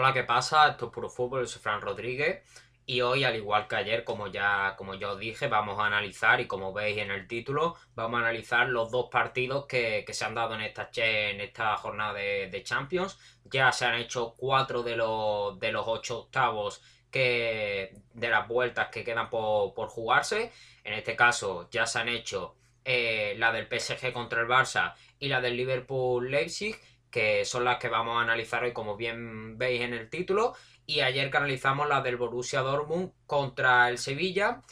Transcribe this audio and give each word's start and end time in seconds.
Hola, 0.00 0.12
¿qué 0.12 0.22
pasa? 0.22 0.68
Esto 0.68 0.86
es 0.86 0.92
Puro 0.92 1.10
Fútbol, 1.10 1.48
soy 1.48 1.60
Fran 1.60 1.80
Rodríguez 1.80 2.44
y 2.86 3.00
hoy, 3.00 3.24
al 3.24 3.34
igual 3.34 3.66
que 3.66 3.74
ayer, 3.74 4.04
como 4.04 4.28
ya, 4.28 4.76
como 4.76 4.94
ya 4.94 5.10
os 5.10 5.18
dije, 5.18 5.48
vamos 5.48 5.76
a 5.80 5.86
analizar 5.86 6.40
y 6.40 6.46
como 6.46 6.72
veis 6.72 6.98
en 6.98 7.10
el 7.10 7.26
título, 7.26 7.74
vamos 7.96 8.18
a 8.18 8.22
analizar 8.22 8.68
los 8.68 8.92
dos 8.92 9.08
partidos 9.10 9.66
que, 9.66 10.06
se 10.08 10.24
han 10.24 10.36
dado 10.36 10.54
en 10.54 10.60
esta, 10.60 10.88
en 10.94 11.40
esta 11.40 11.76
jornada 11.78 12.12
de, 12.12 12.62
Champions. 12.62 13.18
Ya 13.46 13.72
se 13.72 13.86
han 13.86 13.96
hecho 13.96 14.34
cuatro 14.36 14.84
de 14.84 14.94
los, 14.94 15.58
de 15.58 15.72
los 15.72 15.82
ocho 15.88 16.20
octavos 16.20 16.80
que, 17.10 17.92
de 18.14 18.30
las 18.30 18.46
vueltas 18.46 18.90
que 18.90 19.02
quedan 19.02 19.28
por, 19.28 19.88
jugarse. 19.88 20.52
En 20.84 20.94
este 20.94 21.16
caso 21.16 21.68
ya 21.72 21.86
se 21.86 21.98
han 21.98 22.08
hecho 22.08 22.54
eh, 22.84 23.34
la 23.36 23.50
del 23.50 23.66
PSG 23.66 24.12
contra 24.12 24.42
el 24.42 24.46
Barça 24.46 24.94
y 25.18 25.26
la 25.26 25.40
del 25.40 25.56
Liverpool-Leipzig 25.56 26.78
que 27.10 27.44
son 27.44 27.64
las 27.64 27.78
que 27.78 27.88
vamos 27.88 28.18
a 28.18 28.22
analizar 28.22 28.64
hoy, 28.64 28.72
como 28.72 28.96
bien 28.96 29.58
veis 29.58 29.82
en 29.82 29.94
el 29.94 30.10
título. 30.10 30.54
Y 30.86 31.00
ayer 31.00 31.30
que 31.30 31.36
analizamos 31.36 31.88
la 31.88 32.00
del 32.00 32.16
Borussia 32.16 32.60
Dortmund 32.60 33.12
contra 33.26 33.88
el 33.88 33.98
Sevilla 33.98 34.62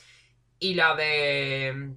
y 0.58 0.74
la 0.74 0.94
de. 0.94 1.94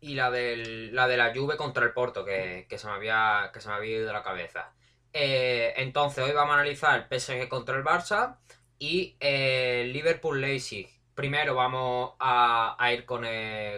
Y 0.00 0.14
la, 0.14 0.32
del, 0.32 0.94
la 0.94 1.06
de 1.06 1.16
la 1.16 1.32
Juve 1.32 1.56
contra 1.56 1.84
el 1.84 1.92
Porto, 1.92 2.24
que, 2.24 2.66
se, 2.68 2.86
me 2.88 2.92
había, 2.92 3.50
que 3.54 3.60
se 3.60 3.68
me 3.68 3.74
había 3.76 3.98
ido 3.98 4.06
de 4.08 4.12
la 4.12 4.22
cabeza. 4.22 4.72
Eh, 5.12 5.74
entonces, 5.76 6.24
hoy 6.24 6.32
vamos 6.32 6.52
a 6.52 6.58
analizar 6.58 7.06
el 7.08 7.20
PSG 7.20 7.48
contra 7.48 7.76
el 7.76 7.84
Barça 7.84 8.38
y 8.80 9.16
el 9.20 9.92
Liverpool-Leipzig. 9.92 10.88
Primero 11.14 11.54
vamos 11.54 12.14
a, 12.18 12.76
ir 12.92 13.04
con 13.04 13.24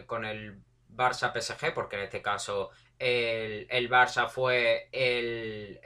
con 0.06 0.24
el 0.24 0.64
Barça-PSG, 0.96 1.74
porque 1.74 1.96
en 1.96 2.02
este 2.02 2.22
caso 2.22 2.70
el, 2.98 3.66
el 3.70 3.90
Barça 3.90 4.28
fue 4.28 4.88
el, 4.92 5.80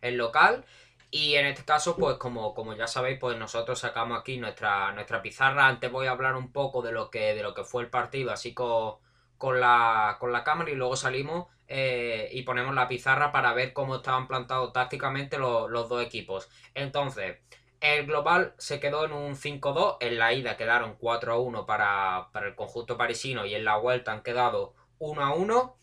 el, 0.00 0.16
local. 0.16 0.64
Y 1.10 1.34
en 1.36 1.46
este 1.46 1.64
caso, 1.64 1.96
pues 1.96 2.16
como, 2.16 2.54
como 2.54 2.74
ya 2.74 2.86
sabéis, 2.86 3.18
pues 3.20 3.38
nosotros 3.38 3.78
sacamos 3.78 4.18
aquí 4.18 4.38
nuestra, 4.38 4.92
nuestra 4.92 5.22
pizarra. 5.22 5.68
Antes 5.68 5.90
voy 5.90 6.06
a 6.06 6.10
hablar 6.12 6.34
un 6.36 6.52
poco 6.52 6.82
de 6.82 6.92
lo 6.92 7.10
que, 7.10 7.34
de 7.34 7.42
lo 7.42 7.54
que 7.54 7.64
fue 7.64 7.82
el 7.82 7.90
partido, 7.90 8.32
así 8.32 8.52
con, 8.52 8.96
con, 9.38 9.60
la, 9.60 10.16
con 10.18 10.32
la 10.32 10.42
cámara 10.44 10.70
y 10.70 10.74
luego 10.74 10.96
salimos 10.96 11.46
eh, 11.68 12.28
y 12.32 12.42
ponemos 12.42 12.74
la 12.74 12.88
pizarra 12.88 13.32
para 13.32 13.52
ver 13.54 13.72
cómo 13.72 13.96
estaban 13.96 14.26
plantados 14.26 14.72
tácticamente 14.72 15.38
los, 15.38 15.70
los 15.70 15.88
dos 15.88 16.02
equipos. 16.04 16.48
Entonces, 16.74 17.38
el 17.80 18.06
global 18.06 18.54
se 18.58 18.80
quedó 18.80 19.04
en 19.04 19.12
un 19.12 19.36
5-2. 19.36 19.98
En 20.00 20.18
la 20.18 20.32
ida 20.32 20.56
quedaron 20.56 20.98
4-1 20.98 21.66
para, 21.66 22.28
para 22.32 22.48
el 22.48 22.54
conjunto 22.54 22.96
parisino 22.96 23.44
y 23.46 23.54
en 23.54 23.64
la 23.64 23.76
vuelta 23.76 24.12
han 24.12 24.22
quedado 24.22 24.74
1 24.98 25.22
a 25.22 25.34
1, 25.34 25.76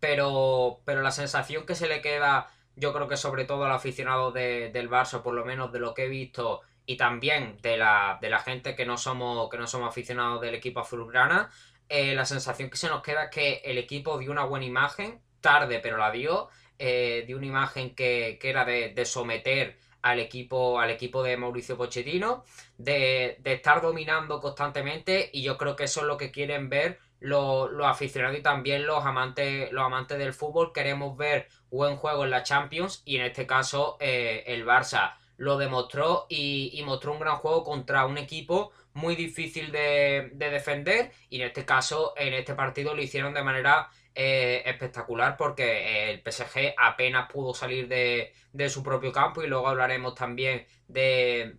pero, 0.00 0.80
pero 0.84 1.02
la 1.02 1.10
sensación 1.10 1.66
que 1.66 1.74
se 1.74 1.88
le 1.88 2.00
queda, 2.00 2.48
yo 2.76 2.92
creo 2.92 3.08
que 3.08 3.16
sobre 3.16 3.44
todo 3.44 3.64
al 3.64 3.72
aficionado 3.72 4.32
del 4.32 4.90
Barça, 4.90 5.22
por 5.22 5.34
lo 5.34 5.44
menos 5.44 5.72
de 5.72 5.80
lo 5.80 5.94
que 5.94 6.04
he 6.04 6.08
visto, 6.08 6.62
y 6.86 6.96
también 6.96 7.58
de 7.62 7.76
la, 7.76 8.18
de 8.20 8.30
la 8.30 8.38
gente 8.38 8.76
que 8.76 8.86
no 8.86 8.96
somos, 8.96 9.50
que 9.50 9.58
no 9.58 9.66
somos 9.66 9.88
aficionados 9.88 10.40
del 10.40 10.54
equipo 10.54 10.80
azulgrana, 10.80 11.50
eh, 11.88 12.14
la 12.14 12.24
sensación 12.24 12.70
que 12.70 12.76
se 12.76 12.88
nos 12.88 13.02
queda 13.02 13.24
es 13.24 13.30
que 13.30 13.62
el 13.64 13.78
equipo 13.78 14.18
dio 14.18 14.30
una 14.30 14.44
buena 14.44 14.66
imagen, 14.66 15.20
tarde 15.40 15.80
pero 15.80 15.96
la 15.96 16.10
dio, 16.10 16.48
eh, 16.78 17.24
dio 17.26 17.36
una 17.36 17.46
imagen 17.46 17.94
que, 17.94 18.38
era 18.42 18.64
de, 18.64 19.04
someter 19.04 19.78
al 20.02 20.20
equipo, 20.20 20.80
al 20.80 20.90
equipo 20.90 21.22
de 21.22 21.36
Mauricio 21.36 21.76
Pochettino, 21.76 22.44
de, 22.78 23.36
de, 23.40 23.52
estar 23.54 23.80
dominando 23.80 24.40
constantemente 24.40 25.30
y 25.32 25.42
yo 25.42 25.56
creo 25.56 25.76
que 25.76 25.84
eso 25.84 26.00
es 26.00 26.06
lo 26.06 26.16
que 26.16 26.30
quieren 26.30 26.68
ver 26.68 26.98
los, 27.20 27.70
aficionados 27.84 28.38
y 28.38 28.42
también 28.42 28.86
los 28.86 29.04
amantes, 29.04 29.72
los 29.72 29.84
amantes 29.84 30.18
del 30.18 30.32
fútbol 30.32 30.72
queremos 30.72 31.16
ver 31.16 31.48
buen 31.70 31.96
juego 31.96 32.24
en 32.24 32.30
la 32.30 32.42
Champions 32.42 33.02
y 33.04 33.16
en 33.16 33.24
este 33.24 33.46
caso 33.46 33.96
eh, 34.00 34.44
el 34.46 34.66
Barça. 34.66 35.14
Lo 35.38 35.58
demostró 35.58 36.26
y, 36.30 36.82
mostró 36.86 37.12
un 37.12 37.20
gran 37.20 37.36
juego 37.36 37.62
contra 37.62 38.06
un 38.06 38.16
equipo 38.16 38.72
muy 38.94 39.16
difícil 39.16 39.70
de, 39.70 40.30
defender 40.34 41.12
y 41.28 41.40
en 41.40 41.48
este 41.48 41.66
caso 41.66 42.14
en 42.16 42.32
este 42.32 42.54
partido 42.54 42.94
lo 42.94 43.02
hicieron 43.02 43.34
de 43.34 43.42
manera 43.42 43.90
eh, 44.14 44.62
espectacular 44.64 45.36
porque 45.36 46.10
el 46.10 46.22
PSG 46.24 46.74
apenas 46.78 47.30
pudo 47.30 47.52
salir 47.52 47.86
de, 47.86 48.32
de, 48.54 48.70
su 48.70 48.82
propio 48.82 49.12
campo 49.12 49.42
y 49.42 49.46
luego 49.46 49.68
hablaremos 49.68 50.14
también 50.14 50.66
de, 50.88 51.56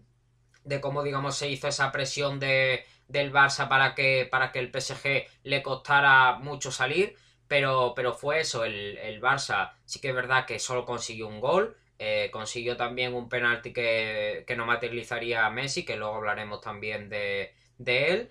de 0.64 0.82
cómo 0.82 1.04
digamos 1.04 1.38
se 1.38 1.48
hizo 1.48 1.68
esa 1.68 1.92
presión 1.92 2.40
de 2.40 2.84
del 3.08 3.32
Barça 3.32 3.68
para 3.70 3.96
que, 3.96 4.28
para 4.30 4.52
que 4.52 4.60
el 4.60 4.72
PSG 4.72 5.28
le 5.44 5.64
costara 5.64 6.38
mucho 6.40 6.72
salir, 6.72 7.16
pero, 7.48 7.94
pero 7.96 8.14
fue 8.14 8.42
eso, 8.42 8.66
el, 8.66 8.98
el 8.98 9.22
Barça 9.22 9.72
sí 9.86 10.00
que 10.00 10.10
es 10.10 10.16
verdad 10.16 10.46
que 10.46 10.60
solo 10.60 10.86
consiguió 10.86 11.28
un 11.28 11.40
gol, 11.40 11.78
eh, 12.00 12.30
consiguió 12.32 12.78
también 12.78 13.16
un 13.16 13.28
penalti 13.28 13.74
que, 13.74 14.46
no 14.56 14.66
materializaría 14.66 15.46
a 15.46 15.50
Messi, 15.50 15.84
que 15.84 15.96
luego 15.96 16.16
hablaremos 16.16 16.62
también 16.62 17.10
de, 17.10 17.56
él, 17.80 18.30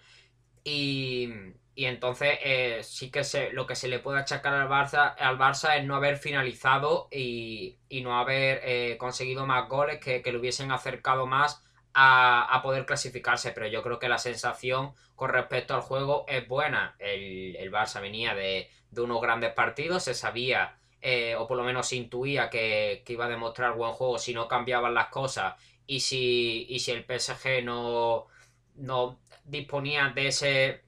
y, 0.65 1.31
entonces 1.75 2.39
eh, 2.43 2.81
sí 2.85 3.11
que 3.11 3.25
se, 3.25 3.53
lo 3.53 3.67
que 3.67 3.75
se 3.75 3.89
le 3.89 3.99
puede 3.99 4.21
achacar 4.21 4.55
al 4.55 4.69
Barça, 4.69 5.15
al 5.19 5.39
Barça 5.39 5.77
es 5.79 5.85
no 5.85 5.97
haber 5.97 6.17
finalizado 6.17 7.09
y, 7.11 7.79
no 8.03 8.19
haber 8.19 8.61
eh, 8.65 8.97
conseguido 8.99 9.47
más 9.47 9.69
goles 9.69 9.99
que, 10.01 10.23
que 10.23 10.33
le 10.33 10.39
hubiesen 10.39 10.71
acercado 10.71 11.27
más 11.27 11.66
a, 11.99 12.61
poder 12.63 12.85
clasificarse, 12.85 13.53
pero 13.53 13.67
yo 13.69 13.83
creo 13.83 13.99
que 13.99 14.09
la 14.09 14.19
sensación 14.19 14.93
con 15.15 15.31
respecto 15.31 15.75
al 15.75 15.81
juego 15.81 16.27
es 16.29 16.47
buena. 16.47 16.95
El, 16.99 17.57
el 17.57 17.73
Barça 17.73 18.03
venía 18.03 18.35
de, 18.35 18.69
unos 18.99 19.21
grandes 19.23 19.55
partidos, 19.55 20.05
se 20.05 20.15
sabía, 20.15 20.79
eh, 21.01 21.35
o 21.37 21.47
por 21.47 21.57
lo 21.57 21.65
menos 21.65 21.89
se 21.89 21.97
intuía 21.97 22.51
que, 22.51 23.03
iba 23.09 23.25
a 23.25 23.29
demostrar 23.29 23.75
buen 23.75 23.93
juego 23.93 24.19
si 24.19 24.35
no 24.35 24.47
cambiaban 24.47 24.93
las 24.93 25.09
cosas 25.09 25.55
y 25.87 26.01
si, 26.01 26.67
y 26.69 26.81
si 26.81 26.91
el 26.91 27.05
PSG 27.05 27.65
no, 27.65 28.27
no 28.75 29.19
disponía 29.45 30.13
de 30.15 30.27
ese 30.29 30.83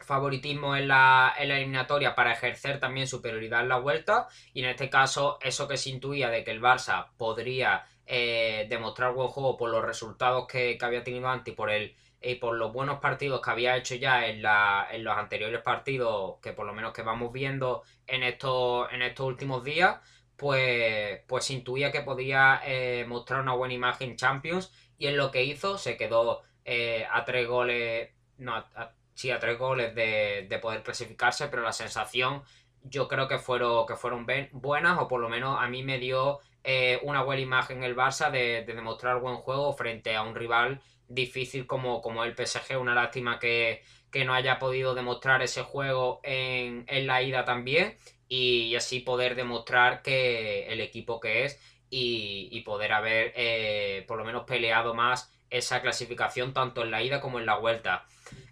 favoritismo 0.00 0.74
en 0.76 0.88
la, 0.88 1.34
en 1.38 1.48
la, 1.48 1.56
eliminatoria 1.56 2.14
para 2.14 2.32
ejercer 2.32 2.80
también 2.80 3.08
superioridad 3.08 3.60
en 3.60 3.68
la 3.68 3.78
vuelta 3.78 4.28
y 4.54 4.60
en 4.60 4.70
este 4.70 4.88
caso 4.88 5.38
eso 5.42 5.68
que 5.68 5.76
se 5.76 5.90
intuía 5.90 6.30
de 6.30 6.44
que 6.44 6.50
el 6.50 6.62
Barça 6.62 7.08
podría 7.18 7.84
eh, 8.06 8.66
demostrar 8.68 9.12
buen 9.14 9.28
juego 9.28 9.56
por 9.56 9.70
los 9.70 9.84
resultados 9.84 10.46
que, 10.46 10.78
había 10.80 11.02
tenido 11.02 11.28
antes 11.28 11.52
y 11.52 11.56
por, 11.56 11.70
el, 11.70 11.96
y 12.20 12.36
por 12.36 12.56
los 12.56 12.72
buenos 12.72 13.00
partidos 13.00 13.40
que 13.40 13.50
había 13.50 13.76
hecho 13.76 13.96
ya 13.96 14.26
en, 14.26 14.42
la, 14.42 14.86
en 14.90 15.04
los 15.04 15.16
anteriores 15.16 15.60
partidos, 15.62 16.36
que 16.40 16.52
por 16.52 16.66
lo 16.66 16.72
menos 16.72 16.92
que 16.92 17.02
vamos 17.02 17.32
viendo 17.32 17.82
en 18.06 18.22
estos, 18.22 18.92
en 18.92 19.02
estos 19.02 19.26
últimos 19.26 19.64
días, 19.64 19.98
pues, 20.36 21.20
pues 21.26 21.50
intuía 21.50 21.90
que 21.90 22.02
podía 22.02 22.60
eh, 22.64 23.04
mostrar 23.08 23.40
una 23.40 23.54
buena 23.54 23.74
imagen 23.74 24.16
Champions 24.16 24.72
y 24.98 25.06
en 25.08 25.16
lo 25.16 25.30
que 25.30 25.44
hizo 25.44 25.78
se 25.78 25.96
quedó 25.96 26.42
eh, 26.64 27.06
a 27.10 27.24
tres 27.24 27.48
goles, 27.48 28.10
no, 28.38 28.54
a, 28.54 28.92
sí, 29.14 29.30
a 29.30 29.38
tres 29.38 29.58
goles 29.58 29.94
de, 29.94 30.46
de, 30.48 30.58
poder 30.58 30.82
clasificarse, 30.82 31.48
pero 31.48 31.62
la 31.62 31.72
sensación 31.72 32.42
yo 32.82 33.08
creo 33.08 33.28
que 33.28 33.38
fueron, 33.38 33.86
que 33.86 33.96
fueron 33.96 34.26
buenas 34.52 34.98
o 35.00 35.08
por 35.08 35.20
lo 35.20 35.28
menos 35.28 35.58
a 35.60 35.68
mí 35.68 35.82
me 35.82 35.98
dio 35.98 36.40
eh, 36.68 36.98
una 37.02 37.22
buena 37.22 37.42
imagen 37.42 37.84
el 37.84 37.94
Barça 37.94 38.28
de, 38.28 38.64
demostrar 38.66 39.20
buen 39.20 39.36
juego 39.36 39.72
frente 39.74 40.16
a 40.16 40.22
un 40.22 40.34
rival 40.34 40.80
difícil 41.06 41.64
como, 41.64 42.02
como 42.02 42.24
el 42.24 42.34
PSG. 42.34 42.76
Una 42.76 42.92
lástima 42.92 43.38
que, 43.38 43.84
no 44.24 44.34
haya 44.34 44.58
podido 44.58 44.94
demostrar 44.94 45.42
ese 45.42 45.62
juego 45.62 46.20
en, 46.24 46.86
la 47.06 47.22
ida 47.22 47.44
también 47.44 47.96
y, 48.28 48.74
así 48.74 49.00
poder 49.00 49.36
demostrar 49.36 50.02
que 50.02 50.66
el 50.72 50.80
equipo 50.80 51.20
que 51.20 51.44
es 51.44 51.60
y, 51.88 52.60
poder 52.62 52.92
haber 52.92 53.32
eh, 53.36 54.04
por 54.08 54.18
lo 54.18 54.24
menos 54.24 54.44
peleado 54.44 54.92
más 54.94 55.32
esa 55.50 55.82
clasificación 55.82 56.52
tanto 56.52 56.82
en 56.82 56.90
la 56.90 57.02
ida 57.02 57.20
como 57.20 57.38
en 57.38 57.46
la 57.46 57.58
vuelta. 57.58 58.06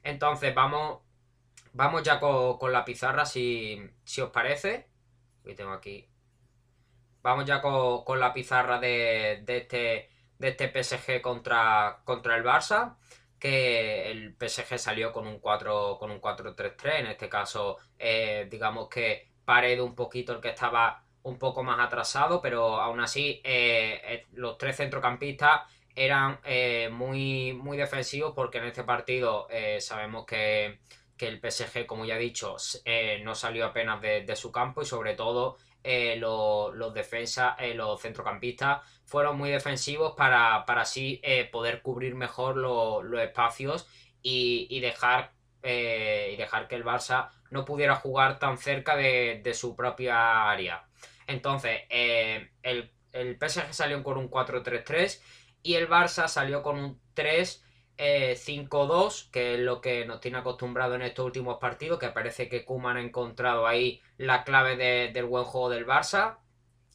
Entonces 0.05 0.55
vamos, 0.55 1.01
vamos 1.73 2.03
ya 2.05 2.21
con, 2.21 2.73
la 2.73 2.85
pizarra 2.85 3.27
si, 3.27 3.81
si 4.05 4.21
os 4.21 4.31
parece. 4.31 4.87
Hoy 5.45 5.55
tengo 5.57 5.73
aquí 5.73 6.07
Vamos 7.25 7.47
ya 7.47 7.63
con, 7.63 8.21
la 8.21 8.35
pizarra 8.35 8.79
de, 8.79 9.43
este, 9.47 10.11
de 10.39 10.49
este 10.49 10.69
PSG 10.69 11.23
contra, 11.23 12.03
contra 12.05 12.37
el 12.37 12.45
Barça. 12.45 12.97
Que 13.39 14.11
el 14.11 14.37
PSG 14.39 14.79
salió 14.79 15.11
con 15.11 15.27
un 15.27 15.39
4 15.39 15.97
con 15.99 16.11
un 16.11 16.21
4-3-3. 16.21 17.01
En 17.01 17.07
este 17.07 17.31
caso, 17.31 17.79
eh, 17.99 18.47
digamos 18.51 18.91
que 18.91 19.27
Pared 19.43 19.81
un 19.81 19.95
poquito 19.95 20.35
el 20.35 20.41
que 20.43 20.51
estaba 20.51 21.03
un 21.23 21.39
poco 21.39 21.63
más 21.63 21.81
atrasado, 21.81 22.43
pero 22.43 22.79
aún 22.79 23.01
así 23.01 23.41
eh, 23.43 24.03
eh, 24.05 24.27
los 24.33 24.59
tres 24.59 24.77
centrocampistas 24.77 25.63
eran 25.97 26.41
muy, 26.93 27.55
muy 27.55 27.79
defensivos 27.79 28.35
porque 28.35 28.59
en 28.59 28.65
este 28.65 28.85
partido 28.85 29.49
sabemos 29.79 30.27
que, 30.27 30.81
el 31.19 31.41
PSG, 31.41 31.87
como 31.87 32.05
ya 32.05 32.17
he 32.17 32.19
dicho, 32.19 32.57
no 33.23 33.35
salió 33.35 33.65
apenas 33.65 34.03
de, 34.03 34.37
su 34.37 34.53
campo 34.53 34.83
y 34.83 34.85
sobre 34.85 35.15
todo 35.15 35.57
eh, 35.87 36.17
los, 36.17 36.95
defensas, 36.95 37.57
eh, 37.59 37.75
los 37.75 38.01
centrocampistas 38.01 38.81
fueron 39.05 39.37
muy 39.37 39.51
defensivos 39.51 40.15
para, 40.17 40.57
así 40.63 41.21
eh, 41.23 41.45
poder 41.45 41.83
cubrir 41.83 42.15
mejor 42.15 42.57
los 42.57 43.21
espacios 43.21 43.87
y, 44.23 44.81
dejar, 44.81 45.33
y 45.63 46.37
dejar 46.37 46.69
que 46.69 46.77
el 46.77 46.85
Barça 46.85 47.29
no 47.51 47.67
pudiera 47.67 47.97
jugar 47.97 48.39
tan 48.39 48.57
cerca 48.57 48.97
de, 48.97 49.53
su 49.55 49.77
propia 49.77 50.51
área. 50.51 50.89
Entonces, 51.27 51.83
el, 51.91 52.91
el 53.13 53.39
PSG 53.39 53.75
salió 53.75 54.03
con 54.03 54.17
un 54.17 54.31
4-3-3 54.31 55.21
y 55.63 55.75
el 55.75 55.89
Barça 55.89 56.29
salió 56.29 56.63
con 56.63 56.79
un 56.79 57.01
3 57.13 57.64
5-2, 57.97 59.31
que 59.31 59.55
es 59.55 59.61
lo 59.61 59.81
que 59.81 60.05
nos 60.05 60.21
tiene 60.21 60.39
acostumbrado 60.39 60.95
en 60.95 61.03
estos 61.03 61.25
últimos 61.25 61.59
partidos, 61.59 61.99
que 61.99 62.09
parece 62.09 62.49
que 62.49 62.65
Kuman 62.65 62.97
ha 62.97 63.01
encontrado 63.01 63.67
ahí 63.67 64.01
la 64.17 64.45
clave 64.45 64.77
del 65.13 65.25
buen 65.27 65.45
juego 65.45 65.71
del 65.71 65.87
Barça. 65.87 66.39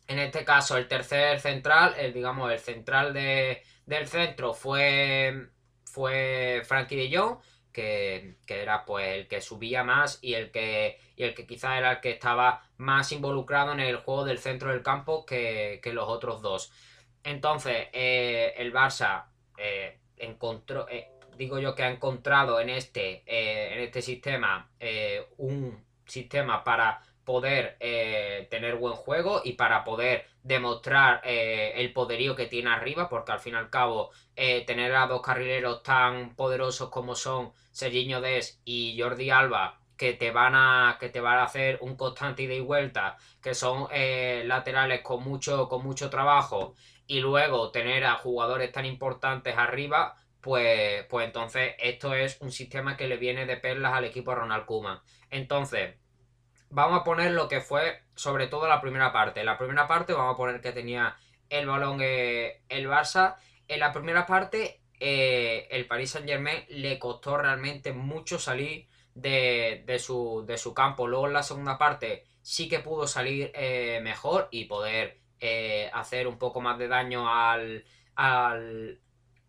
En 0.07 0.19
este 0.19 0.43
caso, 0.43 0.77
el 0.77 0.87
tercer 0.87 1.39
central, 1.39 1.95
el, 1.97 2.13
digamos, 2.13 2.51
el 2.51 2.59
central 2.59 3.13
del 3.13 4.07
centro 4.07 4.53
fue, 4.53 5.49
fue 5.85 6.63
Frankie 6.65 6.95
de 6.95 7.17
Jong, 7.17 7.39
que, 7.71 8.37
era 8.47 8.85
pues 8.85 9.07
el 9.17 9.27
que 9.27 9.41
subía 9.41 9.83
más 9.83 10.19
y 10.21 10.33
el 10.33 10.51
que, 10.51 10.99
y 11.15 11.23
el 11.23 11.33
que 11.35 11.45
quizás 11.45 11.77
era 11.77 11.93
el 11.93 12.01
que 12.01 12.11
estaba 12.11 12.63
más 12.77 13.11
involucrado 13.11 13.73
en 13.73 13.79
el 13.79 13.97
juego 13.97 14.25
del 14.25 14.39
centro 14.39 14.71
del 14.71 14.83
campo 14.83 15.25
que, 15.25 15.81
los 15.93 16.09
otros 16.09 16.41
dos. 16.41 16.71
Entonces, 17.23 17.87
eh, 17.93 18.53
el 18.57 18.73
Barça 18.73 19.25
eh, 19.57 19.99
encontró, 20.19 20.87
eh, 20.89 21.11
digo 21.37 21.59
yo 21.59 21.75
que 21.75 21.83
ha 21.83 21.89
encontrado 21.89 22.59
en 22.59 22.69
este, 22.69 23.23
eh, 23.25 23.73
en 23.73 23.79
este 23.81 24.01
sistema 24.01 24.69
eh, 24.79 25.27
un 25.37 25.83
sistema 26.05 26.63
para 26.63 27.01
poder 27.23 27.77
tener 28.49 28.73
buen 28.77 28.95
juego 28.95 29.41
y 29.43 29.53
para 29.53 29.83
poder 29.83 30.25
demostrar 30.41 31.21
el 31.23 31.93
poderío 31.93 32.35
que 32.35 32.47
tiene 32.47 32.71
arriba, 32.71 33.07
porque 33.07 33.31
al 33.31 33.39
fin 33.39 33.53
y 33.53 33.57
al 33.57 33.69
cabo 33.69 34.09
tener 34.35 34.95
a 34.95 35.05
dos 35.05 35.21
carrileros 35.21 35.83
tan 35.83 36.35
poderosos 36.35 36.89
como 36.89 37.13
son 37.13 37.53
Serginho 37.69 38.19
Des 38.19 38.59
y 38.65 38.99
Jordi 38.99 39.29
Alba, 39.29 39.78
que 39.99 40.13
te 40.13 40.31
van 40.31 40.55
a 40.55 40.97
que 40.99 41.09
te 41.09 41.21
van 41.21 41.37
a 41.37 41.43
hacer 41.43 41.77
un 41.81 41.95
constante 41.95 42.43
ida 42.43 42.55
y 42.55 42.61
vuelta, 42.61 43.17
que 43.41 43.53
son 43.53 43.87
laterales 44.45 45.01
con 45.01 45.23
mucho 45.23 45.67
con 45.69 45.83
mucho 45.83 46.09
trabajo 46.09 46.73
y 47.09 47.19
luego 47.21 47.71
tener 47.71 48.05
a 48.05 48.15
jugadores 48.15 48.71
tan 48.71 48.85
importantes 48.85 49.57
arriba, 49.57 50.15
pues, 50.41 51.05
pues 51.09 51.25
entonces 51.25 51.73
esto 51.79 52.13
es 52.13 52.37
un 52.39 52.51
sistema 52.51 52.95
que 52.95 53.07
le 53.07 53.17
viene 53.17 53.47
de 53.47 53.57
perlas 53.57 53.93
al 53.93 54.05
equipo 54.05 54.35
Ronald 54.35 54.65
Koeman. 54.65 54.99
Entonces, 55.31 55.95
vamos 56.69 57.01
a 57.01 57.03
poner 57.03 57.31
lo 57.31 57.47
que 57.47 57.61
fue 57.61 58.03
sobre 58.15 58.47
todo 58.47 58.67
la 58.67 58.81
primera 58.81 59.11
parte. 59.11 59.43
La 59.43 59.57
primera 59.57 59.87
parte 59.87 60.13
vamos 60.13 60.35
a 60.35 60.37
poner 60.37 60.61
que 60.61 60.71
tenía 60.71 61.17
el 61.49 61.65
balón 61.65 61.99
eh, 62.01 62.61
el 62.69 62.87
Barça. 62.87 63.37
En 63.67 63.79
la 63.79 63.91
primera 63.91 64.25
parte 64.25 64.81
eh, 64.99 65.67
el 65.71 65.87
Paris 65.87 66.11
Saint 66.11 66.27
Germain 66.27 66.63
le 66.69 66.99
costó 66.99 67.37
realmente 67.37 67.93
mucho 67.93 68.37
salir 68.39 68.87
de, 69.15 69.97
su, 69.99 70.43
de, 70.47 70.57
su, 70.57 70.73
campo. 70.73 71.07
Luego 71.07 71.27
en 71.27 71.33
la 71.33 71.43
segunda 71.43 71.77
parte 71.77 72.25
sí 72.41 72.67
que 72.69 72.79
pudo 72.79 73.07
salir 73.07 73.51
eh, 73.53 73.99
mejor 74.01 74.47
y 74.51 74.65
poder 74.65 75.19
hacer 75.93 76.27
un 76.27 76.37
poco 76.37 76.59
más 76.59 76.77
de 76.77 76.89
daño 76.89 77.33
al, 77.33 77.85
al, 78.15 78.99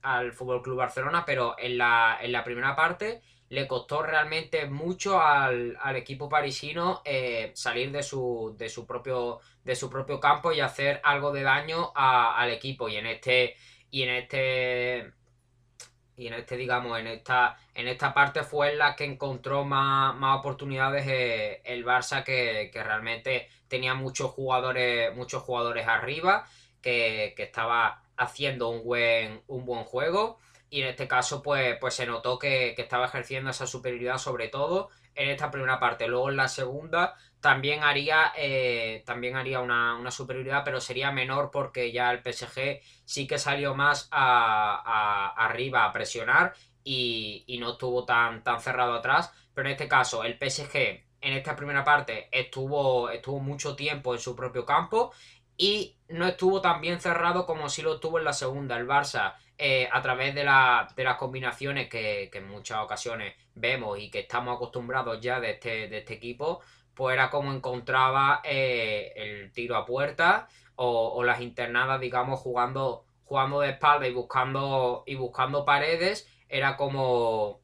al 0.03 0.33
Fútbol 0.33 0.63
Club 0.63 0.77
Barcelona, 0.77 1.25
pero 1.27 1.57
en 1.59 1.79
la, 1.79 2.19
en 2.21 2.31
la 2.31 2.45
primera 2.45 2.77
parte 2.77 3.23
le 3.51 3.67
costó 3.67 4.03
realmente 4.03 4.67
mucho 4.67 5.21
al, 5.21 5.77
equipo 5.97 6.29
parisino 6.29 7.03
eh, 7.05 7.51
salir 7.55 7.91
de 7.91 8.03
su, 8.05 8.55
de, 8.57 8.69
su 8.69 8.87
propio, 8.87 9.41
de 9.65 9.75
su 9.75 9.91
propio 9.91 10.21
campo 10.21 10.53
y 10.53 10.61
hacer 10.61 11.01
algo 11.03 11.33
de 11.33 11.43
daño 11.43 11.93
al 11.95 12.51
equipo. 12.51 12.89
Y 12.89 12.97
en 12.97 13.07
este. 13.07 13.57
Y 13.91 14.03
en 14.05 14.11
este. 14.11 15.13
Y 16.21 16.27
en 16.27 16.35
este, 16.35 16.57
digamos, 16.57 16.99
en 16.99 17.07
esta, 17.07 17.59
en 17.75 17.89
esta 17.89 18.13
parte 18.13 18.43
fue 18.43 18.73
en 18.73 18.79
la 18.79 18.95
que 18.95 19.05
encontró 19.05 19.65
más, 19.65 20.15
oportunidades 20.39 21.07
eh, 21.09 21.63
el 21.65 21.85
Barça, 21.85 22.23
que, 22.25 22.71
que, 22.71 22.83
realmente 22.83 23.49
tenía 23.69 23.95
muchos 23.95 24.31
jugadores, 24.31 25.17
muchos 25.17 25.43
jugadores 25.43 25.89
arriba, 25.89 26.47
que, 26.83 27.33
que 27.37 27.45
estaba 27.45 28.03
haciendo 28.19 28.69
un 28.69 28.85
buen, 28.85 29.41
un 29.47 29.65
buen 29.65 29.85
juego 29.85 30.39
y 30.71 30.83
en 30.83 30.89
este 30.89 31.09
caso 31.09 31.43
pues, 31.43 31.77
pues 31.81 31.95
se 31.95 32.07
notó 32.07 32.39
que, 32.39 32.75
estaba 32.79 33.07
ejerciendo 33.07 33.51
esa 33.51 33.67
superioridad 33.67 34.19
sobre 34.19 34.49
todo 34.49 34.89
en 35.17 35.29
esta 35.29 35.51
primera 35.51 35.81
parte. 35.81 36.07
Luego 36.07 36.31
en 36.31 36.37
la 36.37 36.49
segunda 36.49 37.17
también 37.41 37.83
haría, 37.83 38.33
eh, 38.37 39.03
también 39.07 39.37
haría 39.37 39.61
una, 39.61 40.11
superioridad, 40.11 40.63
pero 40.65 40.81
sería 40.81 41.11
menor 41.11 41.51
porque 41.51 41.93
ya 41.93 42.11
el 42.11 42.21
PSG 42.23 42.81
sí 43.05 43.27
que 43.27 43.39
salió 43.39 43.75
más 43.75 44.09
a, 44.11 45.35
arriba 45.37 45.85
a 45.85 45.93
presionar 45.93 46.55
y, 46.85 47.57
no 47.61 47.73
estuvo 47.73 48.05
tan, 48.05 48.43
tan 48.43 48.61
cerrado 48.61 48.95
atrás. 48.95 49.33
Pero 49.55 49.69
en 49.69 49.73
este 49.73 49.89
caso 49.89 50.25
el 50.25 50.39
PSG 50.39 50.77
en 51.21 51.33
esta 51.35 51.57
primera 51.57 51.85
parte 51.85 52.29
estuvo, 52.33 53.11
estuvo 53.11 53.41
mucho 53.41 53.77
tiempo 53.77 54.15
en 54.15 54.21
su 54.21 54.35
propio 54.35 54.65
campo 54.65 55.13
y 55.57 55.99
no 56.09 56.27
estuvo 56.27 56.61
tan 56.63 56.81
bien 56.81 57.01
cerrado 57.01 57.45
como 57.45 57.69
si 57.69 57.83
lo 57.83 58.01
tuvo 58.01 58.19
en 58.19 58.25
la 58.25 58.33
segunda. 58.33 58.79
El 58.79 58.89
Barça, 58.89 59.35
eh, 59.59 59.89
a 59.93 60.01
través 60.01 60.35
de, 60.35 60.45
las 60.45 61.17
combinaciones 61.19 61.89
que, 61.91 62.31
en 62.33 62.49
muchas 62.49 62.79
ocasiones 62.79 63.35
vemos 63.55 63.99
y 63.99 64.11
que 64.11 64.21
estamos 64.21 64.57
acostumbrados 64.57 65.21
ya 65.21 65.39
de 65.39 65.51
este, 65.51 65.89
de 65.89 65.99
este 65.99 66.15
equipo, 66.15 66.61
era 67.09 67.31
como 67.31 67.53
encontraba 67.53 68.41
eh, 68.45 69.13
el 69.15 69.53
tiro 69.53 69.77
a 69.77 69.87
puerta 69.87 70.49
o, 70.75 71.23
las 71.23 71.41
internadas, 71.41 72.01
digamos, 72.01 72.41
jugando, 72.41 73.05
jugando 73.25 73.61
de 73.61 73.71
espalda 73.71 74.09
y 74.09 74.13
buscando, 74.13 75.05
y 75.07 75.15
buscando 75.15 75.65
paredes, 75.65 76.29
era 76.49 76.77
como, 76.77 77.61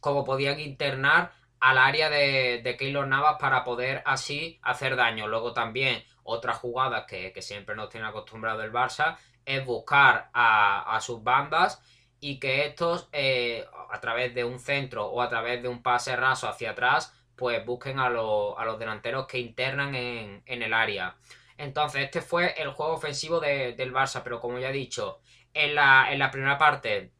como 0.00 0.24
podían 0.24 0.58
internar 0.58 1.32
al 1.60 1.78
área 1.78 2.10
de, 2.10 2.60
de 2.64 2.76
Keylor 2.76 3.06
Navas 3.06 3.36
para 3.38 3.64
poder 3.64 4.02
así 4.06 4.58
hacer 4.62 4.96
daño. 4.96 5.28
Luego 5.28 5.52
también 5.52 6.02
otras 6.28 6.58
jugadas 6.58 7.04
que, 7.06 7.32
siempre 7.40 7.74
nos 7.74 7.88
tiene 7.88 8.06
acostumbrado 8.06 8.62
el 8.62 8.72
Barça 8.72 9.16
es 9.46 9.64
buscar 9.64 10.28
a, 10.34 10.98
sus 11.00 11.22
bandas 11.22 11.82
y 12.20 12.38
que 12.38 12.66
estos 12.66 13.08
eh, 13.12 13.64
a 13.90 13.98
través 14.00 14.34
de 14.34 14.44
un 14.44 14.60
centro 14.60 15.06
o 15.06 15.22
a 15.22 15.28
través 15.30 15.62
de 15.62 15.68
un 15.68 15.82
pase 15.82 16.14
raso 16.16 16.46
hacia 16.46 16.72
atrás 16.72 17.17
pues 17.38 17.64
busquen 17.64 18.00
a, 18.00 18.10
los 18.10 18.78
delanteros 18.78 19.26
que 19.26 19.38
internan 19.38 19.94
en, 19.94 20.42
el 20.44 20.74
área. 20.74 21.16
Entonces 21.56 22.02
este 22.02 22.20
fue 22.20 22.60
el 22.60 22.70
juego 22.70 22.94
ofensivo 22.94 23.40
del 23.40 23.92
Barça, 23.94 24.22
pero 24.22 24.40
como 24.40 24.58
ya 24.58 24.70
he 24.70 24.72
dicho, 24.72 25.20
en 25.54 25.74
la, 25.74 26.12
en 26.12 26.18
la 26.18 26.30
primera 26.30 26.58
parte 26.58 27.12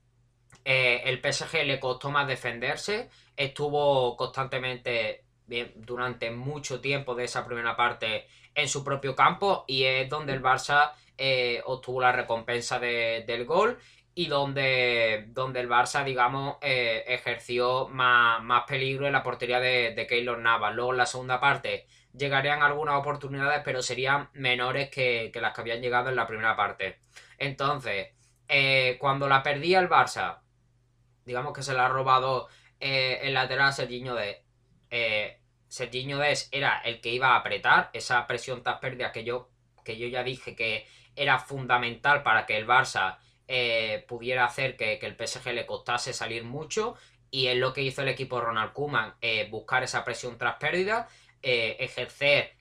eh, 0.64 1.02
el 1.04 1.20
PSG 1.20 1.64
le 1.64 1.80
costó 1.80 2.10
más 2.10 2.26
defenderse, 2.26 3.08
estuvo 3.36 4.16
constantemente 4.16 5.24
durante 5.76 6.30
mucho 6.30 6.80
tiempo 6.80 7.14
de 7.14 7.24
esa 7.24 7.46
primera 7.46 7.74
parte 7.74 8.26
en 8.54 8.68
su 8.68 8.84
propio 8.84 9.14
campo 9.14 9.64
y 9.66 9.84
es 9.84 10.08
donde 10.08 10.34
el 10.34 10.42
Barça 10.42 10.92
eh, 11.16 11.62
obtuvo 11.64 12.00
la 12.00 12.12
recompensa 12.12 12.78
del 12.78 13.44
gol 13.44 13.78
y 14.18 14.26
donde, 14.26 15.26
donde 15.28 15.60
el 15.60 15.68
Barça, 15.68 16.02
digamos, 16.02 16.56
eh, 16.60 17.04
ejerció 17.06 17.86
más, 17.86 18.64
peligro 18.66 19.06
en 19.06 19.12
la 19.12 19.22
portería 19.22 19.60
de, 19.60 19.94
de 19.94 20.06
Keylor 20.08 20.40
Navas. 20.40 20.74
Luego 20.74 20.90
en 20.90 20.96
la 20.96 21.06
segunda 21.06 21.38
parte 21.38 21.86
llegarían 22.12 22.64
algunas 22.64 22.96
oportunidades, 22.96 23.62
pero 23.64 23.80
serían 23.80 24.28
menores 24.32 24.90
que, 24.90 25.30
las 25.40 25.54
que 25.54 25.60
habían 25.60 25.80
llegado 25.80 26.08
en 26.08 26.16
la 26.16 26.26
primera 26.26 26.56
parte. 26.56 26.98
Entonces, 27.38 28.08
eh, 28.48 28.96
cuando 28.98 29.28
la 29.28 29.44
perdía 29.44 29.78
el 29.78 29.88
Barça, 29.88 30.40
digamos 31.24 31.52
que 31.52 31.62
se 31.62 31.72
la 31.72 31.86
ha 31.86 31.88
robado 31.88 32.48
el 32.80 33.32
lateral 33.34 33.72
Serginho 33.72 34.16
de 34.16 34.42
Serginho 35.68 36.18
Des 36.18 36.48
era 36.50 36.80
el 36.84 37.00
que 37.00 37.10
iba 37.10 37.34
a 37.34 37.36
apretar 37.36 37.90
esa 37.92 38.26
presión 38.26 38.64
tras 38.64 38.80
pérdida 38.80 39.12
que 39.12 39.22
yo, 39.22 39.48
que 39.84 39.96
yo 39.96 40.08
ya 40.08 40.24
dije 40.24 40.56
que 40.56 40.88
era 41.14 41.38
fundamental 41.38 42.24
para 42.24 42.46
que 42.46 42.56
el 42.56 42.66
Barça 42.66 43.18
eh, 43.48 44.04
pudiera 44.06 44.44
hacer 44.44 44.76
que, 44.76 44.98
el 45.00 45.16
PSG 45.16 45.52
le 45.52 45.66
costase 45.66 46.12
salir 46.12 46.44
mucho 46.44 46.94
y 47.30 47.48
es 47.48 47.56
lo 47.56 47.72
que 47.72 47.82
hizo 47.82 48.02
el 48.02 48.08
equipo 48.08 48.40
Ronald 48.40 48.72
Koeman, 48.72 49.14
eh, 49.20 49.48
buscar 49.50 49.82
esa 49.82 50.04
presión 50.04 50.38
tras 50.38 50.56
pérdida, 50.56 51.08
eh, 51.42 51.76
ejercer 51.80 52.56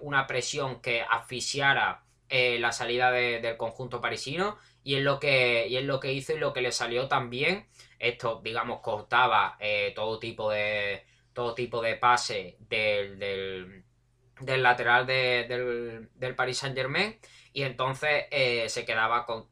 una 0.00 0.28
presión 0.28 0.80
que 0.80 1.02
asfixiara 1.02 2.04
la 2.30 2.70
salida 2.70 3.10
del 3.10 3.56
conjunto 3.56 4.00
parisino 4.00 4.56
y 4.84 4.94
es 4.94 5.02
lo 5.02 5.18
que 5.18 5.66
y 5.66 5.76
es 5.76 5.84
lo 5.84 5.98
que 5.98 6.12
hizo 6.12 6.32
y 6.32 6.38
lo 6.38 6.52
que 6.52 6.60
le 6.60 6.70
salió 6.70 7.08
también. 7.08 7.66
Esto 7.98 8.40
digamos 8.44 8.80
cortaba 8.80 9.58
todo 9.96 10.20
tipo 10.20 10.48
de 10.50 11.04
todo 11.32 11.54
tipo 11.54 11.82
de 11.82 11.96
pase 11.96 12.56
del, 12.60 13.82
lateral 14.40 15.06
del, 15.06 16.08
del, 16.14 16.34
Paris 16.36 16.58
Saint 16.58 16.76
Germain 16.76 17.18
y 17.52 17.62
entonces 17.62 18.26
eh, 18.30 18.68
se 18.68 18.84
quedaba 18.84 19.26
con, 19.26 19.46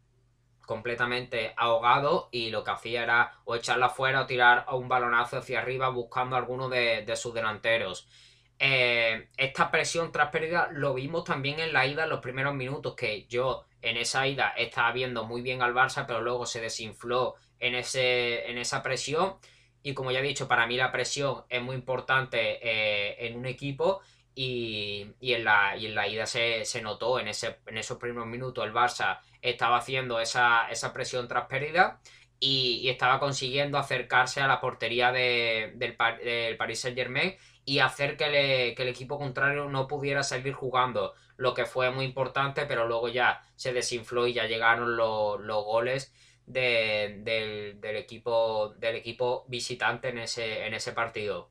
completamente 0.66 1.54
ahogado 1.56 2.28
y 2.32 2.50
lo 2.50 2.64
que 2.64 2.72
hacía 2.72 3.04
era 3.04 3.32
o 3.44 3.54
echarla 3.54 3.88
fuera 3.88 4.22
o 4.22 4.26
tirar 4.26 4.66
un 4.72 4.88
balonazo 4.88 5.38
hacia 5.38 5.60
arriba 5.60 5.88
buscando 5.88 6.36
a 6.36 6.40
alguno 6.40 6.68
de, 6.68 7.10
sus 7.16 7.32
delanteros. 7.32 8.08
Eh, 8.58 9.28
esta 9.36 9.70
presión 9.70 10.12
tras 10.12 10.30
pérdida 10.30 10.68
lo 10.72 10.94
vimos 10.94 11.24
también 11.24 11.60
en 11.60 11.72
la 11.72 11.86
ida 11.86 12.04
en 12.04 12.10
los 12.10 12.20
primeros 12.20 12.54
minutos 12.54 12.94
que 12.94 13.26
yo 13.26 13.66
en 13.82 13.96
esa 13.98 14.26
ida 14.26 14.48
estaba 14.56 14.92
viendo 14.92 15.24
muy 15.24 15.42
bien 15.42 15.60
al 15.60 15.74
Barça 15.74 16.06
pero 16.06 16.22
luego 16.22 16.46
se 16.46 16.62
desinfló 16.62 17.34
en, 17.60 17.74
ese, 17.74 18.50
en 18.50 18.56
esa 18.56 18.82
presión 18.82 19.36
y 19.86 19.94
como 19.94 20.10
ya 20.10 20.18
he 20.18 20.22
dicho, 20.22 20.48
para 20.48 20.66
mí 20.66 20.76
la 20.76 20.90
presión 20.90 21.44
es 21.48 21.62
muy 21.62 21.76
importante 21.76 22.58
eh, 22.60 23.24
en 23.24 23.36
un 23.36 23.46
equipo 23.46 24.00
y, 24.38 25.14
en, 25.22 25.44
la, 25.44 25.76
y 25.78 25.86
en 25.86 25.94
la 25.94 26.06
ida 26.06 26.26
se, 26.26 26.62
notó 26.82 27.18
en, 27.18 27.28
ese, 27.28 27.56
en 27.66 27.78
esos 27.78 27.96
primeros 27.96 28.26
minutos 28.28 28.64
el 28.66 28.72
Barça 28.72 29.18
estaba 29.40 29.78
haciendo 29.78 30.20
esa, 30.20 30.68
presión 30.92 31.26
tras 31.26 31.46
pérdida 31.46 32.00
y, 32.38 32.86
estaba 32.90 33.18
consiguiendo 33.18 33.78
acercarse 33.78 34.42
a 34.42 34.46
la 34.46 34.60
portería 34.60 35.10
del, 35.10 35.78
del 35.78 36.56
Paris 36.58 36.80
Saint 36.80 36.98
Germain 36.98 37.34
y 37.64 37.78
hacer 37.78 38.18
que, 38.18 38.74
el 38.76 38.88
equipo 38.88 39.18
contrario 39.18 39.70
no 39.70 39.88
pudiera 39.88 40.22
seguir 40.22 40.52
jugando, 40.52 41.14
lo 41.38 41.54
que 41.54 41.64
fue 41.64 41.90
muy 41.90 42.04
importante, 42.04 42.66
pero 42.66 42.86
luego 42.86 43.08
ya 43.08 43.42
se 43.56 43.72
desinfló 43.72 44.26
y 44.26 44.34
ya 44.34 44.44
llegaron 44.44 44.98
los, 44.98 45.64
goles 45.64 46.12
del, 46.44 47.26
equipo, 47.82 48.74
del 48.76 48.96
equipo 48.96 49.46
visitante 49.48 50.10
en 50.10 50.18
ese, 50.18 50.66
en 50.66 50.74
ese 50.74 50.92
partido. 50.92 51.48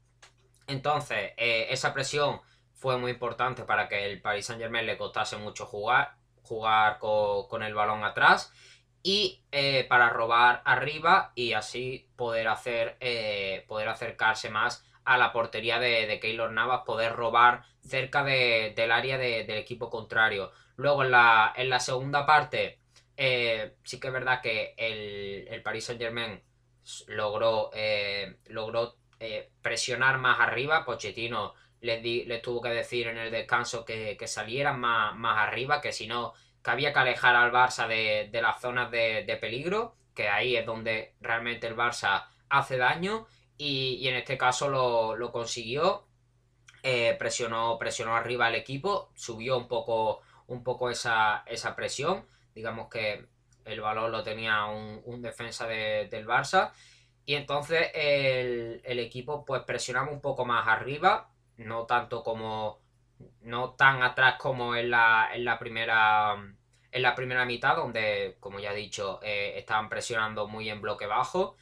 Entonces, 0.68 1.34
eh, 1.38 1.68
esa 1.72 1.94
presión 1.94 2.42
fue 2.75 2.98
muy 2.98 3.12
importante 3.12 3.63
para 3.63 3.88
que 3.88 4.05
el 4.05 4.22
Paris 4.22 4.46
Saint 4.46 4.62
Germain 4.62 4.86
le 4.86 4.98
costase 4.98 5.38
mucho 5.38 5.65
jugar, 5.65 6.15
jugar 6.44 7.00
con, 7.00 7.63
el 7.63 7.74
balón 7.74 8.03
atrás 8.03 8.53
y 9.01 9.44
eh, 9.51 9.86
para 9.88 10.10
robar 10.10 10.62
arriba 10.65 11.32
y 11.36 11.53
así 11.53 12.10
poder 12.15 12.48
hacer 12.48 12.98
eh, 13.00 13.63
poder 13.67 13.88
acercarse 13.88 14.50
más 14.50 14.86
a 15.05 15.17
la 15.17 15.32
portería 15.32 15.79
de, 15.79 16.08
de 16.08 16.20
Keylor 16.20 16.51
Navas, 16.51 16.82
poder 16.86 17.13
robar 17.13 17.63
cerca 17.82 18.24
del 18.24 18.91
área 18.91 19.20
del 19.20 19.51
equipo 19.51 19.89
contrario. 19.91 20.51
Luego 20.77 21.03
en 21.03 21.12
la, 21.12 21.53
en 21.55 21.70
la 21.70 21.79
segunda 21.79 22.25
parte, 22.25 22.79
eh, 23.15 23.75
sí 23.84 24.00
que 24.00 24.08
es 24.08 24.13
verdad 24.13 24.41
que 24.41 24.74
el, 24.77 25.48
el 25.48 25.62
Paris 25.62 25.86
Saint 25.86 26.01
Germain 26.01 26.41
logró, 27.08 27.70
logró 28.48 28.96
presionar 29.62 30.17
más 30.17 30.39
arriba. 30.39 30.84
Pochettino 30.84 31.53
les, 31.86 32.42
tuvo 32.42 32.62
que 32.62 32.70
decir 32.70 33.08
en 33.08 33.18
el 33.18 33.32
descanso 33.32 33.86
que, 33.86 34.18
salieran 34.27 34.80
más, 34.80 35.15
más, 35.15 35.38
arriba, 35.39 35.82
que 35.82 35.94
si 35.94 36.08
no, 36.08 36.34
que 36.63 36.72
había 36.72 36.92
que 36.92 37.00
alejar 37.00 37.36
al 37.36 37.51
Barça 37.51 37.88
de, 37.88 38.30
de 38.32 38.42
las 38.42 38.60
zonas 38.60 38.92
de, 38.92 39.24
de 39.25 39.38
peligro, 39.38 39.96
que 40.13 40.30
ahí 40.30 40.56
es 40.56 40.65
donde 40.65 41.13
realmente 41.22 41.68
el 41.68 41.75
Barça 41.75 42.25
hace 42.50 42.77
daño 42.77 43.27
y, 43.58 44.08
en 44.08 44.15
este 44.15 44.38
caso 44.38 44.70
lo, 45.18 45.32
consiguió. 45.32 46.08
Eh, 46.84 47.15
presionó, 47.18 47.80
presionó 47.80 48.15
arriba 48.15 48.48
el 48.48 48.56
equipo, 48.56 49.12
subió 49.15 49.58
un 49.58 49.68
poco, 49.68 50.22
un 50.48 50.63
poco 50.63 50.89
esa, 50.89 51.44
esa 51.48 51.75
presión. 51.75 52.27
Digamos 52.54 52.89
que 52.89 53.25
el 53.65 53.82
balón 53.82 54.12
lo 54.12 54.22
tenía 54.24 54.65
un, 54.65 55.22
defensa 55.22 55.68
del 55.68 56.27
Barça. 56.27 56.72
Y 57.25 57.34
entonces 57.36 57.89
el, 57.96 59.00
equipo 59.00 59.46
pues 59.46 59.63
presionaba 59.63 60.12
un 60.12 60.22
poco 60.22 60.46
más 60.46 60.68
arriba, 60.68 61.32
no 61.58 61.86
tanto 61.86 62.24
como. 62.24 62.82
no 63.42 63.72
tan 63.72 64.04
atrás 64.04 64.36
como 64.40 64.76
en 64.76 64.92
la, 64.92 65.30
en 65.34 65.46
la 65.46 65.60
primera. 65.60 66.36
En 66.92 67.02
la 67.02 67.14
primera 67.14 67.44
mitad, 67.46 67.76
donde, 67.76 68.38
como 68.40 68.60
ya 68.60 68.72
he 68.72 68.76
dicho, 68.76 69.20
eh, 69.22 69.56
estaban 69.58 69.90
presionando 69.90 70.48
muy 70.48 70.70
en 70.70 70.82
bloque 70.82 71.06
bajo. 71.06 71.56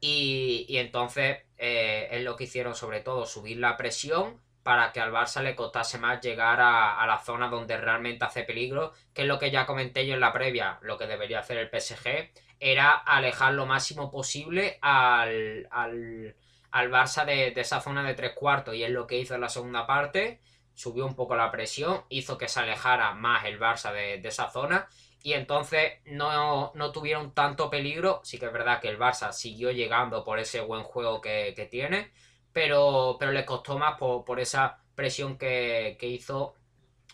Y, 0.00 0.66
entonces 0.78 1.38
eh, 1.58 2.08
es 2.12 2.22
lo 2.22 2.36
que 2.36 2.44
hicieron 2.44 2.74
sobre 2.74 3.00
todo, 3.00 3.26
subir 3.26 3.58
la 3.58 3.76
presión 3.76 4.40
para 4.62 4.92
que 4.92 5.00
al 5.00 5.12
Barça 5.12 5.42
le 5.42 5.54
costase 5.54 5.98
más 5.98 6.20
llegar 6.20 6.60
a, 6.60 7.04
la 7.06 7.18
zona 7.18 7.48
donde 7.48 7.76
realmente 7.76 8.24
hace 8.24 8.42
peligro, 8.42 8.92
que 9.14 9.22
es 9.22 9.28
lo 9.28 9.38
que 9.38 9.50
ya 9.50 9.64
comenté 9.64 10.06
yo 10.06 10.14
en 10.14 10.20
la 10.20 10.32
previa, 10.32 10.78
lo 10.82 10.98
que 10.98 11.06
debería 11.06 11.38
hacer 11.38 11.58
el 11.58 11.70
PSG 11.70 12.30
era 12.58 12.90
alejar 12.90 13.54
lo 13.54 13.66
máximo 13.66 14.10
posible 14.10 14.78
al, 14.80 15.68
al, 15.70 16.34
Barça 16.72 17.24
de, 17.24 17.52
esa 17.56 17.80
zona 17.80 18.02
de 18.02 18.14
tres 18.14 18.32
cuartos 18.34 18.74
y 18.74 18.84
es 18.84 18.90
lo 18.90 19.06
que 19.06 19.18
hizo 19.18 19.34
en 19.34 19.40
la 19.40 19.48
segunda 19.48 19.86
parte, 19.86 20.40
subió 20.74 21.06
un 21.06 21.14
poco 21.14 21.36
la 21.36 21.50
presión, 21.50 22.04
hizo 22.08 22.36
que 22.38 22.48
se 22.48 22.60
alejara 22.60 23.12
más 23.14 23.44
el 23.46 23.58
Barça 23.58 23.92
de, 23.92 24.20
esa 24.26 24.50
zona 24.50 24.88
y 25.22 25.32
entonces 25.32 25.94
no, 26.06 26.72
tuvieron 26.92 27.32
tanto 27.32 27.70
peligro. 27.70 28.20
Sí 28.24 28.38
que 28.38 28.46
es 28.46 28.52
verdad 28.52 28.80
que 28.80 28.88
el 28.88 28.98
Barça 28.98 29.32
siguió 29.32 29.70
llegando 29.70 30.24
por 30.24 30.38
ese 30.38 30.60
buen 30.60 30.82
juego 30.82 31.20
que, 31.20 31.68
tiene, 31.70 32.12
pero, 32.52 33.16
pero 33.18 33.32
le 33.32 33.44
costó 33.44 33.78
más 33.78 33.98
por, 33.98 34.40
esa 34.40 34.78
presión 34.94 35.38
que, 35.38 35.96
hizo 36.00 36.54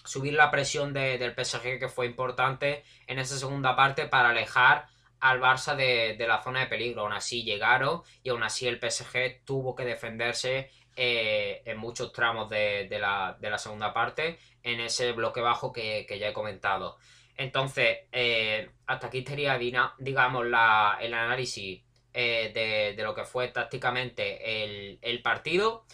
subir 0.05 0.35
la 0.35 0.51
presión 0.51 0.93
del 0.93 1.33
PSG 1.33 1.79
que 1.79 1.89
fue 1.89 2.07
importante 2.07 2.85
en 3.07 3.19
esa 3.19 3.39
segunda 3.39 3.77
parte 3.77 4.07
para 4.07 4.31
alejar 4.31 4.89
al 5.23 5.41
Barça 5.41 5.75
de, 5.75 6.17
la 6.27 6.43
zona 6.43 6.61
de 6.61 6.67
peligro. 6.67 7.03
Aún 7.03 7.15
así 7.15 7.43
llegaron 7.43 8.03
y 8.23 8.29
aún 8.29 8.43
así 8.43 8.69
el 8.69 8.79
PSG 8.79 9.45
tuvo 9.45 9.75
que 9.75 9.85
defenderse 9.85 10.71
eh, 10.95 11.63
en 11.65 11.79
muchos 11.79 12.13
tramos 12.13 12.51
de, 12.51 12.87
la, 13.01 13.59
segunda 13.59 13.93
parte 13.95 14.39
en 14.63 14.81
ese 14.81 15.13
bloque 15.13 15.41
bajo 15.41 15.73
que 15.73 16.07
ya 16.19 16.29
he 16.29 16.33
comentado. 16.33 16.99
Entonces, 17.37 17.99
eh, 18.13 18.71
hasta 18.87 19.07
aquí 19.09 19.19
estaría, 19.19 19.59
digamos, 19.99 20.47
la, 20.47 20.99
el 21.01 21.15
análisis 21.15 21.83
eh, 22.13 22.95
de, 22.97 23.03
lo 23.03 23.15
que 23.15 23.25
fue 23.25 23.49
tácticamente 23.49 24.99
el, 25.01 25.23
partido. 25.23 25.85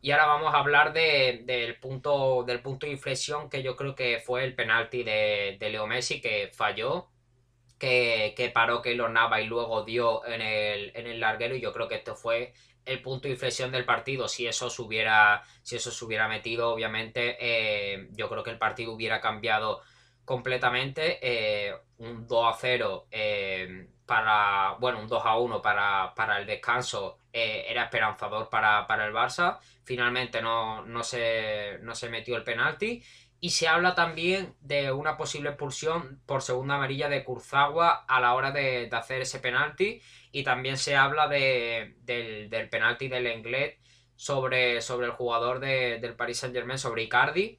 Y 0.00 0.10
ahora 0.10 0.26
vamos 0.26 0.54
a 0.54 0.58
hablar 0.58 0.92
del, 0.92 1.78
punto, 1.80 2.44
del 2.44 2.60
punto 2.60 2.86
de 2.86 2.92
inflexión 2.92 3.48
que 3.48 3.62
yo 3.62 3.76
creo 3.76 3.94
que 3.94 4.20
fue 4.20 4.44
el 4.44 4.54
penalti 4.54 5.02
de, 5.02 5.56
Leo 5.60 5.86
Messi 5.86 6.20
que 6.20 6.50
falló, 6.52 7.08
que, 7.82 8.32
que 8.36 8.48
paró 8.50 8.80
Nava 9.08 9.40
y 9.40 9.46
luego 9.48 9.82
dio 9.82 10.24
en 10.24 10.40
el, 10.40 10.92
en 10.94 11.08
el 11.08 11.18
larguero. 11.18 11.56
Y 11.56 11.60
yo 11.60 11.72
creo 11.72 11.88
que 11.88 11.96
esto 11.96 12.14
fue 12.14 12.54
el 12.84 13.02
punto 13.02 13.26
de 13.26 13.34
inflexión 13.34 13.72
del 13.72 13.84
partido. 13.84 14.28
Si 14.28 14.46
eso 14.46 14.70
se 14.70 14.82
hubiera, 14.82 15.42
si 15.62 15.74
eso 15.74 15.90
se 15.90 16.04
metido, 16.28 16.72
obviamente, 16.72 17.36
eh, 17.40 18.06
yo 18.12 18.28
creo 18.28 18.44
que 18.44 18.50
el 18.50 18.58
partido 18.58 18.92
hubiera 18.92 19.20
cambiado 19.20 19.80
completamente. 20.24 21.18
Eh, 21.22 21.74
un 21.98 22.24
2 22.28 22.54
a 22.54 22.56
0 22.56 23.06
eh, 23.10 23.88
para. 24.06 24.76
Bueno, 24.78 25.00
un 25.00 25.08
2 25.08 25.20
a 25.24 25.36
1 25.38 25.60
para, 25.60 26.14
para 26.14 26.38
el 26.38 26.46
descanso 26.46 27.18
era 27.32 27.84
esperanzador 27.84 28.48
para, 28.48 28.86
el 29.06 29.12
Barça. 29.12 29.58
Finalmente 29.82 30.40
no, 30.40 30.84
no, 30.84 31.02
se, 31.02 31.78
no 31.80 31.96
se 31.96 32.08
metió 32.10 32.36
el 32.36 32.44
penalti. 32.44 33.02
Y 33.44 33.50
se 33.50 33.66
habla 33.66 33.96
también 33.96 34.54
de 34.60 34.92
una 34.92 35.16
posible 35.16 35.48
expulsión 35.48 36.22
por 36.26 36.42
segunda 36.42 36.76
amarilla 36.76 37.08
de 37.08 37.24
Kurzawa 37.24 38.04
a 38.06 38.20
la 38.20 38.34
hora 38.34 38.52
de, 38.52 38.88
hacer 38.92 39.20
ese 39.22 39.40
penalti. 39.40 40.00
Y 40.30 40.44
también 40.44 40.76
se 40.78 40.94
habla 40.94 41.26
de, 41.26 41.96
del, 42.02 42.68
penalti 42.70 43.08
del 43.08 43.26
Englet 43.26 43.80
sobre, 44.14 44.80
sobre 44.80 45.08
el 45.08 45.12
jugador 45.14 45.58
del 45.58 46.14
Paris 46.14 46.38
Saint 46.38 46.54
Germain, 46.54 46.78
sobre 46.78 47.02
Icardi. 47.02 47.58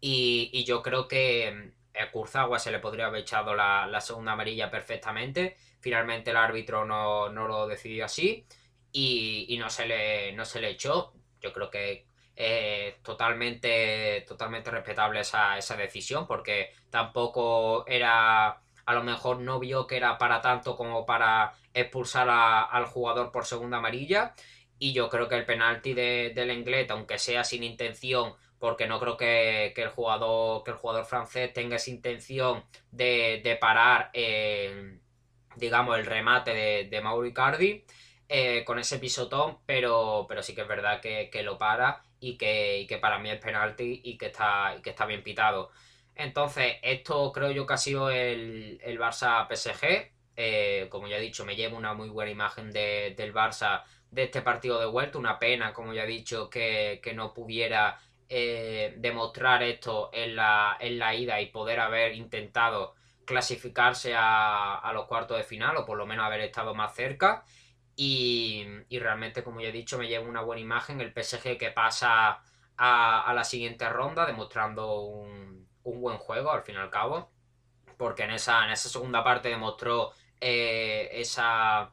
Y, 0.00 0.50
y, 0.52 0.64
yo 0.64 0.82
creo 0.82 1.06
que 1.06 1.72
a 1.96 2.10
Kurzawa 2.10 2.58
se 2.58 2.72
le 2.72 2.80
podría 2.80 3.06
haber 3.06 3.20
echado 3.20 3.54
la, 3.54 4.00
segunda 4.00 4.32
amarilla 4.32 4.72
perfectamente. 4.72 5.56
Finalmente 5.78 6.32
el 6.32 6.36
árbitro 6.36 6.84
no, 6.84 7.28
lo 7.28 7.68
decidió 7.68 8.06
así 8.06 8.44
y, 8.90 9.56
no, 9.60 9.70
se 9.70 9.86
le, 9.86 10.32
no 10.32 10.44
se 10.44 10.60
le 10.60 10.70
echó. 10.70 11.14
Yo 11.40 11.52
creo 11.52 11.70
que 11.70 12.08
es 12.36 13.02
totalmente, 13.02 14.24
totalmente 14.28 14.70
respetable 14.70 15.20
esa, 15.20 15.56
decisión 15.76 16.26
porque 16.26 16.72
tampoco 16.90 17.86
era 17.86 18.60
a 18.84 18.94
lo 18.94 19.02
mejor 19.02 19.40
no 19.40 19.58
vio 19.58 19.86
que 19.86 19.96
era 19.96 20.18
para 20.18 20.40
tanto 20.40 20.76
como 20.76 21.06
para 21.06 21.54
expulsar 21.74 22.28
al 22.28 22.84
jugador 22.86 23.32
por 23.32 23.46
segunda 23.46 23.78
amarilla. 23.78 24.34
Y 24.78 24.92
yo 24.92 25.08
creo 25.08 25.28
que 25.28 25.36
el 25.36 25.46
penalti 25.46 25.94
de, 25.94 26.32
del 26.34 26.50
Englet, 26.50 26.90
aunque 26.90 27.18
sea 27.18 27.42
sin 27.42 27.64
intención, 27.64 28.34
porque 28.58 28.86
no 28.86 29.00
creo 29.00 29.16
que, 29.16 29.72
el, 29.74 29.88
jugador, 29.88 30.62
que 30.64 30.70
el 30.70 30.76
jugador 30.76 31.06
francés 31.06 31.52
tenga 31.52 31.76
esa 31.76 31.90
intención 31.90 32.64
de, 32.92 33.58
parar, 33.60 34.10
eh, 34.12 34.98
digamos, 35.56 35.98
el 35.98 36.06
remate 36.06 36.52
de, 36.54 36.88
de 36.88 37.00
Mauro 37.00 37.26
Icardi 37.26 37.84
eh, 38.28 38.64
con 38.64 38.80
ese 38.80 38.98
pisotón, 38.98 39.58
pero, 39.66 40.26
pero 40.28 40.42
sí 40.42 40.52
que 40.52 40.62
es 40.62 40.68
verdad 40.68 41.00
que, 41.00 41.30
lo 41.44 41.58
para 41.58 42.02
y 42.30 42.36
que, 42.36 42.98
para 43.00 43.18
mí 43.18 43.30
es 43.30 43.40
penalti 43.40 44.00
y 44.04 44.16
que 44.18 44.26
está, 44.26 44.76
que 44.82 44.90
está 44.90 45.06
bien 45.06 45.22
pitado. 45.22 45.70
Entonces, 46.14 46.76
esto 46.82 47.32
creo 47.32 47.50
yo 47.50 47.66
que 47.66 47.74
ha 47.74 47.78
sido 47.78 48.10
el, 48.10 48.80
el 48.82 48.98
Barça 48.98 49.46
PSG. 49.48 50.12
Eh, 50.36 50.88
como 50.90 51.08
ya 51.08 51.18
he 51.18 51.20
dicho, 51.20 51.44
me 51.44 51.56
llevo 51.56 51.76
una 51.76 51.94
muy 51.94 52.08
buena 52.08 52.30
imagen 52.30 52.72
del 52.72 53.34
Barça 53.34 53.84
de 54.10 54.24
este 54.24 54.42
partido 54.42 54.80
de 54.80 54.86
vuelta. 54.86 55.18
Una 55.18 55.38
pena, 55.38 55.72
como 55.72 55.92
ya 55.94 56.04
he 56.04 56.06
dicho, 56.06 56.50
que, 56.50 57.00
que 57.02 57.14
no 57.14 57.34
pudiera 57.34 57.98
eh, 58.28 58.94
demostrar 58.96 59.62
esto 59.62 60.10
en 60.12 60.34
la, 60.34 60.76
en 60.80 60.98
la 60.98 61.14
ida 61.14 61.40
y 61.40 61.46
poder 61.46 61.78
haber 61.78 62.14
intentado 62.14 62.94
clasificarse 63.24 64.14
a, 64.16 64.90
los 64.94 65.06
cuartos 65.06 65.36
de 65.36 65.44
final 65.44 65.76
o 65.76 65.84
por 65.84 65.96
lo 65.98 66.06
menos 66.06 66.26
haber 66.26 66.40
estado 66.40 66.74
más 66.74 66.94
cerca. 66.94 67.44
Y, 67.96 68.64
realmente, 68.90 69.42
como 69.42 69.60
ya 69.60 69.68
he 69.68 69.72
dicho, 69.72 69.98
me 69.98 70.06
lleva 70.06 70.28
una 70.28 70.42
buena 70.42 70.60
imagen 70.60 71.00
el 71.00 71.12
PSG 71.12 71.56
que 71.58 71.70
pasa 71.70 72.42
a, 72.76 73.32
la 73.34 73.44
siguiente 73.44 73.88
ronda 73.88 74.26
demostrando 74.26 75.00
un, 75.00 75.66
buen 75.82 76.18
juego 76.18 76.50
al 76.50 76.62
fin 76.62 76.74
y 76.76 76.78
al 76.78 76.90
cabo. 76.90 77.30
Porque 77.96 78.24
en 78.24 78.32
esa, 78.32 78.64
en 78.66 78.72
esa 78.72 78.88
segunda 78.90 79.24
parte 79.24 79.48
demostró 79.48 80.12
eh, 80.40 81.08
esa, 81.12 81.92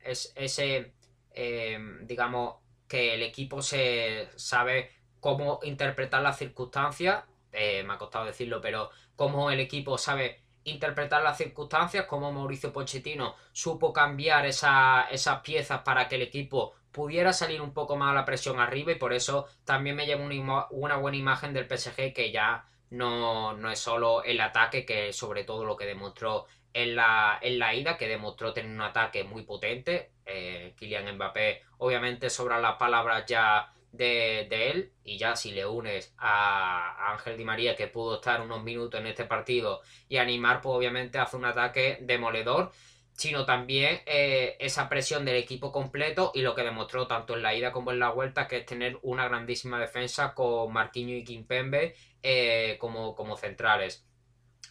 ese, 0.00 0.94
eh, 1.32 1.78
digamos, 2.02 2.56
que 2.88 3.14
el 3.14 3.22
equipo 3.22 3.60
se 3.62 4.28
sabe 4.36 4.90
cómo 5.20 5.60
interpretar 5.62 6.22
las 6.22 6.38
circunstancias, 6.38 7.24
eh, 7.52 7.82
me 7.84 7.94
ha 7.94 7.98
costado 7.98 8.24
decirlo, 8.24 8.60
pero 8.60 8.90
cómo 9.16 9.50
el 9.50 9.60
equipo 9.60 9.98
sabe 9.98 10.45
interpretar 10.66 11.22
las 11.22 11.38
circunstancias, 11.38 12.06
cómo 12.06 12.32
Mauricio 12.32 12.72
Pochettino 12.72 13.34
supo 13.52 13.92
cambiar 13.92 14.46
esas 14.46 15.40
piezas 15.42 15.80
para 15.82 16.08
que 16.08 16.16
el 16.16 16.22
equipo 16.22 16.74
pudiera 16.92 17.32
salir 17.32 17.60
un 17.60 17.72
poco 17.72 17.96
más 17.96 18.10
a 18.10 18.14
la 18.14 18.24
presión 18.24 18.58
arriba 18.58 18.92
y 18.92 18.96
por 18.96 19.12
eso 19.12 19.46
también 19.64 19.96
me 19.96 20.06
lleva 20.06 20.24
una, 20.70 20.96
buena 20.96 21.16
imagen 21.16 21.52
del 21.52 21.66
PSG 21.66 22.12
que 22.12 22.32
ya 22.32 22.64
no, 22.90 23.52
no, 23.52 23.70
es 23.70 23.78
solo 23.78 24.22
el 24.24 24.40
ataque, 24.40 24.84
que 24.84 25.12
sobre 25.12 25.44
todo 25.44 25.64
lo 25.64 25.76
que 25.76 25.86
demostró 25.86 26.46
en 26.72 26.96
la, 26.96 27.38
en 27.40 27.58
la 27.58 27.74
ida, 27.74 27.96
que 27.96 28.08
demostró 28.08 28.52
tener 28.52 28.70
un 28.70 28.80
ataque 28.80 29.24
muy 29.24 29.42
potente. 29.42 30.12
Eh, 30.24 30.74
Kylian 30.78 31.14
Mbappé, 31.16 31.62
obviamente, 31.78 32.30
sobran 32.30 32.62
las 32.62 32.76
palabras 32.76 33.24
ya 33.26 33.72
de, 33.96 34.70
él, 34.70 34.92
y 35.04 35.18
ya 35.18 35.36
si 35.36 35.52
le 35.52 35.66
unes 35.66 36.14
a, 36.18 37.12
Ángel 37.12 37.36
Di 37.36 37.44
María, 37.44 37.76
que 37.76 37.86
pudo 37.86 38.16
estar 38.16 38.40
unos 38.40 38.62
minutos 38.62 39.00
en 39.00 39.06
este 39.06 39.24
partido 39.24 39.80
y 40.08 40.16
animar, 40.18 40.60
pues 40.60 40.74
obviamente 40.74 41.18
hace 41.18 41.36
un 41.36 41.44
ataque 41.44 41.98
demoledor 42.02 42.72
sino 43.16 43.46
también 43.46 44.02
eh, 44.04 44.56
esa 44.60 44.88
presión 44.88 45.24
del 45.24 45.36
equipo 45.36 45.72
completo 45.72 46.32
y 46.34 46.42
lo 46.42 46.54
que 46.54 46.62
demostró 46.62 47.06
tanto 47.06 47.34
en 47.34 47.42
la 47.42 47.54
ida 47.54 47.72
como 47.72 47.90
en 47.90 47.98
la 47.98 48.10
vuelta, 48.10 48.46
que 48.46 48.58
es 48.58 48.66
tener 48.66 48.98
una 49.02 49.26
grandísima 49.26 49.80
defensa 49.80 50.34
con 50.34 50.70
Marquinho 50.72 51.14
y 51.16 51.24
Kimpembe 51.24 51.94
eh, 52.22 52.76
como, 52.78 53.14
como 53.14 53.36
centrales. 53.36 54.06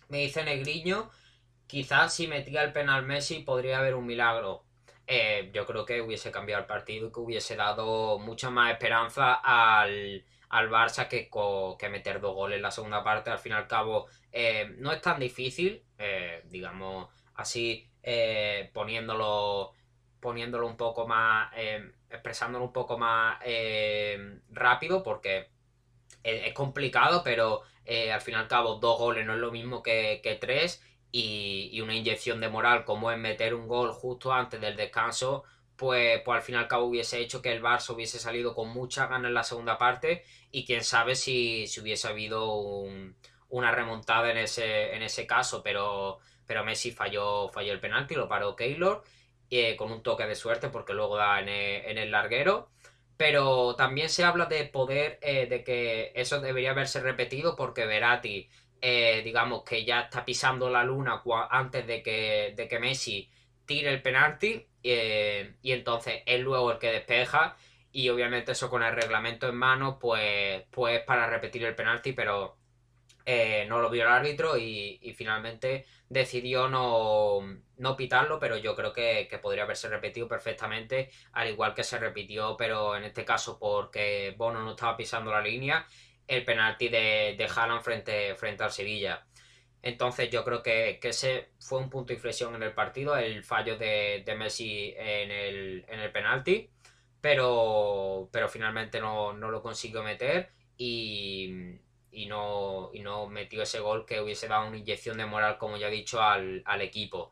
Me 0.10 0.20
dice 0.20 0.44
Negriño, 0.44 1.10
quizás 1.66 2.14
si 2.14 2.28
metía 2.28 2.64
el 2.64 2.72
penal 2.72 3.04
Messi 3.04 3.40
podría 3.40 3.80
haber 3.80 3.96
un 3.96 4.06
milagro. 4.06 4.65
Eh, 5.08 5.52
yo 5.54 5.66
creo 5.66 5.86
que 5.86 6.02
hubiese 6.02 6.32
cambiado 6.32 6.62
el 6.62 6.68
partido 6.68 7.08
y 7.08 7.12
que 7.12 7.20
hubiese 7.20 7.56
dado 7.56 8.20
mucha 8.20 8.50
más 8.50 8.72
esperanza 8.72 9.34
al, 9.34 10.26
al 10.50 10.70
Barça 10.70 11.08
que, 11.08 11.30
que 11.78 11.90
meter 11.90 12.20
dos 12.20 12.34
goles 12.34 12.58
en 12.58 12.64
la 12.64 12.72
segunda 12.72 13.04
parte. 13.04 13.30
Al 13.30 13.40
fin 13.40 13.52
y 13.54 13.56
al 13.56 13.68
cabo, 13.68 14.08
no 14.78 14.92
es 14.92 15.02
tan 15.02 15.20
difícil, 15.20 15.84
digamos 16.46 17.10
así 17.36 17.88
eh, 18.04 18.70
poniéndolo, 18.74 19.74
poniéndolo 20.20 20.68
un 20.68 20.78
poco 20.78 21.08
más, 21.08 21.52
eh, 21.56 21.92
expresándolo 22.10 22.66
un 22.66 22.74
poco 22.74 22.98
más 22.98 23.40
eh, 23.44 24.40
rápido, 24.50 25.04
porque 25.04 25.50
es, 26.24 26.54
complicado, 26.54 27.22
pero 27.24 27.62
al 28.14 28.22
fin 28.22 28.34
y 28.34 28.38
al 28.38 28.48
cabo 28.48 28.76
dos 28.76 28.98
goles 28.98 29.26
no 29.26 29.34
es 29.34 29.40
lo 29.40 29.52
mismo 29.52 29.84
que, 29.84 30.38
tres. 30.42 30.84
Y, 31.18 31.80
una 31.82 31.96
inyección 31.96 32.42
de 32.42 32.50
moral 32.50 32.84
como 32.84 33.12
es 33.12 33.18
meter 33.18 33.54
un 33.56 33.68
gol 33.68 33.92
justo 33.94 34.34
antes 34.34 34.60
del 34.60 34.76
descanso, 34.76 35.44
pues, 35.76 36.22
pues 36.26 36.38
al 36.38 36.44
fin 36.44 36.56
y 36.56 36.58
al 36.58 36.68
cabo 36.68 36.86
hubiese 36.86 37.20
hecho 37.20 37.42
que 37.42 37.52
el 37.52 37.62
Barça 37.62 37.94
hubiese 37.94 38.20
salido 38.20 38.54
con 38.54 38.70
mucha 38.70 39.08
ganas 39.08 39.30
en 39.30 39.34
la 39.34 39.44
segunda 39.44 39.78
parte 39.78 40.24
y 40.52 40.66
quién 40.66 40.84
sabe 40.84 41.16
si, 41.16 41.68
si 41.68 41.80
hubiese 41.82 42.08
habido 42.08 42.56
una 43.50 43.72
remontada 43.72 44.32
en 44.32 44.38
ese, 44.38 44.96
en 44.96 45.04
ese 45.04 45.28
caso, 45.28 45.62
pero 45.64 46.20
pero 46.46 46.64
Messi 46.64 46.92
falló, 46.92 47.50
falló 47.50 47.74
el 47.74 47.80
penalti, 47.80 48.16
lo 48.16 48.28
paró 48.28 48.56
Keylor 48.56 49.04
eh, 49.50 49.76
con 49.76 49.92
un 49.92 50.04
toque 50.04 50.26
de 50.26 50.36
suerte 50.36 50.70
porque 50.70 50.94
luego 50.94 51.18
da 51.18 51.40
en 51.40 51.48
el, 51.98 52.12
larguero. 52.12 52.70
Pero 53.18 53.76
también 53.76 54.10
se 54.10 54.26
habla 54.26 54.46
de 54.46 54.66
poder, 54.66 55.20
eh, 55.22 55.48
de 55.48 55.64
que 55.64 56.12
eso 56.16 56.42
debería 56.42 56.72
haberse 56.72 57.00
repetido 57.00 57.56
porque 57.56 57.86
Verati, 57.86 58.50
eh, 58.82 59.22
digamos 59.24 59.64
que 59.64 59.84
ya 59.86 60.02
está 60.02 60.24
pisando 60.26 60.70
la 60.70 60.84
luna 60.84 61.22
antes 61.50 61.88
de 61.88 62.04
que, 62.04 62.54
de 62.56 62.68
que 62.68 62.80
Messi 62.80 63.30
tire 63.66 63.92
el 63.92 64.02
penalti 64.02 64.68
y 64.84 65.72
entonces 65.72 66.22
es 66.26 66.40
luego 66.40 66.72
el 66.72 66.78
que 66.78 66.92
despeja 66.92 67.58
y 67.92 68.10
obviamente 68.10 68.52
eso 68.52 68.70
con 68.70 68.84
el 68.84 68.94
reglamento 68.94 69.48
en 69.50 69.56
mano 69.56 69.98
pues, 69.98 70.64
pues 70.70 71.02
para 71.02 71.28
repetir 71.28 71.64
el 71.64 71.74
penalti 71.74 72.14
pero 72.14 72.58
no 73.68 73.82
lo 73.82 73.90
vio 73.90 74.04
el 74.04 74.10
árbitro 74.10 74.58
y, 74.58 75.14
finalmente 75.18 75.86
decidió 76.10 76.70
no, 76.70 77.42
no 77.78 77.96
pitarlo, 77.96 78.40
pero 78.40 78.58
yo 78.58 78.76
creo 78.76 78.94
que, 78.94 79.28
podría 79.42 79.64
haberse 79.64 79.90
repetido 79.90 80.28
perfectamente, 80.28 81.10
al 81.34 81.50
igual 81.50 81.74
que 81.74 81.84
se 81.84 82.00
repitió, 82.00 82.56
pero 82.58 82.96
en 82.96 83.04
este 83.04 83.26
caso 83.26 83.58
porque 83.60 84.34
Bono 84.38 84.62
no 84.62 84.72
estaba 84.72 84.96
pisando 84.96 85.32
la 85.32 85.42
línea, 85.42 85.86
el 86.28 86.46
penalti 86.46 86.90
de, 86.90 87.36
de 87.38 87.50
Haaland 87.54 87.82
frente, 87.82 88.36
frente 88.36 88.64
al 88.64 88.72
Sevilla. 88.72 89.26
Entonces 89.82 90.30
yo 90.32 90.44
creo 90.44 90.64
que, 90.64 91.00
ese 91.04 91.50
fue 91.60 91.80
un 91.80 91.90
punto 91.90 92.08
de 92.08 92.16
inflexión 92.16 92.56
en 92.56 92.64
el 92.64 92.74
partido, 92.74 93.16
el 93.18 93.44
fallo 93.44 93.78
de, 93.78 94.24
Messi 94.38 94.94
en 94.98 95.32
el, 95.32 95.86
en 95.88 96.00
el 96.00 96.12
penalti, 96.12 96.70
pero, 97.22 98.30
pero 98.32 98.50
finalmente 98.50 99.00
no, 99.00 99.34
no 99.34 99.52
lo 99.52 99.62
consiguió 99.62 100.02
meter 100.04 100.50
y, 100.78 101.78
y 102.16 102.26
no, 102.28 102.90
y 102.94 103.02
no 103.02 103.28
metió 103.28 103.62
ese 103.62 103.80
gol 103.80 104.06
que 104.06 104.22
hubiese 104.22 104.48
dado 104.48 104.68
una 104.68 104.78
inyección 104.78 105.18
de 105.18 105.26
moral, 105.26 105.58
como 105.58 105.78
ya 105.78 105.90
he 105.90 105.92
dicho, 105.92 106.22
al, 106.22 106.64
equipo. 106.82 107.32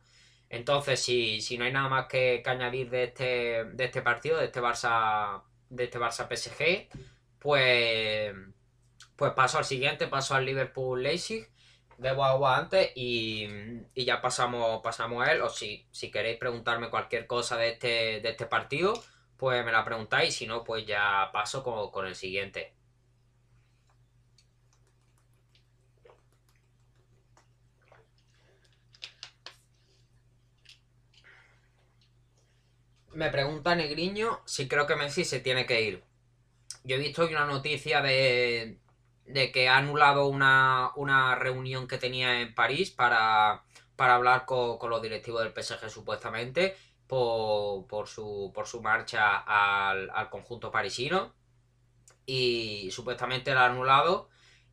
Entonces, 0.50 1.00
si, 1.02 1.42
si, 1.42 1.58
no 1.58 1.66
hay 1.66 1.72
nada 1.72 1.90
más 1.90 2.08
que, 2.08 2.44
añadir 2.46 2.90
de 2.90 3.06
este, 3.06 3.66
de 3.66 3.86
este 3.86 4.02
partido, 4.02 4.38
de 4.38 4.46
este 4.46 4.62
Barça, 4.62 5.42
de 5.70 5.86
este 5.86 6.00
Barça 6.00 6.28
PSG, 6.28 6.90
pues, 7.40 8.36
pues 9.16 9.34
paso 9.34 9.58
al 9.58 9.66
siguiente, 9.66 10.08
paso 10.08 10.36
al 10.36 10.46
Liverpool 10.46 11.04
Leipzig. 11.04 11.50
Debo 11.98 12.26
agua 12.26 12.58
antes 12.58 12.92
y, 12.96 13.48
ya 13.96 14.22
pasamos, 14.22 14.82
pasamos 14.84 15.26
a 15.26 15.32
él. 15.32 15.42
O 15.42 15.50
si, 15.50 15.88
si 15.92 16.12
queréis 16.12 16.38
preguntarme 16.38 16.90
cualquier 16.90 17.28
cosa 17.28 17.58
de 17.58 17.70
este, 17.72 17.88
de 18.22 18.30
este 18.30 18.46
partido, 18.48 18.94
pues 19.38 19.64
me 19.66 19.72
la 19.72 19.86
preguntáis. 19.86 20.36
Si 20.36 20.48
no, 20.48 20.64
pues 20.64 20.86
ya 20.86 21.30
paso 21.32 21.64
con, 21.64 21.92
con 21.92 22.08
el 22.08 22.16
siguiente. 22.16 22.74
Me 33.14 33.30
pregunta 33.30 33.76
Negriño 33.76 34.42
si 34.46 34.68
creo 34.68 34.88
que 34.88 34.96
Messi 34.96 35.24
se 35.24 35.40
tiene 35.40 35.66
que 35.66 35.82
ir. 35.82 36.04
Yo 36.84 36.96
he 36.96 37.00
visto 37.00 37.26
una 37.28 37.46
noticia 37.46 38.02
de, 38.02 38.80
de 39.26 39.52
que 39.52 39.70
ha 39.70 39.78
anulado 39.78 40.28
una, 40.28 41.36
reunión 41.36 41.88
que 41.88 41.98
tenía 41.98 42.42
en 42.42 42.54
París 42.54 42.92
para, 42.92 43.64
para 43.96 44.16
hablar 44.16 44.46
con, 44.46 44.78
los 44.90 45.02
directivos 45.02 45.44
del 45.44 45.54
PSG 45.54 45.90
supuestamente 45.90 46.76
por, 47.08 47.88
por, 47.88 48.08
su, 48.08 48.52
por 48.54 48.68
su 48.68 48.82
marcha 48.82 49.38
al, 49.38 50.30
conjunto 50.30 50.72
parisino. 50.72 51.34
Y 52.26 52.90
supuestamente 52.92 53.54
la 53.54 53.64
ha 53.64 53.66
anulado 53.66 54.30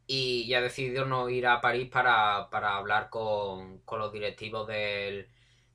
y 0.06 0.52
ha 0.54 0.60
decidido 0.60 1.04
no 1.04 1.28
ir 1.28 1.46
a 1.46 1.60
París 1.60 1.88
para, 1.90 2.48
hablar 2.50 3.10
con, 3.10 3.82
los 3.90 4.12
directivos 4.12 4.66
del, 4.66 5.28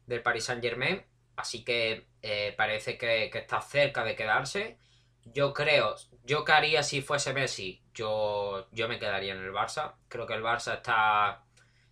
del 0.08 0.22
Paris 0.22 0.46
Saint 0.46 0.62
Germain. 0.62 1.04
Así 1.36 1.64
que 1.64 2.08
eh, 2.22 2.54
parece 2.58 2.98
que, 2.98 3.26
está 3.26 3.62
cerca 3.62 4.04
de 4.04 4.16
quedarse. 4.16 4.78
Yo 5.26 5.54
creo, 5.54 5.96
yo 6.24 6.44
qué 6.46 6.52
haría 6.54 6.84
si 6.84 7.02
fuese 7.02 7.34
Messi, 7.34 7.84
yo, 7.96 8.68
yo 8.72 8.88
me 8.88 9.00
quedaría 9.00 9.34
en 9.34 9.44
el 9.44 9.52
Barça. 9.52 9.96
Creo 10.08 10.28
que 10.28 10.34
el 10.34 10.44
Barça 10.44 10.76
está, 10.76 11.44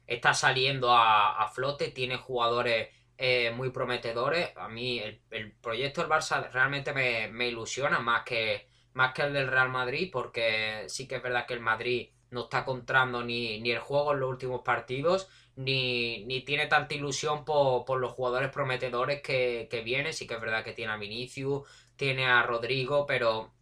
está 0.06 0.34
saliendo 0.34 0.94
a, 0.94 1.48
flote, 1.54 1.90
tiene 1.92 2.18
jugadores 2.18 2.90
eh, 3.18 3.52
muy 3.52 3.72
prometedores. 3.72 4.56
A 4.58 4.68
mí 4.68 5.00
el, 5.00 5.52
proyecto 5.62 6.02
del 6.02 6.10
Barça 6.12 6.52
realmente 6.52 6.94
me, 6.94 7.48
ilusiona 7.48 8.00
más 8.00 8.24
que, 8.24 8.68
más 8.94 9.14
que 9.14 9.24
el 9.24 9.34
del 9.34 9.48
Real 9.48 9.70
Madrid, 9.70 10.10
porque 10.12 10.86
sí 10.88 11.08
que 11.08 11.16
es 11.16 11.24
verdad 11.24 11.48
que 11.48 11.56
el 11.56 11.62
Madrid 11.62 12.10
no 12.30 12.44
está 12.44 12.60
encontrando 12.60 13.24
ni, 13.24 13.60
ni 13.62 13.72
el 13.72 13.80
juego 13.80 14.14
en 14.14 14.20
los 14.20 14.30
últimos 14.30 14.62
partidos 14.62 15.30
ni, 15.56 16.44
tiene 16.46 16.68
tanta 16.68 16.96
ilusión 16.96 17.46
por, 17.46 18.00
los 18.00 18.12
jugadores 18.14 18.50
prometedores 18.50 19.22
que, 19.22 19.68
que 19.70 19.82
vienen. 19.82 20.14
Sí 20.14 20.28
que 20.28 20.36
es 20.36 20.42
verdad 20.42 20.64
que 20.64 20.74
tiene 20.74 20.94
a 20.94 20.98
Vinicius, 20.98 21.68
tiene 21.96 22.26
a 22.26 22.44
Rodrigo, 22.44 23.06
pero 23.06 23.54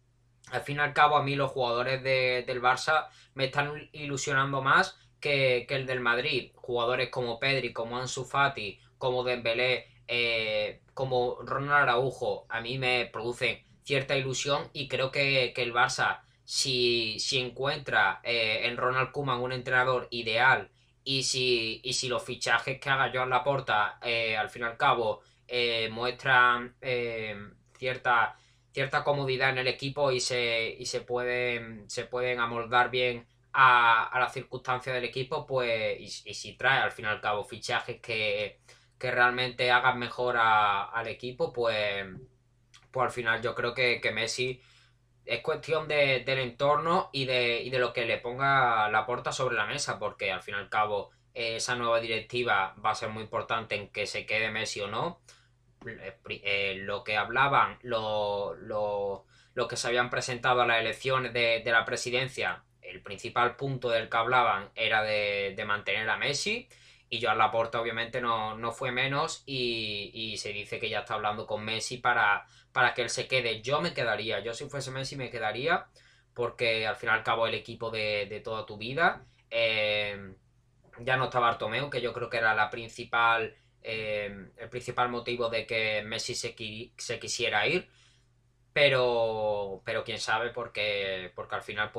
al 0.50 0.62
fin 0.62 0.76
y 0.76 0.80
al 0.80 0.92
cabo 0.92 1.16
a 1.16 1.22
mí 1.22 1.34
los 1.34 1.50
jugadores 1.50 2.02
del 2.02 2.60
Barça 2.60 3.08
me 3.34 3.46
están 3.46 3.88
ilusionando 3.92 4.62
más 4.62 4.98
que, 5.20 5.66
el 5.68 5.86
del 5.86 6.00
Madrid. 6.00 6.52
Jugadores 6.54 7.08
como 7.10 7.38
Pedri, 7.38 7.72
como 7.72 7.98
Ansu 7.98 8.24
Fati, 8.24 8.78
como 8.98 9.24
Dembélé, 9.24 9.86
eh, 10.08 10.82
como 10.94 11.38
Ronald 11.42 11.82
Araujo, 11.82 12.46
a 12.48 12.60
mí 12.60 12.78
me 12.78 13.06
producen 13.06 13.62
cierta 13.82 14.16
ilusión 14.16 14.68
y 14.72 14.88
creo 14.88 15.10
que, 15.10 15.52
el 15.56 15.72
Barça, 15.72 16.20
si, 16.44 17.18
si 17.18 17.38
encuentra 17.38 18.20
eh, 18.22 18.62
en 18.64 18.76
Ronald 18.76 19.10
Koeman 19.12 19.40
un 19.40 19.52
entrenador 19.52 20.08
ideal 20.10 20.70
y 21.04 21.22
si, 21.24 21.80
y 21.82 21.94
si 21.94 22.08
los 22.08 22.24
fichajes 22.24 22.78
que 22.78 22.90
haga 22.90 23.10
Joan 23.12 23.30
Laporta, 23.30 23.98
eh, 24.02 24.36
al 24.36 24.50
fin 24.50 24.62
y 24.62 24.64
al 24.66 24.76
cabo, 24.76 25.22
eh, 25.48 25.88
muestran 25.90 26.76
cierta, 27.76 28.36
cierta 28.72 29.04
comodidad 29.04 29.50
en 29.50 29.58
el 29.58 29.68
equipo 29.68 30.10
y 30.12 30.20
se, 30.20 30.76
y 30.78 30.86
se, 30.86 31.00
pueden, 31.00 31.88
se 31.88 32.04
pueden 32.04 32.40
amoldar 32.40 32.90
bien 32.90 33.26
a, 33.52 34.04
a 34.04 34.20
las 34.20 34.32
circunstancias 34.32 34.94
del 34.94 35.04
equipo, 35.04 35.46
pues, 35.46 36.00
y, 36.00 36.34
si 36.34 36.56
trae 36.56 36.78
al 36.80 36.92
fin 36.92 37.04
y 37.04 37.08
al 37.08 37.20
cabo 37.20 37.44
fichajes 37.44 38.00
que, 38.00 38.60
realmente 38.98 39.72
hagan 39.72 39.98
mejor 39.98 40.36
al 40.38 41.08
equipo, 41.08 41.52
pues, 41.52 42.06
pues 42.92 43.04
al 43.04 43.10
final 43.10 43.42
yo 43.42 43.52
creo 43.52 43.74
que, 43.74 44.00
que 44.00 44.12
Messi 44.12 44.62
es 45.24 45.40
cuestión 45.40 45.88
del 45.88 46.28
entorno 46.28 47.10
y 47.12 47.24
de, 47.24 47.68
de 47.70 47.78
lo 47.78 47.92
que 47.92 48.06
le 48.06 48.18
ponga 48.18 48.88
la 48.90 49.06
puerta 49.06 49.32
sobre 49.32 49.56
la 49.56 49.66
mesa, 49.66 49.98
porque 49.98 50.32
al 50.32 50.42
fin 50.42 50.54
y 50.54 50.58
al 50.58 50.68
cabo 50.68 51.10
eh, 51.34 51.56
esa 51.56 51.76
nueva 51.76 52.00
directiva 52.00 52.74
va 52.84 52.90
a 52.90 52.94
ser 52.94 53.08
muy 53.10 53.22
importante 53.22 53.74
en 53.76 53.88
que 53.90 54.06
se 54.06 54.26
quede 54.26 54.50
Messi 54.50 54.80
o 54.80 54.88
no. 54.88 55.20
Eh, 55.86 56.16
eh, 56.44 56.74
lo 56.76 57.04
que 57.04 57.16
hablaban, 57.16 57.78
lo, 57.82 58.54
lo, 58.54 59.68
que 59.68 59.76
se 59.76 59.88
habían 59.88 60.10
presentado 60.10 60.62
a 60.62 60.66
las 60.66 60.80
elecciones 60.80 61.32
de, 61.32 61.62
la 61.64 61.84
presidencia, 61.84 62.64
el 62.80 63.02
principal 63.02 63.56
punto 63.56 63.88
del 63.90 64.08
que 64.08 64.16
hablaban 64.16 64.70
era 64.74 65.02
de, 65.02 65.62
mantener 65.66 66.08
a 66.08 66.16
Messi. 66.16 66.68
Y 67.08 67.22
Joan 67.22 67.36
Laporta 67.36 67.78
obviamente 67.78 68.22
no, 68.22 68.56
no 68.56 68.72
fue 68.72 68.90
menos 68.90 69.42
y, 69.44 70.10
y, 70.14 70.38
se 70.38 70.50
dice 70.50 70.78
que 70.78 70.88
ya 70.88 71.00
está 71.00 71.14
hablando 71.14 71.46
con 71.46 71.62
Messi 71.62 71.98
para, 71.98 72.46
para 72.72 72.94
que 72.94 73.02
él 73.02 73.10
se 73.10 73.28
quede. 73.28 73.60
Yo 73.60 73.82
me 73.82 73.92
quedaría, 73.92 74.40
yo 74.40 74.54
si 74.54 74.64
fuese 74.64 74.90
Messi 74.90 75.16
me 75.16 75.28
quedaría 75.28 75.88
porque 76.34 76.86
al 76.86 76.96
fin 76.96 77.10
y 77.10 77.12
al 77.12 77.22
cabo 77.22 77.46
el 77.46 77.54
equipo 77.54 77.90
de, 77.90 78.40
toda 78.44 78.66
tu 78.66 78.76
vida. 78.76 79.24
Eh, 79.50 80.34
ya 81.00 81.16
no 81.16 81.24
está 81.24 81.40
Bartomeu, 81.40 81.90
que 81.90 82.00
yo 82.00 82.12
creo 82.12 82.28
que 82.28 82.38
era 82.38 82.54
la 82.54 82.70
principal, 82.70 83.54
eh, 83.82 84.50
el 84.56 84.68
principal 84.68 85.08
motivo 85.08 85.48
de 85.48 85.66
que 85.66 86.02
Messi 86.04 86.34
se, 86.34 86.54
se 86.96 87.18
quisiera 87.18 87.66
ir. 87.66 87.88
Pero, 88.72 89.82
pero 89.84 90.02
quién 90.02 90.18
sabe, 90.18 90.50
porque, 90.50 91.30
porque 91.34 91.54
al 91.54 91.62
final 91.62 91.90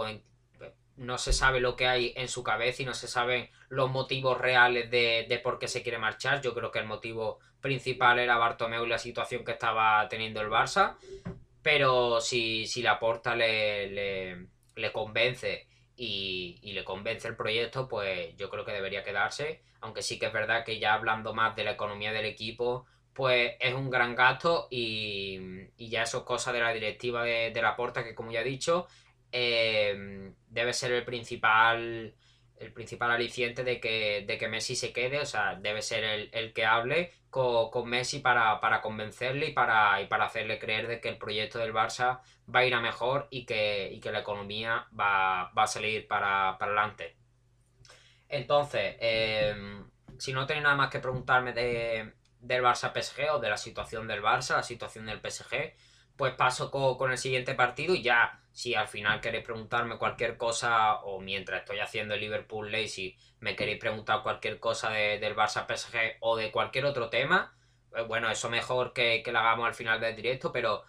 no 0.97 1.17
se 1.17 1.33
sabe 1.33 1.59
lo 1.59 1.75
que 1.75 1.87
hay 1.87 2.13
en 2.15 2.27
su 2.27 2.43
cabeza 2.43 2.81
y 2.81 2.85
no 2.85 2.93
se 2.93 3.07
saben 3.07 3.49
los 3.69 3.89
motivos 3.89 4.37
reales 4.39 4.89
de, 4.89 5.25
de 5.27 5.39
por 5.39 5.59
qué 5.59 5.67
se 5.67 5.83
quiere 5.83 5.97
marchar. 5.97 6.41
Yo 6.41 6.53
creo 6.53 6.71
que 6.71 6.79
el 6.79 6.85
motivo 6.85 7.39
principal 7.61 8.19
era 8.19 8.37
Bartomeu 8.37 8.85
y 8.85 8.89
la 8.89 8.99
situación 8.99 9.43
que 9.43 9.53
estaba 9.53 10.07
teniendo 10.09 10.41
el 10.41 10.49
Barça. 10.49 10.97
Pero 11.61 12.19
si, 12.19 12.67
si 12.67 12.81
la 12.81 12.99
porta 12.99 13.35
le, 13.35 14.47
le, 14.75 14.91
convence 14.91 15.67
y, 16.03 16.73
le 16.73 16.83
convence 16.83 17.27
el 17.27 17.35
proyecto, 17.35 17.87
pues 17.87 18.35
yo 18.37 18.49
creo 18.49 18.65
que 18.65 18.71
debería 18.71 19.03
quedarse. 19.03 19.61
Aunque 19.81 20.01
sí 20.01 20.19
que 20.19 20.27
es 20.27 20.33
verdad 20.33 20.63
que 20.65 20.79
ya 20.79 20.93
hablando 20.93 21.33
más 21.33 21.55
de 21.55 21.63
la 21.63 21.71
economía 21.71 22.11
del 22.11 22.25
equipo, 22.25 22.85
pues 23.13 23.53
es 23.59 23.73
un 23.73 23.89
gran 23.89 24.15
gasto 24.15 24.67
y, 24.71 25.39
ya 25.77 26.03
eso 26.03 26.19
es 26.19 26.23
cosa 26.23 26.51
de 26.51 26.61
la 26.61 26.73
directiva 26.73 27.23
de, 27.23 27.51
de 27.51 27.61
la 27.61 27.75
porta 27.75 28.03
que 28.03 28.15
como 28.15 28.31
ya 28.31 28.41
he 28.41 28.43
dicho, 28.43 28.87
eh, 29.31 30.31
debe 30.49 30.73
ser 30.73 30.91
el 30.91 31.03
principal 31.05 32.13
el 32.63 32.73
principal 32.73 33.11
aliciente 33.11 33.63
de 33.63 33.79
que, 33.79 34.23
de 34.25 34.37
que 34.37 34.47
Messi 34.47 34.75
se 34.75 34.93
quede, 34.93 35.19
o 35.19 35.25
sea, 35.25 35.55
debe 35.55 35.81
ser 35.81 36.03
el, 36.31 36.53
que 36.53 36.65
hable 36.65 37.11
con, 37.29 37.89
Messi 37.89 38.19
para, 38.19 38.59
convencerle 38.81 39.47
y 39.47 39.53
para, 39.53 40.01
y 40.01 40.07
para 40.07 40.25
hacerle 40.25 40.59
creer 40.59 40.87
de 40.87 40.99
que 40.99 41.09
el 41.09 41.17
proyecto 41.17 41.59
del 41.59 41.73
Barça 41.73 42.21
va 42.53 42.59
a 42.59 42.65
ir 42.65 42.73
a 42.73 42.81
mejor 42.81 43.27
y 43.29 43.45
que, 43.45 43.99
que 44.01 44.11
la 44.11 44.19
economía 44.19 44.87
va, 44.97 45.49
a 45.49 45.67
salir 45.67 46.07
para, 46.07 46.51
adelante. 46.51 47.15
Entonces, 48.29 48.95
em, 48.99 49.85
si 50.17 50.33
no 50.33 50.45
tenéis 50.45 50.63
nada 50.63 50.75
más 50.75 50.89
que 50.89 50.99
preguntarme 50.99 51.53
de, 51.53 52.13
del 52.39 52.63
Barça 52.63 52.91
PSG 52.91 53.31
o 53.31 53.39
de 53.39 53.49
la 53.49 53.57
situación 53.57 54.07
del 54.07 54.21
Barça, 54.21 54.55
la 54.55 54.63
situación 54.63 55.05
del 55.05 55.19
PSG, 55.19 55.73
pues 56.15 56.33
paso 56.35 56.69
con, 56.69 57.11
el 57.11 57.17
siguiente 57.17 57.55
partido 57.55 57.95
y 57.95 58.03
ya, 58.03 58.39
si 58.53 58.75
al 58.75 58.87
final 58.87 59.19
queréis 59.19 59.43
preguntarme 59.43 59.97
cualquier 59.97 60.37
cosa 60.37 61.01
o 61.01 61.19
mientras 61.19 61.61
estoy 61.61 61.79
haciendo 61.79 62.13
el 62.13 62.21
Liverpool 62.21 62.71
Lazy 62.71 63.17
me 63.39 63.55
queréis 63.55 63.79
preguntar 63.79 64.23
cualquier 64.23 64.59
cosa 64.59 64.91
del 64.91 65.35
Barça 65.35 65.65
PSG 65.67 66.17
o 66.21 66.37
de 66.37 66.51
cualquier 66.51 66.85
otro 66.85 67.09
tema, 67.09 67.57
pues 67.89 68.07
bueno, 68.07 68.29
eso 68.29 68.49
mejor 68.49 68.93
que, 68.93 69.21
que 69.23 69.31
lo 69.31 69.39
hagamos 69.39 69.67
al 69.67 69.73
final 69.73 69.99
del 69.99 70.15
directo, 70.15 70.51
pero 70.51 70.83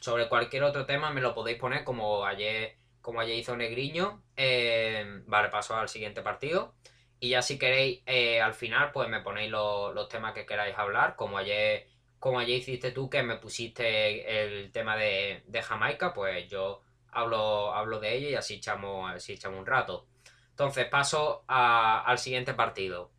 sobre 0.00 0.28
cualquier 0.28 0.64
otro 0.64 0.86
tema 0.86 1.10
me 1.10 1.20
lo 1.20 1.34
podéis 1.34 1.58
poner 1.58 1.84
como 1.84 2.24
ayer, 2.24 2.76
como 3.00 3.20
ayer 3.20 3.36
hizo 3.36 3.56
Negriño. 3.56 4.22
Eh, 4.36 5.22
vale, 5.26 5.48
paso 5.50 5.76
al 5.76 5.88
siguiente 5.88 6.22
partido. 6.22 6.74
Y 7.20 7.30
ya 7.30 7.42
si 7.42 7.58
queréis, 7.58 8.02
eh, 8.06 8.40
al 8.40 8.54
final, 8.54 8.92
pues 8.92 9.08
me 9.08 9.20
ponéis 9.20 9.50
los 9.50 10.08
temas 10.08 10.32
que 10.32 10.46
queráis 10.46 10.76
hablar, 10.76 11.16
como 11.16 11.38
ayer 11.38 11.86
como 12.20 12.38
ayer 12.38 12.58
hiciste 12.58 12.92
tú 12.92 13.08
que 13.08 13.22
me 13.22 13.36
pusiste 13.36 14.42
el 14.42 14.70
tema 14.72 14.96
de, 14.96 15.42
Jamaica, 15.62 16.12
pues 16.12 16.48
yo 16.48 16.82
hablo, 17.12 17.72
hablo 17.74 18.00
de 18.00 18.16
ella 18.16 18.28
y 18.30 18.34
así 18.34 18.54
echamos, 18.54 19.10
así 19.10 19.32
echamos 19.32 19.58
un 19.58 19.66
rato. 19.66 20.06
Entonces 20.50 20.86
paso 20.86 21.44
al 21.48 22.18
siguiente 22.18 22.54
partido. 22.54 23.10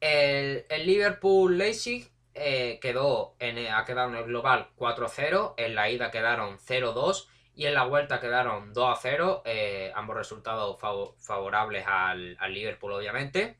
El, 0.00 0.64
Liverpool 0.84 1.56
Leipzig 1.56 2.10
eh, 2.34 2.78
quedó 2.82 3.36
en, 3.38 3.72
ha 3.72 3.84
quedado 3.84 4.10
en 4.10 4.16
el 4.16 4.24
global 4.24 4.70
4-0, 4.76 5.54
en 5.56 5.74
la 5.74 5.90
ida 5.90 6.10
quedaron 6.10 6.58
0-2 6.58 7.28
y 7.54 7.66
en 7.66 7.74
la 7.74 7.84
vuelta 7.84 8.20
quedaron 8.20 8.74
2-0, 8.74 9.42
eh, 9.44 9.92
ambos 9.94 10.16
resultados 10.16 10.76
favorables 11.18 11.86
al, 11.86 12.36
al 12.40 12.52
Liverpool 12.52 12.92
obviamente. 12.92 13.58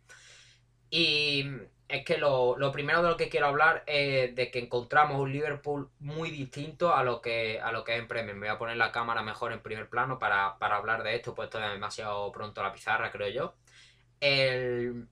Y 0.90 1.46
es 1.88 2.04
que 2.04 2.16
lo, 2.16 2.56
primero 2.72 3.02
de 3.02 3.10
lo 3.10 3.16
que 3.16 3.28
quiero 3.28 3.46
hablar 3.46 3.84
es 3.86 4.34
de 4.34 4.50
que 4.50 4.58
encontramos 4.58 5.20
un 5.20 5.30
Liverpool 5.30 5.90
muy 6.00 6.30
distinto 6.30 6.94
a 6.94 7.04
lo 7.04 7.20
que, 7.20 7.60
a 7.60 7.70
lo 7.70 7.84
que 7.84 7.94
es 7.94 8.00
en 8.00 8.08
Premier. 8.08 8.34
Me 8.34 8.46
voy 8.46 8.54
a 8.54 8.58
poner 8.58 8.76
la 8.76 8.92
cámara 8.92 9.22
mejor 9.22 9.52
en 9.52 9.60
primer 9.60 9.88
plano 9.88 10.18
para, 10.18 10.56
hablar 10.58 11.02
de 11.02 11.14
esto, 11.16 11.34
pues 11.34 11.46
esto 11.46 11.62
es 11.62 11.70
demasiado 11.70 12.32
pronto 12.32 12.62
la 12.62 12.72
pizarra, 12.72 13.10
creo 13.10 13.28
yo. 13.28 13.54
El, 14.20 15.08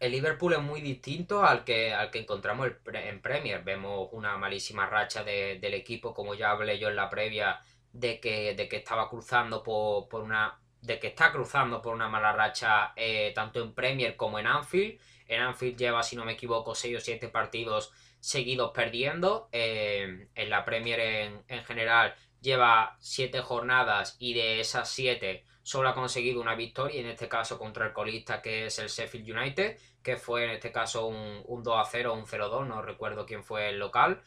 Liverpool 0.00 0.54
es 0.54 0.60
muy 0.60 0.80
distinto 0.80 1.44
al 1.44 1.62
que, 1.62 1.92
al 1.92 2.10
que 2.10 2.20
encontramos 2.20 2.68
en 2.92 3.20
Premier. 3.20 3.62
Vemos 3.62 4.08
una 4.12 4.36
malísima 4.38 4.86
racha 4.86 5.22
del 5.22 5.74
equipo, 5.74 6.14
como 6.14 6.34
ya 6.34 6.50
hablé 6.50 6.78
yo 6.78 6.88
en 6.88 6.96
la 6.96 7.10
previa, 7.10 7.60
de 7.92 8.18
que, 8.18 8.54
de 8.54 8.68
que 8.68 8.76
estaba 8.76 9.08
cruzando 9.08 9.62
por, 9.62 10.08
por 10.08 10.22
una. 10.22 10.58
de 10.80 10.98
que 10.98 11.08
está 11.08 11.30
cruzando 11.32 11.82
por 11.82 11.94
una 11.94 12.08
mala 12.08 12.32
racha 12.32 12.92
eh, 12.96 13.32
tanto 13.34 13.62
en 13.62 13.74
Premier 13.74 14.16
como 14.16 14.38
en 14.38 14.46
Anfield 14.46 14.98
en 15.30 15.42
Anfield 15.42 15.78
lleva, 15.78 16.02
si 16.02 16.16
no 16.16 16.24
me 16.24 16.32
equivoco, 16.32 16.74
6 16.74 16.96
o 16.96 17.00
7 17.00 17.28
partidos 17.28 17.92
seguidos 18.18 18.72
perdiendo. 18.72 19.48
Eh, 19.52 20.28
en 20.34 20.50
la 20.50 20.64
Premier 20.64 21.00
en, 21.00 21.64
general 21.64 22.14
lleva 22.40 22.96
7 22.98 23.40
jornadas 23.40 24.16
y 24.18 24.34
de 24.34 24.60
esas 24.60 24.90
7 24.90 25.44
solo 25.62 25.88
ha 25.88 25.94
conseguido 25.94 26.40
una 26.40 26.56
victoria, 26.56 27.00
en 27.00 27.06
este 27.06 27.28
caso 27.28 27.58
contra 27.58 27.86
el 27.86 27.92
colista 27.92 28.42
que 28.42 28.66
es 28.66 28.78
el 28.80 28.88
Sheffield 28.88 29.30
United, 29.30 29.78
que 30.02 30.16
fue 30.16 30.44
en 30.44 30.50
este 30.50 30.72
caso 30.72 31.06
un, 31.06 31.62
2 31.62 31.76
a 31.78 31.84
0 31.84 32.12
o 32.12 32.16
un 32.16 32.26
0-2, 32.26 32.66
no 32.66 32.82
recuerdo 32.82 33.24
quién 33.24 33.44
fue 33.44 33.68
el 33.68 33.78
local. 33.78 34.22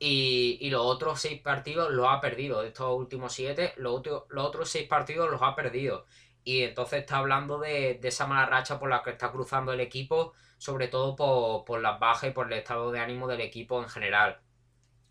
Y, 0.00 0.68
los 0.70 0.82
otros 0.82 1.20
6 1.20 1.40
partidos 1.42 1.92
los 1.92 2.08
ha 2.08 2.20
perdido. 2.20 2.60
De 2.60 2.68
estos 2.68 2.94
últimos 2.94 3.32
7, 3.32 3.74
los, 3.76 4.02
los 4.04 4.44
otros 4.44 4.68
6 4.68 4.88
partidos 4.88 5.30
los 5.30 5.40
ha 5.40 5.54
perdido. 5.54 6.04
Y 6.44 6.62
entonces 6.62 7.00
está 7.00 7.18
hablando 7.18 7.58
de, 7.58 7.98
esa 8.02 8.26
mala 8.26 8.46
racha 8.46 8.78
por 8.78 8.90
la 8.90 9.02
que 9.02 9.10
está 9.10 9.32
cruzando 9.32 9.72
el 9.72 9.80
equipo, 9.80 10.34
sobre 10.58 10.88
todo 10.88 11.16
por, 11.64 11.80
las 11.80 11.98
bajas 11.98 12.30
y 12.30 12.32
por 12.32 12.52
el 12.52 12.58
estado 12.58 12.92
de 12.92 13.00
ánimo 13.00 13.26
del 13.26 13.40
equipo 13.40 13.82
en 13.82 13.88
general. 13.88 14.40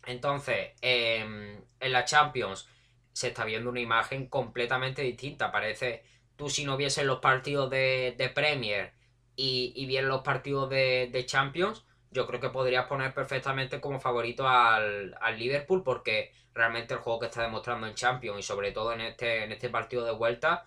Entonces, 0.06 0.72
em, 0.80 1.60
en 1.80 1.92
la 1.92 2.04
Champions 2.04 2.68
se 3.12 3.28
está 3.28 3.44
viendo 3.44 3.70
una 3.70 3.80
imagen 3.80 4.28
completamente 4.28 5.02
distinta. 5.02 5.50
Parece, 5.52 6.04
tú 6.36 6.48
si 6.50 6.64
no 6.64 6.76
vieses 6.76 7.04
los 7.04 7.18
partidos 7.20 7.68
de, 7.70 8.32
Premier 8.34 8.92
y, 9.36 9.72
y 9.76 10.00
los 10.02 10.22
partidos 10.22 10.70
de, 10.70 11.24
Champions, 11.26 11.84
yo 12.12 12.26
creo 12.28 12.40
que 12.40 12.50
podrías 12.50 12.86
poner 12.86 13.12
perfectamente 13.12 13.80
como 13.80 14.00
favorito 14.00 14.48
al, 14.48 15.16
al, 15.20 15.38
Liverpool 15.38 15.82
porque 15.82 16.32
realmente 16.54 16.94
el 16.94 17.00
juego 17.00 17.18
que 17.20 17.26
está 17.26 17.42
demostrando 17.42 17.86
en 17.88 17.94
Champions 17.94 18.38
y 18.38 18.42
sobre 18.42 18.70
todo 18.72 18.92
en 18.92 19.00
este, 19.00 19.44
en 19.44 19.52
este 19.52 19.68
partido 19.68 20.04
de 20.04 20.12
vuelta 20.12 20.66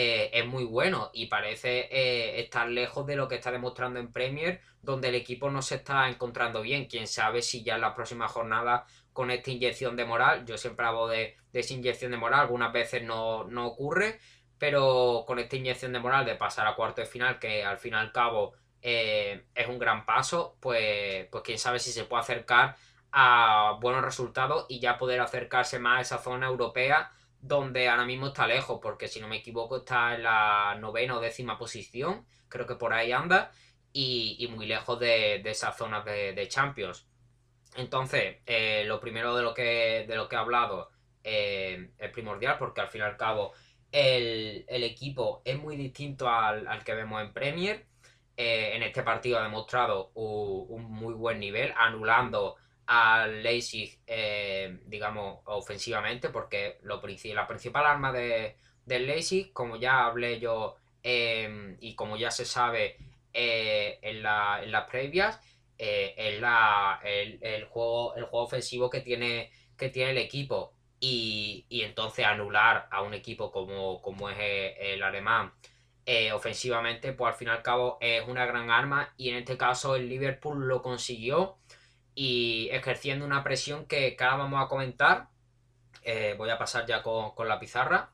eh, 0.00 0.30
es 0.32 0.46
muy 0.46 0.62
bueno 0.62 1.10
y 1.12 1.26
parece 1.26 1.88
eh, 1.90 2.38
estar 2.40 2.68
lejos 2.68 3.04
de 3.04 3.16
lo 3.16 3.26
que 3.26 3.34
está 3.34 3.50
demostrando 3.50 3.98
en 3.98 4.12
Premier, 4.12 4.60
donde 4.80 5.08
el 5.08 5.16
equipo 5.16 5.50
no 5.50 5.60
se 5.60 5.74
está 5.74 6.08
encontrando 6.08 6.62
bien. 6.62 6.86
Quién 6.86 7.08
sabe 7.08 7.42
si 7.42 7.64
ya 7.64 7.74
en 7.74 7.80
la 7.80 7.96
próxima 7.96 8.28
jornada 8.28 8.86
con 9.12 9.32
esta 9.32 9.50
inyección 9.50 9.96
de 9.96 10.04
moral, 10.04 10.46
yo 10.46 10.56
siempre 10.56 10.86
hablo 10.86 11.08
de, 11.08 11.36
esa 11.52 11.74
inyección 11.74 12.12
de 12.12 12.16
moral, 12.16 12.42
algunas 12.42 12.72
veces 12.72 13.02
no, 13.02 13.40
ocurre, 13.66 14.20
pero 14.56 15.24
con 15.26 15.40
esta 15.40 15.56
inyección 15.56 15.92
de 15.92 15.98
moral 15.98 16.24
de 16.24 16.36
pasar 16.36 16.68
a 16.68 16.76
cuarto 16.76 17.00
de 17.00 17.08
final, 17.08 17.40
que 17.40 17.64
al 17.64 17.78
fin 17.78 17.94
y 17.94 17.96
al 17.96 18.12
cabo 18.12 18.52
eh, 18.80 19.46
es 19.52 19.66
un 19.66 19.80
gran 19.80 20.06
paso, 20.06 20.58
pues, 20.60 21.26
pues 21.26 21.42
quién 21.42 21.58
sabe 21.58 21.80
si 21.80 21.90
se 21.90 22.04
puede 22.04 22.22
acercar 22.22 22.76
a 23.10 23.76
buenos 23.80 24.04
resultados 24.04 24.64
y 24.68 24.78
ya 24.78 24.96
poder 24.96 25.18
acercarse 25.18 25.80
más 25.80 25.98
a 25.98 26.02
esa 26.02 26.18
zona 26.18 26.46
europea 26.46 27.10
donde 27.40 27.88
ahora 27.88 28.04
mismo 28.04 28.28
está 28.28 28.46
lejos, 28.46 28.80
porque 28.82 29.08
si 29.08 29.20
no 29.20 29.28
me 29.28 29.36
equivoco 29.36 29.78
está 29.78 30.14
en 30.14 30.24
la 30.24 30.76
novena 30.80 31.16
o 31.16 31.20
décima 31.20 31.58
posición, 31.58 32.26
creo 32.48 32.66
que 32.66 32.74
por 32.74 32.92
ahí 32.92 33.12
anda, 33.12 33.52
y, 33.92 34.48
muy 34.54 34.66
lejos 34.66 34.98
de, 35.00 35.36
esas 35.44 35.76
zonas 35.76 36.04
de, 36.04 36.46
Champions. 36.48 37.06
Entonces, 37.76 38.38
eh, 38.46 38.84
lo 38.86 39.00
primero 39.00 39.34
de 39.36 39.42
lo 39.42 39.54
que, 39.54 40.04
de 40.08 40.16
lo 40.16 40.28
que 40.28 40.36
he 40.36 40.38
hablado 40.38 40.90
eh, 41.24 41.90
es 41.98 42.10
primordial, 42.10 42.58
porque 42.58 42.80
al 42.80 42.88
fin 42.88 43.00
y 43.02 43.04
al 43.04 43.16
cabo 43.16 43.52
el, 43.92 44.64
equipo 44.68 45.42
es 45.44 45.58
muy 45.58 45.76
distinto 45.76 46.28
al, 46.28 46.84
que 46.84 46.94
vemos 46.94 47.22
en 47.22 47.32
Premier. 47.32 47.86
Eh, 48.36 48.76
en 48.76 48.82
este 48.82 49.02
partido 49.02 49.38
ha 49.38 49.42
demostrado 49.42 50.12
un, 50.14 50.84
muy 50.84 51.14
buen 51.14 51.40
nivel, 51.40 51.72
anulando 51.76 52.56
al 52.88 53.42
Leipzig, 53.42 54.00
eh, 54.06 54.78
digamos, 54.86 55.40
ofensivamente, 55.44 56.30
porque 56.30 56.78
lo, 56.82 57.02
la 57.34 57.46
principal 57.46 57.84
arma 57.84 58.12
de, 58.12 58.56
del 58.86 59.06
Leipzig, 59.06 59.52
como 59.52 59.76
ya 59.76 60.06
hablé 60.06 60.40
yo 60.40 60.76
em, 61.02 61.76
y 61.80 61.94
como 61.94 62.16
ya 62.16 62.30
se 62.30 62.46
sabe 62.46 62.96
eh, 63.34 63.98
en, 64.00 64.22
las 64.22 64.88
previas, 64.90 65.38
eh, 65.76 66.14
es 66.16 66.40
la, 66.40 66.98
el, 67.04 67.64
juego, 67.66 68.14
el 68.14 68.24
juego 68.24 68.46
ofensivo 68.46 68.88
que 68.88 69.00
tiene, 69.02 69.50
que 69.76 69.90
tiene 69.90 70.12
el 70.12 70.18
equipo. 70.18 70.72
Y, 70.98 71.66
entonces 71.70 72.24
anular 72.24 72.88
a 72.90 73.02
un 73.02 73.12
equipo 73.12 73.52
como, 73.52 74.00
como 74.00 74.30
es 74.30 74.38
el 74.80 75.02
alemán 75.02 75.52
ofensivamente, 76.32 77.12
pues 77.12 77.34
al 77.34 77.38
fin 77.38 77.48
y 77.48 77.50
al 77.50 77.62
cabo 77.62 77.98
es 78.00 78.26
una 78.26 78.46
gran 78.46 78.70
arma 78.70 79.12
y 79.18 79.28
en 79.28 79.36
este 79.36 79.58
caso 79.58 79.94
el 79.94 80.08
Liverpool 80.08 80.66
lo 80.66 80.80
consiguió 80.80 81.58
y 82.20 82.68
ejerciendo 82.72 83.24
una 83.24 83.44
presión 83.44 83.86
que, 83.86 84.16
ahora 84.18 84.38
vamos 84.38 84.64
a 84.64 84.66
comentar. 84.66 85.28
Eh, 86.02 86.34
voy 86.36 86.50
a 86.50 86.58
pasar 86.58 86.84
ya 86.84 87.00
con, 87.00 87.32
la 87.46 87.60
pizarra. 87.60 88.10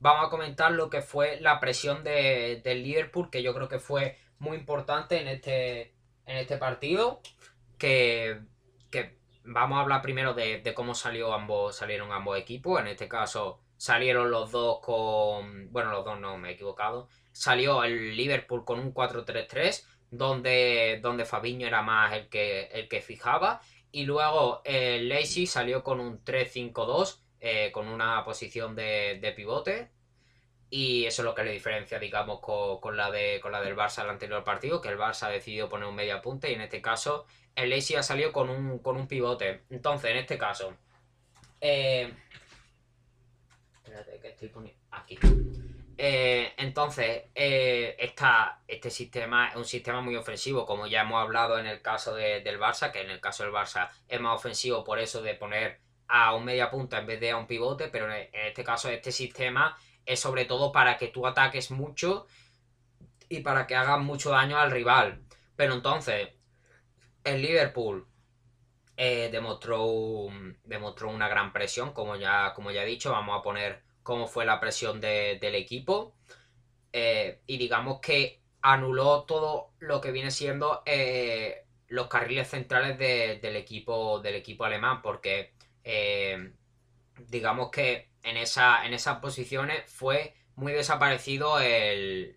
Vamos 0.00 0.26
a 0.26 0.30
comentar 0.30 0.72
lo 0.72 0.88
que 0.88 1.02
fue 1.02 1.38
la 1.42 1.60
presión 1.60 2.02
de, 2.04 2.62
del 2.64 2.82
Liverpool, 2.82 3.28
que 3.30 3.42
yo 3.42 3.52
creo 3.52 3.68
que 3.68 3.80
fue 3.80 4.16
muy 4.38 4.56
importante 4.56 5.20
en 5.20 5.28
este, 5.28 5.92
en 6.24 6.38
este 6.38 6.56
partido. 6.56 7.20
Que, 7.76 8.40
vamos 9.44 9.76
a 9.76 9.82
hablar 9.82 10.00
primero 10.00 10.32
de, 10.32 10.72
cómo 10.74 10.94
salió 10.94 11.34
ambos, 11.34 11.76
salieron 11.76 12.12
ambos 12.12 12.38
equipos. 12.38 12.80
En 12.80 12.86
este 12.86 13.08
caso 13.08 13.60
salieron 13.76 14.30
los 14.30 14.50
dos 14.52 14.80
con... 14.80 15.70
Bueno, 15.70 15.90
los 15.90 16.02
dos 16.02 16.18
no, 16.18 16.38
me 16.38 16.48
he 16.48 16.52
equivocado. 16.52 17.08
Salió 17.32 17.84
el 17.84 18.16
Liverpool 18.16 18.64
con 18.64 18.80
un 18.80 18.94
4-3-3 18.94 19.84
donde, 20.10 21.00
donde 21.02 21.24
Fabiño 21.24 21.66
era 21.66 21.82
más 21.82 22.12
el 22.14 22.28
que, 22.28 22.66
el 22.72 22.88
que 22.88 23.00
fijaba. 23.00 23.60
Y 23.90 24.04
luego 24.04 24.60
el 24.64 25.08
Lacey 25.08 25.46
salió 25.46 25.82
con 25.82 26.00
un 26.00 26.24
3-5-2, 26.24 27.20
eh, 27.40 27.70
con 27.72 27.88
una 27.88 28.24
posición 28.24 28.74
de, 28.74 29.32
pivote. 29.34 29.90
Y 30.70 31.06
eso 31.06 31.22
es 31.22 31.24
lo 31.24 31.34
que 31.34 31.44
le 31.44 31.52
diferencia, 31.52 31.98
digamos, 31.98 32.40
con, 32.40 32.96
la, 32.96 33.10
de, 33.10 33.40
con 33.40 33.52
la 33.52 33.62
del 33.62 33.74
Barça 33.74 34.00
al 34.00 34.10
anterior 34.10 34.44
partido, 34.44 34.82
que 34.82 34.90
el 34.90 34.98
Barça 34.98 35.30
decidió 35.30 35.68
poner 35.68 35.88
un 35.88 35.94
media 35.94 36.20
punta 36.20 36.48
y 36.48 36.54
en 36.54 36.60
este 36.60 36.82
caso 36.82 37.24
el 37.54 37.70
Lacey 37.70 37.96
ha 37.96 38.02
salido 38.02 38.32
con 38.32 38.50
un, 38.50 38.78
con 38.80 38.96
un 38.96 39.08
pivote. 39.08 39.62
Entonces, 39.70 40.10
en 40.10 40.18
este 40.18 40.36
caso... 40.36 40.76
Eh, 41.60 42.12
espérate, 43.76 44.20
que 44.20 44.28
estoy 44.28 44.48
poniendo... 44.48 44.80
Aquí. 44.90 45.18
Eh, 46.00 46.54
entonces, 46.58 47.24
eh, 47.34 47.96
este 48.68 48.90
sistema 48.90 49.48
es 49.48 49.56
un 49.56 49.64
sistema 49.64 50.00
muy 50.00 50.14
ofensivo, 50.14 50.64
como 50.64 50.86
ya 50.86 51.00
hemos 51.02 51.20
hablado 51.20 51.58
en 51.58 51.66
el 51.66 51.82
caso 51.82 52.14
del 52.14 52.60
Barça, 52.60 52.92
que 52.92 53.00
en 53.00 53.10
el 53.10 53.20
caso 53.20 53.42
del 53.42 53.52
Barça 53.52 53.90
es 54.08 54.20
más 54.20 54.36
ofensivo 54.36 54.84
por 54.84 55.00
eso 55.00 55.22
de 55.22 55.34
poner 55.34 55.80
a 56.06 56.34
un 56.34 56.44
media 56.44 56.70
punta 56.70 56.98
en 56.98 57.06
vez 57.06 57.20
de 57.20 57.32
a 57.32 57.36
un 57.36 57.48
pivote, 57.48 57.88
pero 57.88 58.12
en 58.12 58.28
este 58.32 58.62
caso 58.62 58.88
este 58.88 59.10
sistema 59.10 59.76
es 60.06 60.20
sobre 60.20 60.44
todo 60.44 60.70
para 60.72 60.96
que 60.96 61.08
tú 61.08 61.26
ataques 61.26 61.70
mucho 61.72 62.26
y 63.28 63.40
para 63.40 63.66
que 63.66 63.74
hagas 63.74 63.98
mucho 64.00 64.30
daño 64.30 64.56
al 64.58 64.70
rival. 64.70 65.20
Pero 65.56 65.74
entonces, 65.74 66.28
el 67.24 67.42
Liverpool 67.42 68.06
eh, 68.96 69.28
demostró, 69.32 70.28
demostró 70.64 71.10
una 71.10 71.28
gran 71.28 71.52
presión, 71.52 71.92
como 71.92 72.16
ya, 72.16 72.54
como 72.54 72.70
ya 72.70 72.84
he 72.84 72.86
dicho, 72.86 73.10
vamos 73.12 73.38
a 73.38 73.42
poner 73.42 73.87
cómo 74.08 74.26
fue 74.26 74.46
la 74.46 74.58
presión 74.58 75.02
del 75.02 75.54
equipo. 75.54 76.14
Eh, 76.94 77.42
y 77.46 77.58
digamos 77.58 78.00
que 78.00 78.40
anuló 78.62 79.24
todo 79.24 79.74
lo 79.80 80.00
que 80.00 80.12
viene 80.12 80.30
siendo 80.30 80.82
eh, 80.86 81.66
los 81.88 82.08
carriles 82.08 82.48
centrales 82.48 82.96
del, 82.96 83.54
equipo, 83.54 84.20
del 84.20 84.36
equipo 84.36 84.64
alemán, 84.64 85.02
porque 85.02 85.52
eh, 85.84 86.54
digamos 87.26 87.70
que 87.70 88.08
en, 88.22 88.38
esa, 88.38 88.86
en 88.86 88.94
esas 88.94 89.18
posiciones 89.18 89.82
fue 89.92 90.34
muy 90.54 90.72
desaparecido 90.72 91.60
el, 91.60 92.34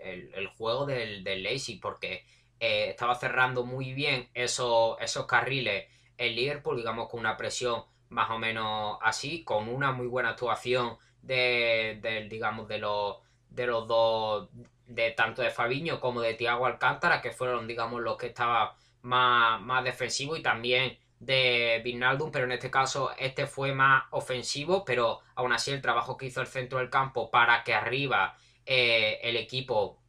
juego 0.58 0.86
del, 0.86 1.24
del 1.24 1.48
porque 1.82 2.26
estaba 2.60 3.16
cerrando 3.16 3.64
muy 3.64 3.94
bien 3.94 4.30
esos, 4.34 4.98
esos 5.00 5.26
carriles 5.26 5.88
el 6.18 6.36
Liverpool, 6.36 6.76
digamos 6.76 7.08
con 7.08 7.22
una 7.22 7.38
presión 7.38 7.86
más 8.10 8.30
o 8.30 8.38
menos 8.38 8.98
así, 9.02 9.46
con 9.46 9.70
una 9.70 9.94
muy 9.94 10.08
buena 10.08 10.32
actuación 10.32 10.98
de, 11.22 12.28
digamos, 12.30 12.68
de 12.68 12.80
los, 12.80 13.18
de 13.50 13.68
los 13.68 13.88
dos, 13.88 14.50
de 14.88 15.12
tanto 15.12 15.42
de 15.42 15.50
Fabiño 15.52 16.00
como 16.00 16.22
de 16.22 16.34
Tiago 16.34 16.66
Alcántara, 16.66 17.22
que 17.22 17.32
fueron, 17.32 17.68
digamos, 17.68 18.02
los 18.02 18.18
que 18.18 18.28
estaban 18.28 18.70
más, 19.02 19.62
más 19.62 19.84
defensivos 19.84 20.40
y 20.40 20.42
también 20.42 20.98
de 21.22 21.82
Vinaldum, 21.84 22.32
pero 22.32 22.46
en 22.46 22.52
este 22.54 22.72
caso 22.72 23.12
este 23.18 23.46
fue 23.46 23.74
más 23.74 24.06
ofensivo, 24.10 24.84
pero 24.84 25.20
aún 25.36 25.54
así 25.54 25.72
el 25.72 25.82
trabajo 25.82 26.18
que 26.18 26.26
hizo 26.26 26.42
el 26.42 26.48
centro 26.48 26.80
del 26.80 26.90
campo 26.90 27.30
para 27.30 27.64
que 27.64 27.76
arriba 27.76 28.36
eh, 28.66 29.20
el 29.22 29.38
equipo, 29.38 30.00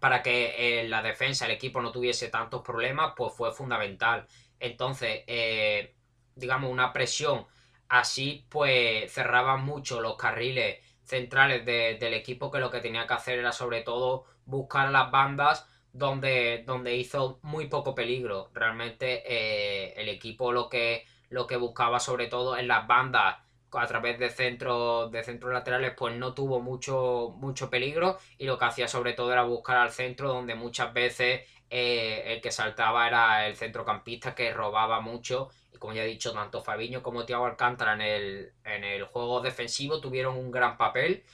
para 0.00 0.22
que 0.22 0.82
eh, 0.82 0.88
la 0.88 1.02
defensa 1.02 1.46
el 1.46 1.52
equipo 1.52 1.80
no 1.80 1.92
tuviese 1.92 2.28
tantos 2.28 2.60
problemas, 2.62 3.14
pues 3.16 3.32
fue 3.32 3.52
fundamental. 3.52 4.26
Entonces, 4.60 5.24
eh, 5.26 5.94
digamos, 6.36 6.70
una 6.70 6.92
presión 6.92 7.46
Así 7.88 8.46
pues 8.48 9.12
cerraban 9.12 9.64
mucho 9.64 10.00
los 10.00 10.16
carriles 10.16 10.78
centrales 11.02 11.64
del 11.64 12.14
equipo 12.14 12.50
que 12.50 12.58
lo 12.58 12.70
que 12.70 12.80
tenía 12.80 13.06
que 13.06 13.14
hacer 13.14 13.38
era 13.38 13.52
sobre 13.52 13.82
todo 13.82 14.24
buscar 14.46 14.90
las 14.90 15.10
bandas 15.10 15.68
donde, 15.92 16.64
donde 16.66 16.96
hizo 16.96 17.38
muy 17.42 17.68
poco 17.68 17.94
peligro. 17.94 18.50
Realmente 18.52 19.22
eh, 19.26 19.94
el 19.96 20.08
equipo 20.08 20.52
lo 20.52 20.68
que, 20.68 21.06
lo 21.28 21.46
que 21.46 21.56
buscaba 21.56 22.00
sobre 22.00 22.26
todo 22.26 22.56
en 22.56 22.68
las 22.68 22.86
bandas 22.86 23.36
a 23.72 23.86
través 23.86 24.18
de 24.18 24.30
centros 24.30 25.10
de 25.10 25.24
centros 25.24 25.52
laterales 25.52 25.94
pues 25.96 26.14
no 26.14 26.32
tuvo 26.32 26.60
mucho 26.60 27.34
mucho 27.38 27.70
peligro 27.70 28.18
y 28.38 28.46
lo 28.46 28.58
que 28.58 28.66
hacía 28.66 28.88
sobre 28.88 29.14
todo 29.14 29.32
era 29.32 29.42
buscar 29.42 29.78
al 29.78 29.90
centro 29.90 30.28
donde 30.28 30.54
muchas 30.54 30.92
veces 30.92 31.42
eh, 31.70 32.22
el 32.26 32.40
que 32.40 32.52
saltaba 32.52 33.08
era 33.08 33.46
el 33.48 33.56
centrocampista 33.56 34.34
que 34.34 34.52
robaba 34.52 35.00
mucho 35.00 35.48
como 35.78 35.92
ya 35.92 36.04
he 36.04 36.06
dicho, 36.06 36.32
tanto 36.32 36.62
Fabiño 36.62 37.02
como 37.02 37.24
Thiago 37.24 37.46
Alcántara 37.46 37.94
en 37.94 38.00
el, 38.00 38.52
en 38.64 38.84
el 38.84 39.04
juego 39.04 39.40
defensivo 39.40 40.00
tuvieron 40.00 40.36
un 40.36 40.50
gran 40.50 40.76
papel 40.76 41.24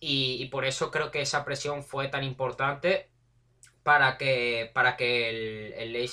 y, 0.00 0.46
por 0.46 0.64
eso 0.64 0.90
creo 0.90 1.10
que 1.10 1.20
esa 1.20 1.44
presión 1.44 1.84
fue 1.84 2.08
tan 2.08 2.24
importante 2.24 3.10
para 3.82 4.16
que, 4.16 4.70
para 4.72 4.96
que 4.96 5.28
el, 5.28 5.72
el 5.74 6.08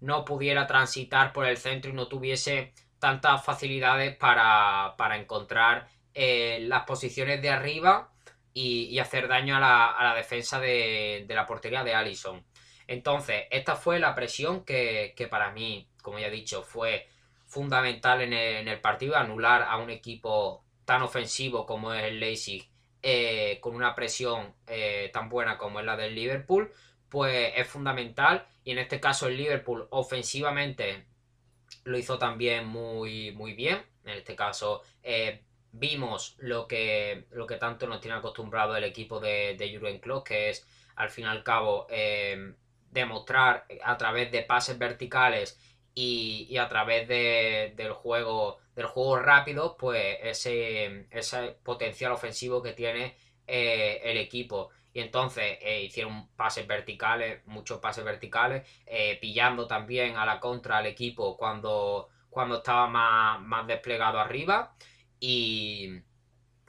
no 0.00 0.24
pudiera 0.24 0.66
transitar 0.66 1.32
por 1.32 1.46
el 1.46 1.58
centro 1.58 1.90
y 1.90 1.94
no 1.94 2.08
tuviese 2.08 2.72
tantas 2.98 3.44
facilidades 3.44 4.16
para, 4.16 4.94
encontrar 5.16 5.88
eh, 6.14 6.60
las 6.62 6.84
posiciones 6.84 7.42
de 7.42 7.50
arriba 7.50 8.10
y, 8.54 8.98
hacer 8.98 9.28
daño 9.28 9.56
a 9.56 9.60
la, 9.60 10.14
defensa 10.14 10.58
de, 10.58 11.26
la 11.28 11.46
portería 11.46 11.84
de 11.84 11.94
Allison. 11.94 12.42
Entonces, 12.86 13.44
esta 13.50 13.76
fue 13.76 13.98
la 13.98 14.14
presión 14.14 14.64
que, 14.64 15.12
que 15.16 15.26
para 15.26 15.50
mí, 15.50 15.88
como 16.06 16.20
ya 16.20 16.28
he 16.28 16.30
dicho, 16.30 16.62
fue 16.62 17.08
fundamental 17.46 18.22
en 18.22 18.32
el, 18.32 18.80
partido, 18.80 19.16
anular 19.16 19.64
a 19.64 19.76
un 19.78 19.90
equipo 19.90 20.64
tan 20.84 21.02
ofensivo 21.02 21.66
como 21.66 21.92
es 21.92 22.04
el 22.04 22.20
Leipzig 22.20 22.70
eh, 23.02 23.58
con 23.60 23.74
una 23.74 23.92
presión 23.96 24.54
eh, 24.68 25.10
tan 25.12 25.28
buena 25.28 25.58
como 25.58 25.80
es 25.80 25.84
la 25.84 25.96
del 25.96 26.14
Liverpool, 26.14 26.72
pues 27.08 27.54
es 27.56 27.66
fundamental. 27.66 28.46
Y 28.62 28.70
en 28.70 28.78
este 28.78 29.00
caso 29.00 29.26
el 29.26 29.36
Liverpool 29.36 29.88
ofensivamente 29.90 31.06
lo 31.82 31.98
hizo 31.98 32.18
también 32.18 32.68
muy, 32.68 33.32
muy 33.32 33.54
bien. 33.54 33.82
En 34.04 34.16
este 34.16 34.36
caso 34.36 34.82
eh, 35.02 35.42
vimos 35.72 36.36
lo 36.38 36.68
que, 36.68 37.26
lo 37.32 37.48
que 37.48 37.56
tanto 37.56 37.88
nos 37.88 38.00
tiene 38.00 38.16
acostumbrado 38.16 38.76
el 38.76 38.84
equipo 38.84 39.18
de, 39.18 39.56
de 39.58 39.76
Jurgen 39.76 39.98
Klopp, 39.98 40.28
que 40.28 40.50
es 40.50 40.64
al 40.94 41.10
fin 41.10 41.24
y 41.24 41.28
al 41.28 41.42
cabo 41.42 41.88
demostrar 42.92 43.66
a 43.84 43.96
través 43.98 44.30
de 44.30 44.42
pases 44.42 44.78
verticales 44.78 45.58
y, 45.96 46.56
a 46.58 46.68
través 46.68 47.08
del 47.08 47.92
juego 47.92 48.58
del 48.76 48.86
juego 48.86 49.16
rápido 49.18 49.76
pues 49.78 50.18
ese, 50.22 51.06
ese 51.10 51.56
potencial 51.64 52.12
ofensivo 52.12 52.62
que 52.62 52.74
tiene 52.74 53.16
eh, 53.46 54.00
el 54.04 54.18
equipo. 54.18 54.70
Y 54.92 55.00
entonces 55.00 55.58
eh, 55.62 55.82
hicieron 55.84 56.28
pases 56.36 56.66
verticales 56.66 57.46
muchos 57.46 57.80
pases 57.80 58.04
verticales 58.04 58.66
eh, 58.86 59.18
pillando 59.20 59.66
también 59.66 60.16
a 60.16 60.26
la 60.26 60.40
contra 60.40 60.78
al 60.78 60.86
equipo 60.86 61.36
cuando, 61.36 62.08
cuando 62.30 62.58
estaba 62.58 62.86
más, 62.86 63.40
más 63.40 63.66
desplegado 63.66 64.18
arriba. 64.20 64.74
Y, 65.18 66.02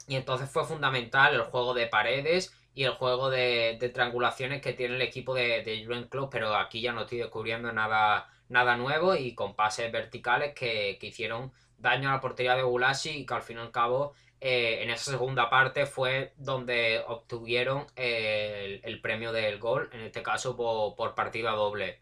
y 0.08 0.16
entonces 0.16 0.50
fue 0.50 0.64
fundamental 0.64 1.34
el 1.34 1.42
juego 1.42 1.74
de 1.74 1.86
paredes 1.86 2.54
y 2.74 2.84
el 2.84 2.92
juego 2.92 3.28
de, 3.28 3.76
triangulaciones 3.92 4.62
que 4.62 4.72
tiene 4.72 4.94
el 4.96 5.02
equipo 5.02 5.34
de, 5.34 5.62
de 5.62 5.84
Jurgen 5.84 6.08
Klopp, 6.08 6.32
pero 6.32 6.54
aquí 6.56 6.80
ya 6.80 6.92
no 6.92 7.02
estoy 7.02 7.18
descubriendo 7.18 7.72
nada 7.72 8.28
nada 8.48 8.76
nuevo 8.76 9.14
y 9.14 9.34
con 9.34 9.54
pases 9.54 9.90
verticales 9.92 10.54
que, 10.54 10.98
hicieron 11.00 11.52
daño 11.78 12.08
a 12.08 12.12
la 12.12 12.20
portería 12.20 12.56
de 12.56 12.62
Gulasi 12.62 13.10
y 13.10 13.26
que 13.26 13.34
al 13.34 13.42
fin 13.42 13.58
y 13.58 13.60
al 13.60 13.70
cabo 13.70 14.14
eh, 14.40 14.82
en 14.82 14.90
esa 14.90 15.12
segunda 15.12 15.50
parte 15.50 15.86
fue 15.86 16.32
donde 16.36 17.02
obtuvieron 17.06 17.86
el, 17.96 19.00
premio 19.00 19.32
del 19.32 19.58
gol, 19.58 19.88
en 19.92 20.00
este 20.00 20.22
caso 20.22 20.56
por, 20.56 21.14
partida 21.14 21.52
doble. 21.52 22.00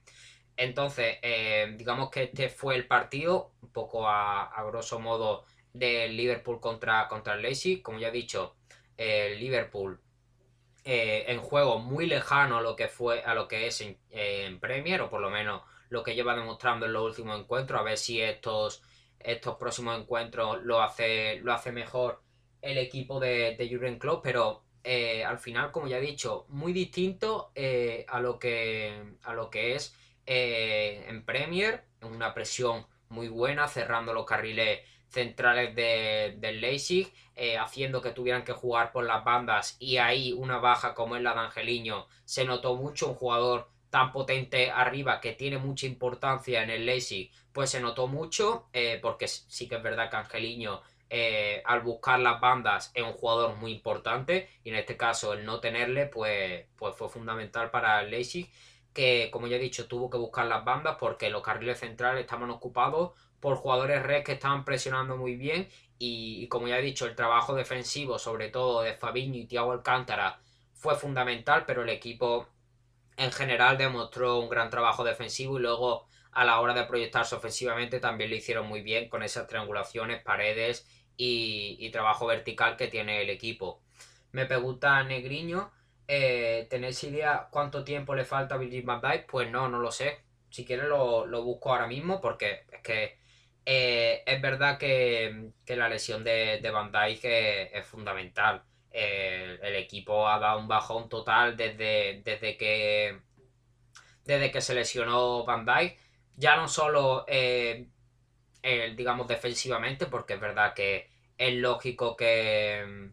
Entonces, 0.56 1.18
eh, 1.22 1.74
digamos 1.76 2.10
que 2.10 2.24
este 2.24 2.48
fue 2.48 2.76
el 2.76 2.86
partido, 2.86 3.52
un 3.62 3.70
poco 3.70 4.08
a, 4.08 4.50
grosso 4.66 4.98
modo, 4.98 5.44
del 5.72 6.16
Liverpool 6.16 6.60
contra, 6.60 7.08
contra 7.08 7.34
el 7.34 7.42
Leipzig. 7.42 7.82
Como 7.82 7.98
ya 7.98 8.08
he 8.08 8.12
dicho, 8.12 8.56
el 8.96 9.38
Liverpool 9.38 10.00
eh, 10.88 11.24
en 11.32 11.40
juego 11.40 11.80
muy 11.80 12.06
lejano 12.06 12.58
a 12.58 12.62
lo 12.62 12.76
que 12.76 12.86
fue 12.86 13.20
a 13.24 13.34
lo 13.34 13.48
que 13.48 13.66
es 13.66 13.80
en, 13.80 14.60
Premier, 14.60 15.00
o 15.02 15.10
por 15.10 15.20
lo 15.20 15.30
menos 15.30 15.62
lo 15.96 16.02
que 16.02 16.14
lleva 16.14 16.36
demostrando 16.36 16.84
en 16.84 16.92
los 16.92 17.04
últimos 17.04 17.40
encuentros, 17.40 17.80
a 17.80 17.82
ver 17.82 17.96
si 17.96 18.20
estos, 18.20 18.82
estos 19.18 19.56
próximos 19.56 19.98
encuentros 19.98 20.62
lo 20.62 20.82
hace, 20.82 21.40
lo 21.40 21.54
hace 21.54 21.72
mejor 21.72 22.20
el 22.60 22.76
equipo 22.76 23.18
de, 23.18 23.56
de 23.56 23.68
Jurgen 23.68 23.98
Klopp, 23.98 24.22
pero 24.22 24.62
eh, 24.84 25.24
al 25.24 25.38
final, 25.38 25.72
como 25.72 25.86
ya 25.88 25.96
he 25.96 26.02
dicho, 26.02 26.44
muy 26.50 26.74
distinto 26.74 27.50
a, 28.08 28.20
lo 28.20 28.38
que, 28.38 29.14
a 29.22 29.32
lo 29.32 29.48
que 29.48 29.74
es 29.74 29.96
eh, 30.26 31.06
en 31.08 31.24
Premier, 31.24 31.84
una 32.02 32.34
presión 32.34 32.86
muy 33.08 33.28
buena, 33.28 33.66
cerrando 33.66 34.12
los 34.12 34.26
carriles 34.26 34.80
centrales 35.08 35.74
del 35.74 36.60
Leipzig, 36.60 37.10
eh, 37.36 37.56
haciendo 37.56 38.02
que 38.02 38.10
tuvieran 38.10 38.44
que 38.44 38.52
jugar 38.52 38.92
por 38.92 39.04
las 39.06 39.24
bandas 39.24 39.76
y 39.78 39.96
ahí 39.96 40.32
una 40.32 40.58
baja 40.58 40.94
como 40.94 41.16
es 41.16 41.22
la 41.22 41.32
de 41.32 41.40
Angeliño 41.40 42.06
se 42.24 42.44
notó 42.44 42.74
mucho, 42.76 43.08
un 43.08 43.14
jugador 43.14 43.70
tan 43.96 44.12
potente 44.12 44.70
arriba 44.70 45.22
que 45.22 45.32
tiene 45.32 45.56
mucha 45.56 45.86
importancia 45.86 46.62
en 46.62 46.68
el 46.68 46.84
Leipzig, 46.84 47.30
pues 47.50 47.70
se 47.70 47.80
notó 47.80 48.08
mucho, 48.08 48.68
eh, 48.74 48.98
porque 49.00 49.26
sí 49.26 49.66
que 49.66 49.76
es 49.76 49.82
verdad 49.82 50.10
que 50.10 50.16
Angeliño 50.16 50.82
al 51.64 51.80
buscar 51.80 52.18
las 52.18 52.40
bandas 52.40 52.90
es 52.92 53.02
un 53.02 53.12
jugador 53.12 53.56
muy 53.56 53.72
importante 53.72 54.50
y 54.64 54.68
en 54.70 54.74
este 54.76 54.96
caso 54.98 55.32
el 55.32 55.46
no 55.46 55.60
tenerle 55.60 56.06
pues, 56.06 56.66
pues 56.76 56.94
fue 56.94 57.08
fundamental 57.08 57.70
para 57.70 58.02
el 58.02 58.10
Leipzig 58.10 58.50
que, 58.92 59.30
como 59.30 59.46
ya 59.46 59.56
he 59.56 59.58
dicho, 59.60 59.86
tuvo 59.86 60.10
que 60.10 60.18
buscar 60.18 60.46
las 60.46 60.62
bandas 60.64 60.96
porque 60.98 61.30
los 61.30 61.42
carriles 61.42 61.78
centrales 61.78 62.22
estaban 62.22 62.50
ocupados 62.50 63.12
por 63.40 63.56
jugadores 63.56 64.02
red 64.02 64.24
que 64.24 64.32
estaban 64.32 64.64
presionando 64.64 65.16
muy 65.16 65.36
bien 65.36 65.68
y, 65.98 66.48
como 66.48 66.68
ya 66.68 66.78
he 66.78 66.82
dicho, 66.82 67.06
el 67.06 67.14
trabajo 67.14 67.54
defensivo, 67.54 68.18
sobre 68.18 68.48
todo 68.50 68.82
de 68.82 68.94
Fabinho 68.94 69.36
y 69.38 69.46
Thiago 69.46 69.72
Alcántara, 69.72 70.40
fue 70.74 70.96
fundamental, 70.96 71.64
pero 71.66 71.82
el 71.82 71.88
equipo 71.88 72.48
en 73.16 73.32
general 73.32 73.78
demostró 73.78 74.38
un 74.38 74.48
gran 74.48 74.70
trabajo 74.70 75.04
defensivo 75.04 75.58
y 75.58 75.62
luego 75.62 76.06
a 76.32 76.44
la 76.44 76.60
hora 76.60 76.74
de 76.74 76.84
proyectarse 76.84 77.34
ofensivamente 77.34 78.00
también 78.00 78.30
lo 78.30 78.36
hicieron 78.36 78.66
muy 78.68 78.82
bien 78.82 79.08
con 79.08 79.22
esas 79.22 79.46
triangulaciones, 79.46 80.22
paredes 80.22 80.86
y, 81.16 81.90
trabajo 81.90 82.26
vertical 82.26 82.76
que 82.76 82.88
tiene 82.88 83.22
el 83.22 83.30
equipo. 83.30 83.82
Me 84.32 84.44
pregunta 84.44 85.02
Negriño 85.02 85.72
eh, 86.08 86.66
¿Tenéis 86.70 87.02
idea 87.04 87.48
cuánto 87.50 87.84
tiempo 87.84 88.14
le 88.14 88.24
falta 88.24 88.54
a 88.54 88.58
Virgil 88.58 88.84
van 88.84 89.00
Dijk? 89.00 89.26
Pues 89.26 89.50
no, 89.50 89.68
no 89.68 89.78
lo 89.78 89.90
sé. 89.90 90.20
Si 90.50 90.64
quieres 90.64 90.86
lo, 90.86 91.26
busco 91.42 91.72
ahora 91.72 91.86
mismo 91.86 92.20
porque 92.20 92.64
es 92.70 92.80
que 92.82 93.18
eh, 93.64 94.22
es 94.26 94.40
verdad 94.40 94.78
que, 94.78 95.50
la 95.66 95.88
lesión 95.88 96.22
de, 96.24 96.60
de 96.62 96.70
Van 96.70 96.92
Dijk 96.92 97.24
es, 97.24 97.86
fundamental. 97.86 98.62
El 98.96 99.76
equipo 99.76 100.28
ha 100.28 100.38
dado 100.38 100.58
un 100.58 100.68
bajón 100.68 101.08
total 101.08 101.56
desde, 101.56 102.22
desde 102.24 102.56
que 102.56 103.18
desde 104.24 104.50
que 104.50 104.60
se 104.60 104.74
lesionó 104.74 105.44
Van 105.44 105.64
Dijk. 105.64 105.98
Ya 106.36 106.56
no 106.56 106.68
solo, 106.68 107.24
eh, 107.28 107.86
digamos, 108.96 109.28
defensivamente, 109.28 110.06
porque 110.06 110.34
es 110.34 110.40
verdad 110.40 110.74
que 110.74 111.08
es 111.38 111.54
lógico 111.54 112.16
que 112.16 113.12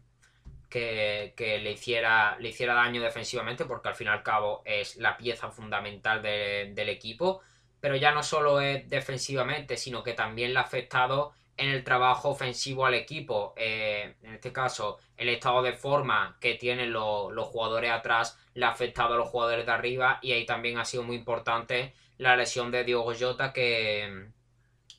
que, 0.74 1.60
le, 1.62 1.70
hiciera, 1.70 2.36
le 2.40 2.48
hiciera 2.48 2.74
daño 2.74 3.00
defensivamente, 3.00 3.64
porque 3.64 3.88
al 3.88 3.94
fin 3.94 4.08
y 4.08 4.10
al 4.10 4.22
cabo 4.22 4.62
es 4.64 4.96
la 4.96 5.16
pieza 5.16 5.50
fundamental 5.50 6.20
del 6.20 6.88
equipo, 6.88 7.42
pero 7.80 7.96
ya 7.96 8.12
no 8.12 8.22
solo 8.22 8.60
es 8.60 8.88
defensivamente, 8.88 9.76
sino 9.76 10.02
que 10.02 10.14
también 10.14 10.52
le 10.52 10.58
ha 10.58 10.62
afectado 10.62 11.32
en 11.56 11.70
el 11.70 11.84
trabajo 11.84 12.30
ofensivo 12.30 12.86
al 12.86 12.94
equipo. 12.94 13.54
Eh, 13.56 14.14
en 14.22 14.34
este 14.34 14.52
caso, 14.52 14.98
el 15.16 15.28
estado 15.28 15.62
de 15.62 15.72
forma 15.72 16.36
que 16.40 16.54
tienen 16.54 16.92
los, 16.92 17.32
jugadores 17.48 17.90
atrás 17.90 18.38
le 18.54 18.66
ha 18.66 18.70
afectado 18.70 19.14
a 19.14 19.16
los 19.18 19.28
jugadores 19.28 19.66
de 19.66 19.72
arriba 19.72 20.18
y 20.22 20.32
ahí 20.32 20.46
también 20.46 20.78
ha 20.78 20.84
sido 20.84 21.02
muy 21.02 21.16
importante 21.16 21.94
la 22.18 22.36
lesión 22.36 22.70
de 22.70 22.84
Diogo 22.84 23.12
Jota 23.18 23.52
que, 23.52 24.28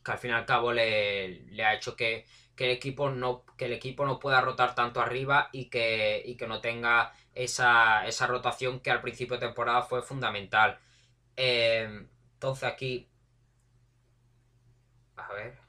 que 0.04 0.12
al 0.12 0.18
fin 0.18 0.32
y 0.32 0.34
al 0.34 0.46
cabo 0.46 0.74
le, 0.74 1.41
le 1.52 1.63
ha 1.63 1.74
hecho 1.74 1.96
que 1.96 2.26
que 2.56 2.65
el 2.65 2.72
equipo 2.72 3.10
no, 3.10 3.46
que 3.58 3.65
el 3.65 3.74
equipo 3.74 4.06
no 4.06 4.20
pueda 4.20 4.41
rotar 4.41 4.76
tanto 4.76 5.02
arriba 5.02 5.50
y 5.52 5.70
que, 5.70 6.36
que 6.38 6.48
no 6.48 6.62
tenga 6.62 7.13
esa, 7.34 8.06
rotación 8.28 8.80
que 8.80 8.91
al 8.91 9.02
principio 9.02 9.38
de 9.38 9.48
temporada 9.48 9.84
fue 9.84 10.02
fundamental. 10.02 10.80
Eh, 11.36 12.08
entonces 12.34 12.63
aquí... 12.63 13.10
A 15.18 15.34
ver. 15.34 15.64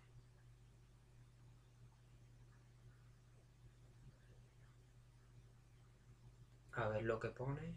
A 6.87 6.89
ver 6.89 7.03
lo 7.03 7.19
que 7.21 7.29
pone. 7.29 7.75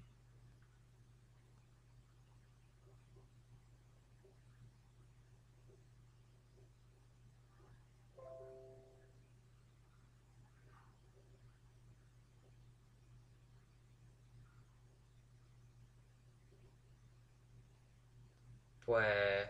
pues 18.85 19.49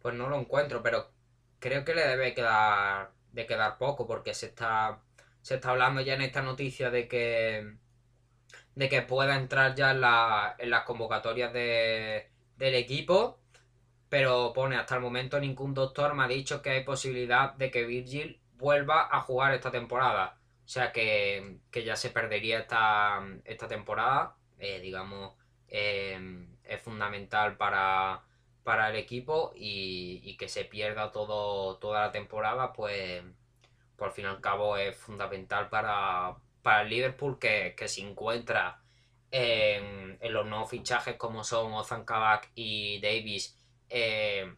pues 0.00 0.14
no 0.14 0.28
lo 0.28 0.38
encuentro, 0.38 0.82
pero 0.82 1.10
creo 1.58 1.84
que 1.84 1.94
le 1.94 2.06
debe 2.06 2.34
quedar 2.34 3.12
de 3.32 3.46
quedar 3.46 3.78
poco 3.78 4.06
porque 4.06 4.34
se 4.34 4.46
está 4.46 5.00
se 5.42 5.56
está 5.56 5.70
hablando 5.70 6.00
ya 6.00 6.14
en 6.14 6.22
esta 6.22 6.42
noticia 6.42 6.90
de 6.90 7.08
que 7.08 7.76
de 8.74 8.88
que 8.88 9.02
pueda 9.02 9.36
entrar 9.36 9.74
ya 9.74 9.90
en, 9.90 10.00
la, 10.00 10.56
las 10.60 10.84
convocatorias 10.84 11.52
de, 11.52 12.30
del 12.56 12.74
equipo, 12.76 13.40
pero 14.08 14.52
pone 14.54 14.76
hasta 14.76 14.94
el 14.94 15.00
momento 15.00 15.40
ningún 15.40 15.74
doctor 15.74 16.14
me 16.14 16.24
ha 16.24 16.28
dicho 16.28 16.62
que 16.62 16.70
hay 16.70 16.84
posibilidad 16.84 17.54
de 17.54 17.72
que 17.72 17.84
Virgil 17.84 18.40
vuelva 18.54 19.08
a 19.10 19.20
jugar 19.20 19.52
esta 19.54 19.70
temporada. 19.72 20.38
O 20.64 20.68
sea 20.68 20.92
que, 20.92 21.58
ya 21.72 21.96
se 21.96 22.10
perdería 22.10 22.60
esta, 22.60 23.20
esta 23.44 23.68
temporada, 23.68 24.36
eh, 24.58 24.80
digamos, 24.80 25.34
eh, 25.68 26.46
es 26.64 26.80
fundamental 26.82 27.56
para, 27.56 28.22
el 28.88 28.96
equipo 28.96 29.52
y, 29.56 30.36
que 30.36 30.48
se 30.48 30.64
pierda 30.66 31.10
todo, 31.10 31.78
toda 31.78 32.02
la 32.02 32.12
temporada, 32.12 32.72
pues 32.72 33.24
por 33.98 34.12
fin 34.12 34.24
y 34.24 34.28
al 34.28 34.40
cabo 34.40 34.78
es 34.78 34.96
fundamental 34.96 35.68
para, 35.68 36.36
el 36.80 36.88
Liverpool 36.88 37.38
que, 37.38 37.74
se 37.86 38.00
encuentra 38.00 38.80
en, 39.30 40.18
los 40.32 40.46
nuevos 40.46 40.70
fichajes 40.70 41.16
como 41.16 41.44
son 41.44 41.72
Ozan 41.74 42.04
Kabak 42.04 42.50
y 42.54 43.00
Davis. 43.00 43.58
Eh, 43.90 44.54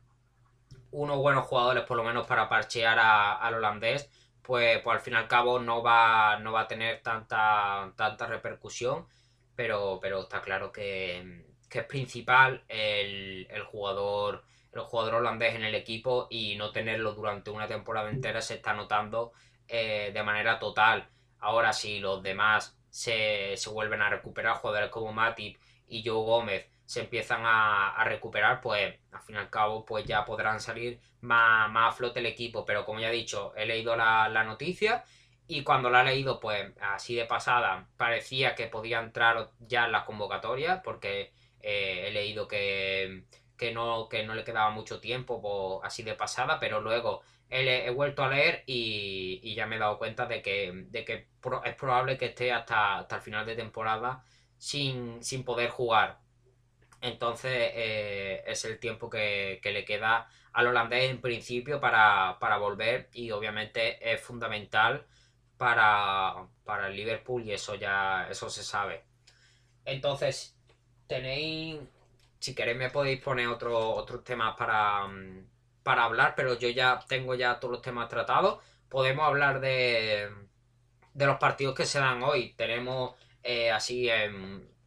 unos 0.93 1.19
buenos 1.19 1.47
jugadores 1.47 1.85
por 1.85 1.97
lo 1.97 2.05
menos 2.05 2.27
para 2.27 2.49
parchear 2.49 2.99
al 2.99 3.55
holandés 3.55 4.11
pues, 4.43 4.81
pues, 4.83 4.97
al 4.97 5.01
fin 5.01 5.15
y 5.15 5.17
al 5.17 5.29
cabo 5.29 5.61
no 5.61 5.83
va, 5.83 6.37
no 6.41 6.51
va 6.53 6.63
a 6.63 6.69
tener 6.69 7.01
tanta, 7.01 7.93
tanta 7.97 8.27
repercusión 8.27 9.07
pero, 9.55 10.01
pero 10.03 10.23
está 10.23 10.41
claro 10.41 10.73
que, 10.73 11.45
que 11.71 11.79
es 11.79 11.85
principal 11.85 12.65
el, 12.69 13.47
jugador 13.71 14.43
el 14.73 14.81
jugador 14.83 15.17
holandés 15.17 15.55
en 15.55 15.65
el 15.65 15.75
equipo 15.75 16.27
y 16.31 16.57
no 16.57 16.71
tenerlo 16.71 17.15
durante 17.15 17.51
una 17.51 17.67
temporada 17.67 18.11
entera 18.11 18.41
se 18.41 18.55
está 18.55 18.73
notando 18.73 19.33
eh, 19.69 20.11
de 20.13 20.23
manera 20.23 20.59
total. 20.59 21.09
Ahora 21.39 21.73
si 21.73 21.99
los 22.01 22.23
demás 22.23 22.79
se, 22.89 23.55
vuelven 23.73 24.03
a 24.03 24.11
recuperar, 24.11 24.57
jugadores 24.57 24.91
como 24.91 25.13
Matip 25.13 25.59
y 25.89 26.03
Joe 26.05 26.25
Gómez 26.25 26.69
se 26.85 27.01
empiezan 27.01 27.43
a, 27.45 28.03
recuperar, 28.05 28.61
pues 28.61 28.97
al 29.13 29.23
fin 29.23 29.37
y 29.37 29.39
al 29.39 29.51
cabo 29.51 29.85
pues 29.85 30.05
ya 30.05 30.25
podrán 30.25 30.61
salir 30.61 31.01
más, 31.21 31.71
más 31.71 31.95
a 31.95 31.97
flote 31.97 32.21
el 32.21 32.27
equipo. 32.27 32.65
Pero 32.65 32.85
como 32.85 33.01
ya 33.01 33.11
he 33.11 33.13
dicho, 33.13 33.53
he 33.57 33.67
leído 33.67 33.97
la, 33.97 34.29
la 34.29 34.45
noticia 34.45 35.05
y 35.47 35.65
cuando 35.65 35.91
la 35.91 36.03
he 36.03 36.05
leído 36.05 36.39
pues 36.41 36.73
así 36.81 37.17
de 37.17 37.27
pasada 37.27 37.89
parecía 37.97 38.55
que 38.55 38.67
podía 38.69 39.01
entrar 39.01 39.51
ya 39.59 39.87
en 39.87 39.93
la 39.93 40.05
convocatoria 40.05 40.81
porque 40.83 41.33
eh, 41.61 42.07
he 42.07 42.13
leído 42.13 42.47
que, 42.49 43.25
no, 43.73 44.09
que 44.09 44.25
no 44.25 44.35
le 44.35 44.45
quedaba 44.45 44.71
mucho 44.71 45.01
tiempo 45.01 45.81
así 45.85 46.03
de 46.03 46.15
pasada, 46.15 46.59
pero 46.59 46.81
luego 46.81 47.23
he, 47.51 47.91
vuelto 47.91 48.25
a 48.25 48.29
leer 48.29 48.63
y, 48.67 49.55
ya 49.55 49.67
me 49.67 49.77
he 49.77 49.79
dado 49.79 49.99
cuenta 49.99 50.27
de 50.27 50.43
que, 50.43 50.73
de 50.91 51.05
que 51.05 51.27
es 51.65 51.75
probable 51.75 52.17
que 52.17 52.27
esté 52.27 52.53
hasta, 52.53 52.99
hasta 52.99 53.17
el 53.17 53.23
final 53.23 53.47
de 53.47 53.57
temporada 53.57 54.25
sin, 54.59 55.21
poder 55.45 55.71
jugar. 55.71 56.21
Entonces 57.01 57.53
eh, 57.75 58.43
es 58.47 58.65
el 58.65 58.79
tiempo 58.79 59.11
que, 59.11 59.61
le 59.63 59.85
queda 59.85 60.29
al 60.53 60.67
holandés 60.69 61.11
en 61.11 61.21
principio 61.21 61.81
para, 61.81 62.37
volver 62.59 63.09
y 63.13 63.31
obviamente 63.31 64.13
es 64.13 64.21
fundamental 64.21 65.07
para, 65.57 66.47
para 66.65 66.89
el 66.89 66.97
Liverpool 66.97 67.45
y 67.45 67.53
eso 67.53 67.75
ya 67.75 68.29
eso 68.31 68.51
se 68.51 68.63
sabe. 68.63 69.05
Entonces, 69.85 70.57
tenéis 71.07 71.81
si 72.41 72.55
queréis 72.55 72.79
me 72.79 72.91
podéis 72.91 73.21
poner 73.21 73.49
otro, 73.49 73.79
otros 73.79 74.25
temas 74.25 74.57
para, 74.57 75.07
mm, 75.07 75.47
para 75.83 76.05
hablar, 76.05 76.35
pero 76.37 76.59
yo 76.59 76.69
ya 76.71 76.99
tengo 77.09 77.35
ya 77.35 77.61
todos 77.61 77.73
los 77.73 77.83
temas 77.83 78.09
tratados. 78.09 78.63
Podemos 78.89 79.27
hablar 79.27 79.61
de, 79.61 80.31
de 81.15 81.27
los 81.27 81.39
partidos 81.39 81.75
que 81.75 81.87
se 81.87 82.01
dan 82.01 82.23
hoy. 82.23 82.55
Tenemos 82.55 83.15
eh, 83.43 83.71
así 83.71 84.09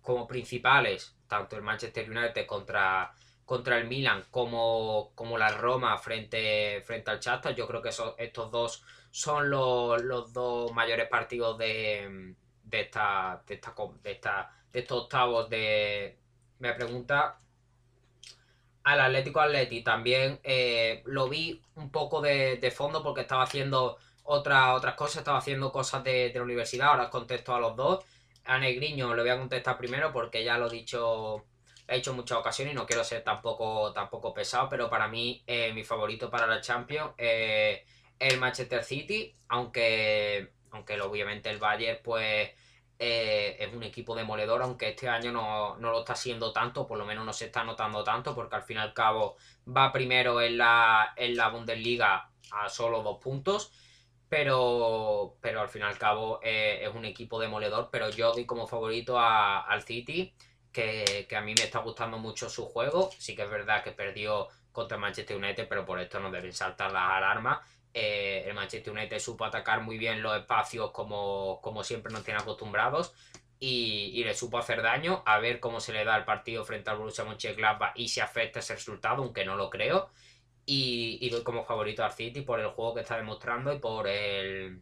como 0.02 0.28
principales, 0.28 1.16
tanto 1.28 1.56
el 1.56 1.62
Manchester 1.62 2.10
United 2.10 2.46
contra, 2.46 3.14
contra 3.46 3.78
el 3.78 3.88
Milan 3.88 4.26
como, 4.32 5.12
como 5.16 5.38
la 5.38 5.50
Roma 5.50 5.98
frente, 5.98 6.82
frente 6.86 7.12
al 7.12 7.20
Shakhtar. 7.20 7.56
Yo 7.56 7.68
creo 7.68 7.82
que 7.82 7.90
estos 7.90 8.52
dos 8.52 8.84
son 9.12 9.50
los, 9.50 10.02
los 10.04 10.34
dos 10.34 10.74
mayores 10.74 11.08
partidos 11.08 11.58
de, 11.58 12.36
de, 12.64 12.82
esta, 12.82 13.42
de, 13.48 13.54
esta, 13.56 13.74
de, 14.04 14.12
esta, 14.12 14.52
de 14.72 14.80
estos 14.80 15.04
octavos 15.04 15.50
de... 15.50 16.18
Me 16.60 16.74
pregunta 16.74 17.40
al 18.84 19.00
Atlético 19.00 19.40
Atleti 19.40 19.82
también 19.82 20.40
eh, 20.44 21.02
lo 21.06 21.30
vi 21.30 21.62
un 21.76 21.90
poco 21.92 22.22
de, 22.22 22.74
fondo 22.76 23.02
porque 23.04 23.22
estaba 23.22 23.44
haciendo 23.44 23.98
otra, 24.24 24.74
otras 24.74 24.96
cosas, 24.96 25.18
estaba 25.18 25.38
haciendo 25.38 25.72
cosas 25.72 26.04
de, 26.04 26.30
de, 26.30 26.34
la 26.36 26.44
universidad, 26.44 26.90
ahora 26.90 27.04
os 27.06 27.10
contesto 27.10 27.56
a 27.56 27.60
los 27.60 27.76
dos. 27.76 28.06
A 28.46 28.58
Negriño 28.58 29.14
le 29.16 29.22
voy 29.22 29.32
a 29.32 29.40
contestar 29.40 29.78
primero 29.78 30.12
porque 30.12 30.44
ya 30.44 30.58
lo 30.58 30.68
he 30.68 30.72
dicho, 30.72 31.46
he 31.88 31.98
hecho 31.98 32.14
muchas 32.14 32.38
ocasiones 32.38 32.74
y 32.74 32.76
no 32.76 32.86
quiero 32.86 33.04
ser 33.04 33.24
tampoco, 33.24 33.94
tampoco 33.94 34.34
pesado, 34.34 34.68
pero 34.70 34.90
para 34.90 35.08
mí 35.08 35.44
eh, 35.48 35.72
mi 35.74 35.84
favorito 35.84 36.30
para 36.30 36.46
la 36.48 36.60
Champions 36.60 37.12
eh, 37.18 37.86
es 38.20 38.34
el 38.34 38.40
Manchester 38.40 38.84
City, 38.84 39.34
aunque, 39.48 40.52
aunque 40.72 41.00
obviamente 41.02 41.50
el 41.50 41.58
Bayern 41.58 42.00
pues 42.04 42.52
eh, 43.06 43.58
es 43.60 43.74
un 43.74 43.84
equipo 43.84 44.16
demoledor, 44.16 44.62
aunque 44.62 44.88
este 44.88 45.10
año 45.10 45.34
no, 45.34 45.76
lo 45.78 46.00
está 46.00 46.14
haciendo 46.14 46.54
tanto, 46.54 46.88
por 46.88 46.98
lo 46.98 47.06
menos 47.06 47.26
no 47.26 47.34
se 47.34 47.48
está 47.48 47.66
notando 47.66 48.02
tanto, 48.02 48.34
porque 48.34 48.56
al 48.56 48.64
fin 48.64 48.78
y 48.78 48.80
al 48.80 48.94
cabo 48.94 49.36
va 49.68 49.92
primero 49.92 50.40
en 50.40 50.58
la, 50.58 51.14
en 51.18 51.36
la 51.36 51.50
Bundesliga 51.50 52.30
a 52.52 52.70
solo 52.70 53.04
dos 53.04 53.20
puntos, 53.20 53.74
pero, 54.30 55.36
pero 55.42 55.60
al 55.60 55.68
fin 55.68 55.82
y 55.82 55.86
al 55.86 55.98
cabo 55.98 56.40
eh, 56.44 56.80
es 56.82 56.96
un 56.96 57.04
equipo 57.04 57.42
demoledor, 57.42 57.90
pero 57.92 58.10
yo 58.10 58.32
doy 58.32 58.46
como 58.46 58.68
favorito 58.68 59.20
al 59.20 59.82
City, 59.84 60.34
que, 60.72 61.28
a 61.36 61.42
mí 61.42 61.54
me 61.58 61.64
está 61.66 61.80
gustando 61.80 62.18
mucho 62.18 62.50
su 62.50 62.66
juego, 62.66 63.10
sí 63.18 63.36
que 63.36 63.44
es 63.44 63.50
verdad 63.50 63.84
que 63.84 63.92
perdió 63.92 64.48
contra 64.72 64.98
Manchester 64.98 65.36
United, 65.36 65.68
pero 65.68 65.86
por 65.86 66.00
esto 66.00 66.22
no 66.22 66.32
deben 66.32 66.54
saltar 66.54 66.94
las 66.94 67.12
alarmas 67.12 67.60
eh, 67.94 68.44
el 68.48 68.54
Manchester 68.54 68.92
United 68.92 69.20
supo 69.20 69.46
atacar 69.46 69.82
muy 69.82 69.98
bien 69.98 70.22
los 70.22 70.36
espacios 70.36 70.92
como, 70.92 71.60
como 71.62 71.84
siempre 71.84 72.12
nos 72.12 72.24
tiene 72.24 72.40
acostumbrados 72.40 73.14
y, 73.66 74.24
le 74.24 74.34
supo 74.34 74.58
hacer 74.58 74.82
daño. 74.82 75.24
A 75.26 75.40
ver 75.40 75.60
cómo 75.60 75.80
se 75.80 75.94
le 75.94 76.04
da 76.04 76.18
el 76.18 76.26
partido 76.26 76.66
frente 76.66 76.90
al 76.90 76.98
Borussia 76.98 77.24
Mönchengladbach 77.24 77.94
y 77.96 78.10
si 78.10 78.20
afecta 78.20 78.60
ese 78.60 78.76
resultado, 78.76 79.24
aunque 79.24 79.46
no 79.46 79.56
lo 79.56 79.70
creo. 79.70 80.10
Y, 80.66 81.30
doy 81.30 81.44
como 81.44 81.64
favorito 81.64 82.04
al 82.04 82.12
City 82.12 82.42
por 82.42 82.60
el 82.60 82.68
juego 82.68 82.96
que 82.96 83.02
está 83.02 83.18
demostrando 83.18 83.74
y 83.74 83.80
por 83.80 84.08
el 84.08 84.82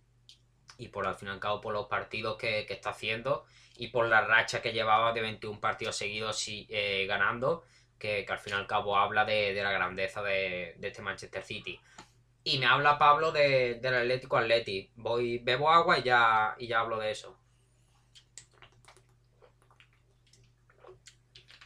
y 0.77 0.87
por 0.87 1.05
al 1.05 1.15
fin 1.15 1.27
y 1.27 1.31
al 1.31 1.39
cabo 1.39 1.61
por 1.61 1.73
los 1.73 1.85
partidos 1.87 2.37
que, 2.37 2.65
está 2.67 2.89
haciendo 2.89 3.45
y 3.77 3.89
por 3.89 4.07
la 4.07 4.21
racha 4.21 4.63
que 4.63 4.73
llevaba 4.73 5.13
de 5.13 5.21
21 5.21 5.59
partidos 5.59 5.95
seguidos 5.95 6.43
eh, 6.47 7.05
ganando, 7.07 7.63
que, 7.99 8.25
al 8.27 8.39
fin 8.39 8.53
y 8.53 8.55
al 8.55 8.65
cabo 8.65 8.97
habla 8.97 9.25
de, 9.25 9.53
la 9.53 9.71
grandeza 9.71 10.23
de, 10.23 10.73
de 10.77 10.87
este 10.87 11.03
Manchester 11.03 11.43
City. 11.43 11.79
Y 12.43 12.57
me 12.57 12.65
habla 12.65 12.97
Pablo 12.97 13.31
de, 13.31 13.75
del 13.75 13.93
Atlético 13.93 14.37
Atleti. 14.37 14.91
Voy, 14.95 15.37
bebo 15.39 15.69
agua 15.69 15.99
y 15.99 16.03
ya, 16.03 16.55
y 16.57 16.67
ya 16.67 16.79
hablo 16.79 16.97
de 16.97 17.11
eso. 17.11 17.37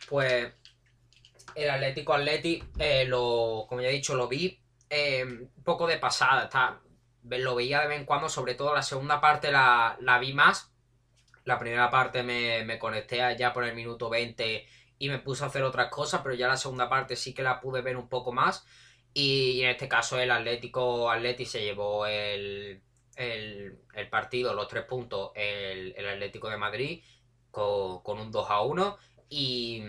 Pues 0.09 0.53
el 1.55 1.69
Atlético 1.69 2.13
Atleti, 2.13 2.61
eh, 2.78 3.05
lo, 3.05 3.65
como 3.67 3.82
ya 3.82 3.88
he 3.88 3.93
dicho, 3.93 4.15
lo 4.15 4.28
vi 4.28 4.59
eh, 4.89 5.23
un 5.23 5.63
poco 5.63 5.88
de 5.88 5.97
pasada. 5.97 6.43
Está, 6.43 6.82
lo 7.23 7.55
veía 7.55 7.82
de 7.82 7.88
vez 7.88 7.99
en 7.99 8.05
cuando, 8.05 8.30
sobre 8.30 8.55
todo 8.55 8.73
la 8.73 8.84
segunda 8.84 9.21
parte 9.21 9.51
la, 9.51 9.97
vi 10.19 10.34
más. 10.34 10.71
La 11.45 11.57
primera 11.57 11.89
parte 11.89 12.23
me, 12.23 12.63
me 12.65 12.80
conecté 12.80 13.17
ya 13.38 13.53
por 13.53 13.63
el 13.63 13.76
minuto 13.76 14.09
20 14.09 14.67
y 14.97 15.09
me 15.09 15.19
puse 15.19 15.43
a 15.43 15.47
hacer 15.47 15.63
otras 15.63 15.89
cosas, 15.89 16.21
pero 16.23 16.36
ya 16.36 16.47
la 16.47 16.57
segunda 16.57 16.89
parte 16.89 17.15
sí 17.15 17.34
que 17.34 17.43
la 17.43 17.59
pude 17.61 17.82
ver 17.82 17.97
un 17.97 18.09
poco 18.09 18.32
más. 18.32 18.65
Y 19.18 19.61
en 19.63 19.70
este 19.70 19.88
caso 19.88 20.20
el 20.20 20.30
Atlético 20.30 21.09
Atleti 21.09 21.45
se 21.45 21.61
llevó 21.61 22.05
el, 22.05 22.82
partido, 24.11 24.53
los 24.53 24.68
tres 24.68 24.84
puntos, 24.84 25.32
el, 25.36 25.95
Atlético 26.05 26.49
de 26.49 26.57
Madrid 26.57 27.01
con, 27.49 28.20
un 28.20 28.30
2 28.30 28.45
a 28.49 28.61
1 28.61 28.97
y, 29.30 29.82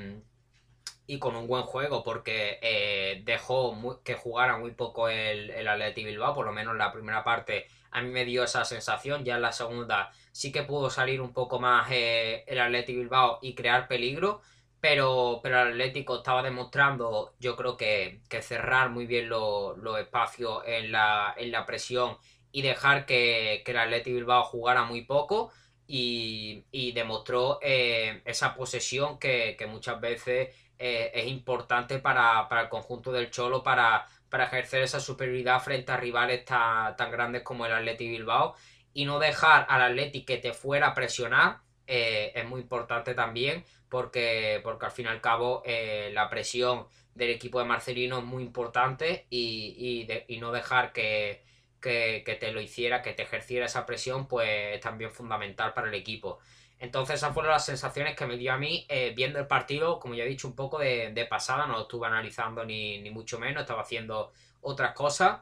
con 1.19 1.35
un 1.35 1.49
buen 1.49 1.65
juego 1.65 2.05
porque 2.05 2.61
eh, 2.63 3.23
dejó 3.25 4.01
que 4.05 4.15
jugara 4.15 4.59
muy 4.59 4.71
poco 4.71 5.09
el, 5.09 5.51
el 5.51 5.67
Atlético 5.67 6.07
Bilbao, 6.07 6.33
por 6.33 6.47
lo 6.47 6.53
menos 6.53 6.75
en 6.75 6.79
la 6.79 6.93
primera 6.93 7.25
parte 7.25 7.67
a 7.91 8.03
mí 8.03 8.11
me 8.11 8.25
dio 8.25 8.45
esa 8.45 8.65
sensación, 8.65 9.25
ya 9.25 9.35
en 9.35 9.43
la 9.43 9.51
segunda 9.51 10.13
sí 10.31 10.53
que 10.53 10.63
pudo 10.63 10.89
salir 10.89 11.21
un 11.21 11.33
poco 11.33 11.59
más 11.59 11.89
eh, 11.91 12.45
el 12.47 12.61
Atlético 12.61 13.01
Bilbao 13.01 13.41
y 13.43 13.57
crear 13.57 13.89
peligro 13.89 14.41
pero, 14.81 15.41
pero 15.43 15.63
el 15.63 15.69
Atlético 15.73 16.17
estaba 16.17 16.43
demostrando, 16.43 17.35
yo 17.39 17.57
creo 17.57 17.77
que, 17.77 18.21
cerrar 18.43 18.91
muy 18.91 19.07
bien 19.07 19.29
los 19.29 19.99
espacios 19.99 20.63
en 20.67 20.93
la, 20.93 21.35
en 21.37 21.51
la 21.51 21.67
presión 21.67 22.19
y 22.53 22.63
dejar 22.63 23.07
que, 23.07 23.63
que 23.65 23.73
el 23.73 23.79
Atlético 23.79 24.17
Bilbao 24.17 24.45
jugara 24.45 24.85
muy 24.85 25.03
poco 25.03 25.53
y, 25.87 26.93
demostró 26.93 27.59
eh, 27.63 28.23
esa 28.25 28.55
posesión 28.55 29.19
que, 29.19 29.57
muchas 29.69 30.01
veces 30.01 30.55
eh, 30.79 31.11
es 31.15 31.27
importante 31.27 31.99
para, 31.99 32.49
el 32.61 32.69
conjunto 32.69 33.13
del 33.13 33.31
Cholo 33.31 33.63
para, 33.63 34.07
para 34.29 34.45
ejercer 34.45 34.83
esa 34.83 35.01
superioridad 35.01 35.61
frente 35.61 35.93
a 35.93 35.97
rivales 35.97 36.45
tan, 36.45 36.97
tan 36.97 37.11
grandes 37.11 37.43
como 37.43 37.67
el 37.67 37.73
Atlético 37.73 38.11
Bilbao 38.11 38.55
y 38.93 39.05
no 39.05 39.19
dejar 39.19 39.67
al 39.69 39.83
Atlético 39.83 40.27
que 40.27 40.39
te 40.39 40.53
fuera 40.53 40.89
a 40.89 40.95
presionar 40.95 41.59
eh, 41.87 42.33
es 42.35 42.45
muy 42.47 42.61
importante 42.61 43.15
también 43.15 43.65
porque, 43.89 44.61
porque 44.63 44.87
al 44.87 44.93
fin 44.93 45.07
y 45.07 45.09
al 45.09 45.21
cabo 45.21 45.63
eh, 45.65 46.11
la 46.13 46.29
presión 46.29 46.87
del 47.15 47.31
equipo 47.31 47.59
de 47.59 47.65
Marcelino 47.65 48.19
es 48.19 48.25
muy 48.25 48.43
importante 48.43 49.27
y, 49.31 50.07
no 50.41 50.53
dejar 50.53 50.93
que, 50.93 51.43
te 51.81 52.53
lo 52.53 52.61
hiciera, 52.61 53.03
que 53.03 53.13
te 53.13 53.23
ejerciera 53.23 53.67
esa 53.67 53.87
presión, 53.87 54.27
pues 54.27 54.75
es 54.75 54.81
también 54.81 55.11
fundamental 55.11 55.73
para 55.73 55.89
el 55.89 55.95
equipo. 55.95 56.39
Entonces 56.79 57.17
esas 57.17 57.33
fueron 57.33 57.53
las 57.53 57.65
sensaciones 57.65 58.17
que 58.17 58.27
me 58.27 58.37
dio 58.37 58.53
a 58.53 58.59
mí 58.59 58.85
eh, 58.89 59.15
viendo 59.17 59.39
el 59.39 59.47
partido, 59.47 59.99
como 59.99 60.15
ya 60.15 60.25
he 60.25 60.29
dicho, 60.29 60.47
un 60.47 60.55
poco 60.55 60.79
de, 60.79 61.27
pasada, 61.31 61.67
no 61.67 61.75
lo 61.75 61.83
estuve 61.83 62.07
analizando 62.07 62.65
ni, 62.65 63.09
mucho 63.11 63.39
menos, 63.39 63.63
estaba 63.63 63.83
haciendo 63.83 64.33
otras 64.61 64.93
cosas, 64.93 65.41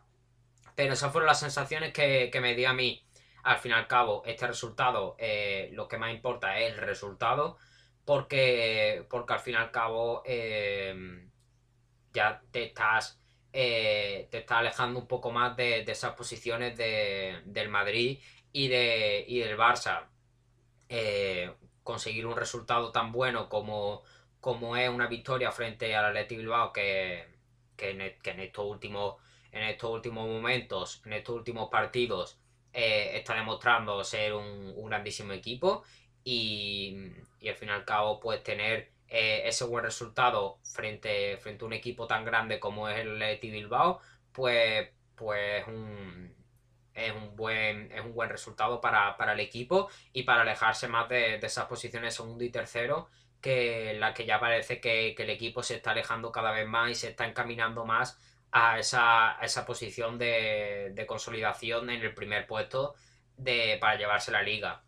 pero 0.76 0.92
esas 0.92 1.10
fueron 1.10 1.26
las 1.26 1.40
sensaciones 1.40 1.92
que, 1.92 2.30
que 2.32 2.40
me 2.40 2.54
dio 2.54 2.68
a 2.68 2.74
mí. 2.74 3.03
Al 3.44 3.58
fin 3.58 3.72
y 3.72 3.74
al 3.74 3.86
cabo, 3.86 4.22
este 4.26 4.46
resultado, 4.46 5.16
eh, 5.18 5.68
lo 5.72 5.86
que 5.86 5.98
más 5.98 6.12
importa 6.12 6.58
es 6.60 6.72
el 6.72 6.78
resultado, 6.78 7.58
porque, 8.04 9.06
porque 9.10 9.34
al 9.34 9.40
fin 9.40 9.54
y 9.54 9.56
al 9.56 9.70
cabo 9.70 10.22
em, 10.24 11.30
ya 12.12 12.42
te 12.50 12.64
estás, 12.64 13.20
eh, 13.52 14.28
te 14.30 14.38
estás 14.38 14.58
alejando 14.58 14.98
un 15.00 15.06
poco 15.06 15.30
más 15.30 15.56
de, 15.56 15.82
esas 15.82 16.14
posiciones 16.14 16.76
del 16.78 17.68
Madrid 17.68 18.18
y, 18.52 18.68
de, 18.68 19.26
del 19.28 19.58
Barça. 19.58 20.08
Eh, 20.88 21.52
conseguir 21.82 22.26
un 22.26 22.36
resultado 22.36 22.92
tan 22.92 23.12
bueno 23.12 23.48
como, 23.50 24.02
como 24.40 24.76
es 24.76 24.88
una 24.88 25.06
victoria 25.06 25.52
frente 25.52 25.94
al 25.94 26.06
Athletic 26.06 26.38
Bilbao 26.38 26.72
que, 26.72 27.28
que, 27.76 27.90
en, 27.90 28.00
en 28.00 28.40
estos 28.40 28.64
últimos 28.64 29.16
en 29.52 29.62
estos 29.64 29.90
últimos 29.90 30.26
momentos, 30.26 31.00
en 31.06 31.12
estos 31.12 31.36
últimos 31.36 31.70
partidos, 31.70 32.38
eh, 32.76 33.16
está 33.18 33.34
demostrando 33.34 34.02
ser 34.02 34.34
un, 34.34 34.74
grandísimo 34.88 35.32
equipo 35.32 35.84
y, 36.24 36.96
al 37.48 37.54
fin 37.54 37.68
y 37.68 37.72
al 37.72 37.84
cabo 37.84 38.18
pues 38.18 38.42
tener 38.42 38.90
eh, 39.08 39.42
ese 39.46 39.64
buen 39.64 39.84
resultado 39.84 40.58
frente, 40.64 41.36
frente 41.38 41.64
a 41.64 41.66
un 41.68 41.72
equipo 41.72 42.08
tan 42.08 42.24
grande 42.24 42.58
como 42.58 42.88
es 42.88 42.98
el 42.98 43.16
Leti 43.18 43.48
Bilbao 43.48 44.00
pues, 44.32 44.88
pues 45.14 45.64
un, 45.68 46.34
es, 46.94 47.12
un 47.12 47.36
buen, 47.36 47.92
es 47.92 48.00
un 48.04 48.12
buen 48.12 48.28
resultado 48.28 48.80
para, 48.80 49.16
el 49.32 49.40
equipo 49.40 49.88
y 50.12 50.24
para 50.24 50.42
alejarse 50.42 50.88
más 50.88 51.08
de, 51.08 51.36
esas 51.36 51.66
posiciones 51.66 52.14
segundo 52.16 52.42
y 52.42 52.50
tercero 52.50 53.08
que 53.40 53.94
la 54.00 54.14
que 54.14 54.26
ya 54.26 54.40
parece 54.40 54.80
que, 54.80 55.14
que 55.16 55.22
el 55.22 55.30
equipo 55.30 55.62
se 55.62 55.76
está 55.76 55.92
alejando 55.92 56.32
cada 56.32 56.50
vez 56.50 56.66
más 56.66 56.90
y 56.90 56.94
se 56.96 57.10
está 57.10 57.24
encaminando 57.24 57.84
más 57.84 58.18
a 58.56 58.78
esa, 58.78 59.36
esa 59.42 59.66
posición 59.66 60.16
de, 60.16 61.04
consolidación 61.08 61.90
en 61.90 62.02
el 62.02 62.14
primer 62.14 62.46
puesto 62.46 62.94
de, 63.36 63.78
para 63.80 63.98
llevarse 63.98 64.30
la 64.30 64.42
liga. 64.42 64.84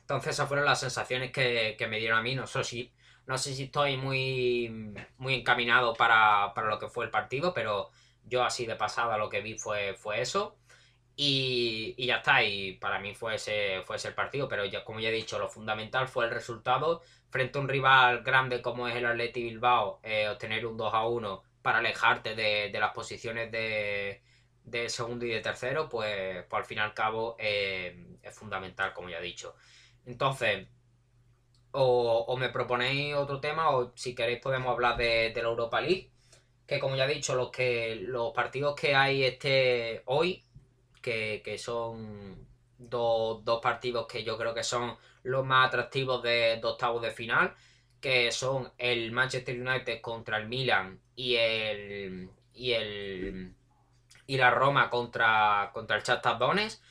Entonces 0.00 0.34
esas 0.34 0.48
fueron 0.48 0.66
las 0.66 0.80
sensaciones 0.80 1.30
que, 1.30 1.76
me 1.88 2.00
dieron 2.00 2.18
a 2.18 2.22
mí. 2.22 2.34
No 2.34 2.48
sé 2.48 2.64
si, 2.64 2.92
no 3.26 3.38
sé 3.38 3.54
si 3.54 3.64
estoy 3.64 3.96
muy, 3.96 4.94
muy 5.18 5.34
encaminado 5.34 5.94
para, 5.94 6.52
lo 6.56 6.78
que 6.80 6.88
fue 6.88 7.04
el 7.04 7.10
partido, 7.12 7.54
pero 7.54 7.90
yo 8.24 8.42
así 8.44 8.66
de 8.66 8.74
pasada 8.74 9.16
lo 9.16 9.28
que 9.28 9.42
vi 9.42 9.56
fue, 9.56 9.94
fue 9.94 10.20
eso. 10.20 10.56
Y, 11.14 11.94
y, 11.96 12.06
ya 12.06 12.16
está, 12.16 12.42
y 12.42 12.72
para 12.74 12.98
mí 12.98 13.14
fue 13.14 13.36
ese, 13.36 13.82
fue 13.84 13.96
ese 13.96 14.08
el 14.08 14.14
partido, 14.14 14.48
pero 14.48 14.64
ya, 14.64 14.84
como 14.84 15.00
ya 15.00 15.10
he 15.10 15.12
dicho, 15.12 15.38
lo 15.38 15.48
fundamental 15.48 16.08
fue 16.08 16.24
el 16.24 16.32
resultado 16.32 17.02
frente 17.30 17.58
a 17.58 17.62
un 17.62 17.68
rival 17.68 18.22
grande 18.22 18.62
como 18.62 18.88
es 18.88 18.96
el 18.96 19.06
Atleti 19.06 19.42
Bilbao, 19.42 20.00
eh, 20.02 20.28
obtener 20.28 20.66
un 20.66 20.76
2 20.76 20.94
a 20.94 21.06
1 21.06 21.47
para 21.62 21.78
alejarte 21.78 22.34
de, 22.34 22.70
las 22.78 22.92
posiciones 22.92 23.50
de, 23.50 24.22
de, 24.64 24.88
segundo 24.88 25.26
y 25.26 25.30
de 25.30 25.40
tercero, 25.40 25.88
pues, 25.88 26.44
pues 26.48 26.60
al 26.60 26.66
fin 26.66 26.78
y 26.78 26.80
al 26.80 26.94
cabo 26.94 27.36
eh, 27.38 28.18
es 28.22 28.34
fundamental, 28.34 28.92
como 28.92 29.08
ya 29.08 29.18
he 29.18 29.22
dicho. 29.22 29.54
Entonces, 30.06 30.68
o, 31.72 32.36
me 32.38 32.48
proponéis 32.48 33.14
otro 33.14 33.40
tema, 33.40 33.70
o 33.70 33.92
si 33.94 34.14
queréis 34.14 34.40
podemos 34.40 34.70
hablar 34.72 34.96
de, 34.96 35.32
la 35.34 35.48
Europa 35.48 35.80
League, 35.80 36.10
que 36.66 36.78
como 36.78 36.96
ya 36.96 37.06
he 37.06 37.14
dicho, 37.14 37.34
los, 37.34 37.50
que, 37.50 37.96
los 37.96 38.32
partidos 38.32 38.74
que 38.74 38.94
hay 38.94 39.24
este 39.24 40.02
hoy, 40.06 40.44
que, 41.02 41.56
son 41.58 42.46
dos, 42.78 43.42
partidos 43.62 44.06
que 44.06 44.24
yo 44.24 44.36
creo 44.36 44.54
que 44.54 44.62
son 44.62 44.96
los 45.22 45.44
más 45.44 45.68
atractivos 45.68 46.22
de, 46.22 46.58
de 46.60 46.64
octavos 46.64 47.02
de 47.02 47.10
final, 47.10 47.54
que 48.00 48.30
son 48.32 48.72
el 48.78 49.12
Manchester 49.12 49.60
United 49.60 50.00
contra 50.00 50.38
el 50.38 50.48
Milan 50.48 51.00
y 51.16 51.36
el 51.36 52.30
y 52.54 52.72
el 52.72 53.54
y 54.26 54.36
la 54.36 54.50
Roma 54.50 54.90
contra, 54.90 55.70
contra 55.72 55.96
el 55.96 56.02
Shakhtar 56.02 56.38
Donetsk. 56.38 56.82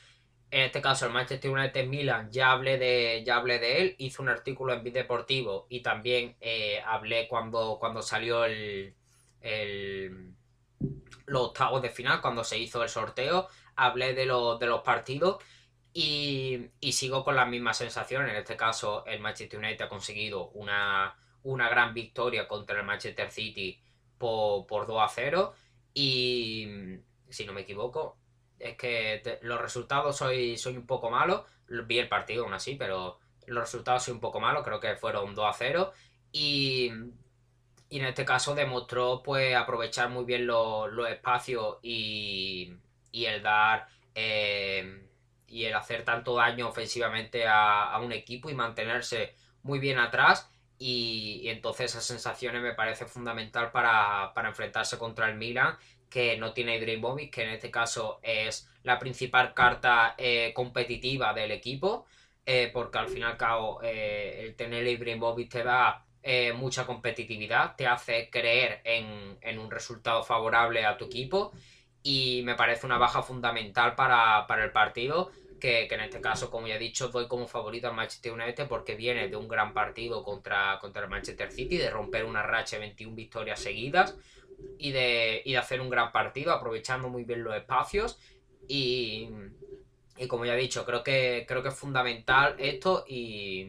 En 0.50 0.62
este 0.62 0.80
caso 0.80 1.06
el 1.06 1.12
Manchester 1.12 1.50
United 1.50 1.86
Milan 1.86 2.30
ya 2.30 2.52
hablé 2.52 2.78
de 2.78 3.22
ya 3.24 3.36
hablé 3.36 3.58
de 3.58 3.82
él, 3.82 3.94
hice 3.98 4.22
un 4.22 4.28
artículo 4.28 4.72
en 4.72 4.82
Deportivo 4.82 5.66
y 5.68 5.80
también 5.80 6.36
eh, 6.40 6.80
hablé 6.84 7.28
cuando 7.28 7.78
cuando 7.78 8.02
salió 8.02 8.44
el, 8.44 8.94
el 9.40 10.34
los 11.26 11.42
octavos 11.48 11.82
de 11.82 11.90
final 11.90 12.20
cuando 12.20 12.44
se 12.44 12.58
hizo 12.58 12.82
el 12.82 12.88
sorteo, 12.88 13.48
hablé 13.76 14.14
de 14.14 14.26
los 14.26 14.58
de 14.58 14.66
los 14.66 14.82
partidos 14.82 15.38
y, 15.92 16.70
sigo 16.92 17.24
con 17.24 17.36
las 17.36 17.48
mismas 17.48 17.78
sensaciones. 17.78 18.30
En 18.30 18.36
este 18.36 18.56
caso, 18.56 19.04
el 19.06 19.20
Manchester 19.20 19.58
United 19.58 19.86
ha 19.86 19.88
conseguido 19.88 20.48
una, 20.50 21.16
una 21.42 21.68
gran 21.68 21.94
victoria 21.94 22.46
contra 22.46 22.78
el 22.80 22.86
Manchester 22.86 23.30
City 23.30 23.80
por, 24.18 24.66
por 24.66 24.86
2 24.86 25.02
a 25.02 25.08
0. 25.08 25.54
Y 25.94 26.68
si 27.28 27.46
no 27.46 27.52
me 27.52 27.62
equivoco, 27.62 28.16
es 28.58 28.76
que 28.76 29.38
los 29.42 29.60
resultados 29.60 30.16
soy, 30.16 30.56
soy 30.56 30.76
un 30.76 30.86
poco 30.86 31.10
malo. 31.10 31.46
Vi 31.68 31.98
el 31.98 32.08
partido 32.08 32.44
aún 32.44 32.54
así, 32.54 32.74
pero 32.76 33.18
los 33.46 33.64
resultados 33.64 34.04
soy 34.04 34.14
un 34.14 34.20
poco 34.20 34.40
malos. 34.40 34.64
Creo 34.64 34.80
que 34.80 34.96
fueron 34.96 35.34
2 35.34 35.44
a 35.46 35.52
0. 35.52 35.92
Y, 36.32 36.92
y 37.88 37.98
en 37.98 38.04
este 38.04 38.24
caso 38.24 38.54
demostró 38.54 39.22
pues 39.22 39.56
aprovechar 39.56 40.10
muy 40.10 40.24
bien 40.24 40.46
los, 40.46 40.90
espacios 41.08 41.78
y, 41.82 42.74
y 43.10 43.24
el 43.24 43.42
dar. 43.42 43.88
Eh, 44.14 45.07
y 45.48 45.64
el 45.64 45.74
hacer 45.74 46.04
tanto 46.04 46.36
daño 46.36 46.68
ofensivamente 46.68 47.46
a, 47.48 47.98
un 48.02 48.12
equipo 48.12 48.50
y 48.50 48.54
mantenerse 48.54 49.34
muy 49.62 49.78
bien 49.78 49.98
atrás. 49.98 50.50
Y, 50.78 51.48
entonces 51.48 51.90
esas 51.90 52.04
sensaciones 52.04 52.62
me 52.62 52.74
parece 52.74 53.06
fundamental 53.06 53.72
para, 53.72 54.32
enfrentarse 54.44 54.98
contra 54.98 55.28
el 55.28 55.36
Milan, 55.36 55.76
que 56.10 56.36
no 56.36 56.52
tiene 56.52 56.76
Ibrahimovic, 56.76 57.32
que 57.34 57.42
en 57.42 57.50
este 57.50 57.70
caso 57.70 58.20
es 58.22 58.70
la 58.82 58.98
principal 58.98 59.54
carta 59.54 60.14
eh, 60.18 60.52
competitiva 60.54 61.32
del 61.34 61.50
equipo, 61.50 62.06
eh, 62.46 62.70
porque 62.72 62.98
al 62.98 63.08
fin 63.08 63.18
y 63.18 63.24
al 63.24 63.36
cabo 63.36 63.80
eh, 63.82 64.44
el 64.44 64.54
tener 64.54 64.86
Ibrahimovic 64.86 65.50
te 65.50 65.64
da 65.64 66.04
mucha 66.56 66.84
competitividad, 66.84 67.74
te 67.74 67.86
hace 67.86 68.28
creer 68.28 68.82
en, 68.84 69.38
en, 69.40 69.58
un 69.58 69.70
resultado 69.70 70.22
favorable 70.22 70.84
a 70.84 70.98
tu 70.98 71.06
equipo 71.06 71.52
y 72.02 72.42
me 72.44 72.54
parece 72.54 72.86
una 72.86 72.98
baja 72.98 73.22
fundamental 73.22 73.94
para, 73.94 74.46
el 74.62 74.72
partido. 74.72 75.30
Que, 75.60 75.86
en 75.86 76.00
este 76.00 76.20
caso, 76.20 76.50
como 76.50 76.68
ya 76.68 76.76
he 76.76 76.78
dicho, 76.78 77.08
doy 77.08 77.26
como 77.26 77.48
favorito 77.48 77.88
al 77.88 77.94
Manchester 77.94 78.32
United 78.32 78.68
porque 78.68 78.94
viene 78.94 79.28
de 79.28 79.36
un 79.36 79.48
gran 79.48 79.74
partido 79.74 80.22
contra, 80.22 80.78
contra 80.80 81.02
el 81.02 81.10
Manchester 81.10 81.50
City, 81.50 81.76
de 81.76 81.90
romper 81.90 82.24
una 82.24 82.42
racha 82.42 82.76
de 82.76 82.80
21 82.80 83.16
victorias 83.16 83.58
seguidas 83.58 84.16
y 84.78 84.92
de, 84.92 85.42
y 85.44 85.52
de 85.52 85.58
hacer 85.58 85.80
un 85.80 85.90
gran 85.90 86.12
partido, 86.12 86.52
aprovechando 86.52 87.08
muy 87.08 87.24
bien 87.24 87.42
los 87.42 87.56
espacios. 87.56 88.20
Y, 88.68 89.30
y 90.16 90.28
como 90.28 90.44
ya 90.44 90.54
he 90.54 90.60
dicho, 90.60 90.84
creo 90.84 91.02
que, 91.02 91.44
creo 91.48 91.62
que 91.62 91.70
es 91.70 91.74
fundamental 91.74 92.54
esto 92.58 93.04
y 93.08 93.66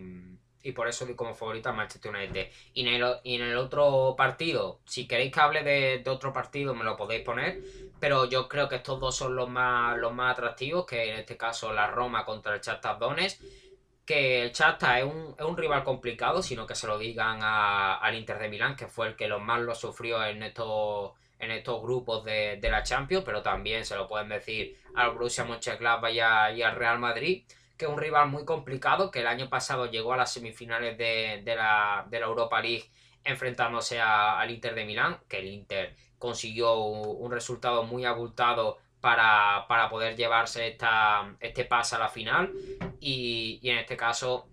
y 0.63 0.73
por 0.73 0.87
eso 0.87 1.05
doy 1.05 1.15
como 1.15 1.33
favorito 1.33 1.69
al 1.69 1.75
Manchester 1.75 2.13
United. 2.13 2.49
Y 2.73 2.87
en, 2.87 3.01
el, 3.01 3.15
y 3.23 3.35
en 3.35 3.43
el 3.43 3.57
otro 3.57 4.15
partido, 4.17 4.79
si 4.85 5.07
queréis 5.07 5.31
que 5.31 5.39
hable 5.39 5.63
de, 5.63 6.03
otro 6.09 6.33
partido, 6.33 6.75
me 6.75 6.83
lo 6.83 6.97
podéis 6.97 7.23
poner. 7.23 7.59
Pero 7.99 8.25
yo 8.25 8.47
creo 8.49 8.67
que 8.67 8.77
estos 8.77 8.99
dos 8.99 9.15
son 9.15 9.35
los 9.35 9.49
más, 9.49 9.97
los 9.97 10.13
más 10.13 10.33
atractivos, 10.37 10.85
que 10.85 11.11
en 11.11 11.19
este 11.19 11.37
caso 11.37 11.71
la 11.73 11.87
Roma 11.87 12.25
contra 12.25 12.55
el 12.55 12.61
Shakhtar 12.61 12.99
Donetsk. 12.99 13.41
Que 14.05 14.43
el 14.43 14.51
Shakhtar 14.51 14.99
es 14.99 15.05
un, 15.05 15.35
es 15.37 15.45
un 15.45 15.55
rival 15.55 15.83
complicado, 15.83 16.41
sino 16.41 16.65
que 16.65 16.75
se 16.75 16.87
lo 16.87 16.97
digan 16.97 17.39
al 17.41 18.15
Inter 18.15 18.39
de 18.39 18.49
Milán, 18.49 18.75
que 18.75 18.87
fue 18.87 19.07
el 19.07 19.15
que 19.15 19.27
los 19.27 19.41
más 19.41 19.61
lo 19.61 19.75
sufrió 19.75 20.23
en 20.25 20.43
estos 20.43 21.13
en 21.39 21.51
estos 21.51 21.81
grupos 21.81 22.25
de, 22.25 22.59
la 22.61 22.83
Champions, 22.83 23.23
pero 23.23 23.41
también 23.41 23.85
se 23.85 23.95
lo 23.95 24.09
pueden 24.09 24.27
decir 24.27 24.77
al 24.93 25.11
Borussia 25.11 25.45
Mönchengladbach 25.45 26.11
y 26.11 26.19
al 26.61 26.75
Real 26.75 26.99
Madrid 26.99 27.45
que 27.79 27.85
es 27.85 27.91
un 27.91 27.97
rival 27.97 28.27
muy 28.27 28.43
complicado, 28.43 29.09
que 29.09 29.21
el 29.21 29.27
año 29.27 29.47
pasado 29.49 29.85
llegó 29.85 30.11
a 30.11 30.17
las 30.17 30.33
semifinales 30.33 30.97
de, 30.97 31.41
la, 31.45 32.05
Europa 32.11 32.61
League 32.61 32.91
enfrentándose 33.23 34.01
al 34.01 34.51
Inter 34.51 34.75
de 34.75 34.83
Milán, 34.83 35.21
que 35.29 35.39
el 35.39 35.47
Inter 35.47 35.95
consiguió 36.17 36.75
un, 36.75 37.31
resultado 37.31 37.83
muy 37.83 38.03
abultado 38.03 38.79
para, 38.99 39.65
poder 39.89 40.17
llevarse 40.17 40.67
esta, 40.67 41.33
este 41.39 41.63
pase 41.63 41.95
a 41.95 41.99
la 41.99 42.09
final. 42.09 42.51
Y, 42.99 43.61
en 43.63 43.77
este 43.77 43.95
caso 43.95 44.49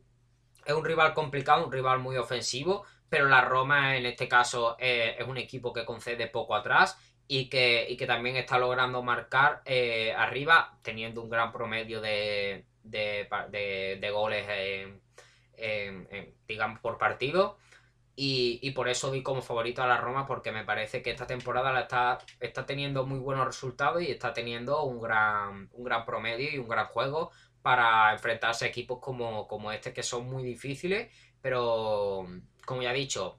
es 0.64 0.74
un 0.74 0.84
rival 0.84 1.12
complicado, 1.12 1.66
un 1.66 1.72
rival 1.72 1.98
muy 1.98 2.16
ofensivo, 2.16 2.84
pero 3.08 3.26
la 3.28 3.40
Roma 3.40 3.96
en 3.96 4.06
este 4.06 4.28
caso 4.28 4.76
es, 4.78 5.26
un 5.26 5.36
equipo 5.36 5.72
que 5.72 5.84
concede 5.84 6.28
poco 6.28 6.54
atrás 6.54 6.96
y 7.26 7.48
que, 7.48 7.92
que 7.98 8.06
también 8.06 8.36
está 8.36 8.56
logrando 8.56 9.02
marcar 9.02 9.62
eh, 9.64 10.14
arriba, 10.16 10.78
teniendo 10.82 11.22
un 11.22 11.30
gran 11.30 11.50
promedio 11.50 12.00
de, 12.00 12.66
de, 12.90 14.10
goles, 14.12 14.46
digamos, 16.48 16.80
por 16.80 16.98
partido. 16.98 17.58
Y, 18.18 18.70
por 18.70 18.88
eso 18.88 19.10
di 19.10 19.22
como 19.22 19.42
favorito 19.42 19.82
a 19.82 19.86
la 19.86 19.98
Roma 19.98 20.26
porque 20.26 20.50
me 20.50 20.64
parece 20.64 21.02
que 21.02 21.10
esta 21.10 21.26
temporada 21.26 21.70
la 21.72 21.80
está, 21.82 22.18
está 22.40 22.64
teniendo 22.64 23.04
muy 23.04 23.18
buenos 23.18 23.44
resultados 23.44 24.02
y 24.02 24.10
está 24.10 24.32
teniendo 24.32 24.84
un 24.84 25.00
gran, 25.02 25.68
un 25.72 25.84
gran 25.84 26.06
promedio 26.06 26.50
y 26.50 26.58
un 26.58 26.68
gran 26.68 26.86
juego 26.86 27.30
para 27.60 28.12
enfrentarse 28.12 28.64
a 28.64 28.68
equipos 28.68 29.00
como, 29.00 29.46
como 29.46 29.70
este 29.70 29.92
que 29.92 30.02
son 30.02 30.26
muy 30.30 30.44
difíciles, 30.44 31.12
pero 31.42 32.26
como 32.64 32.82
ya 32.82 32.92
he 32.92 32.96
dicho, 32.96 33.38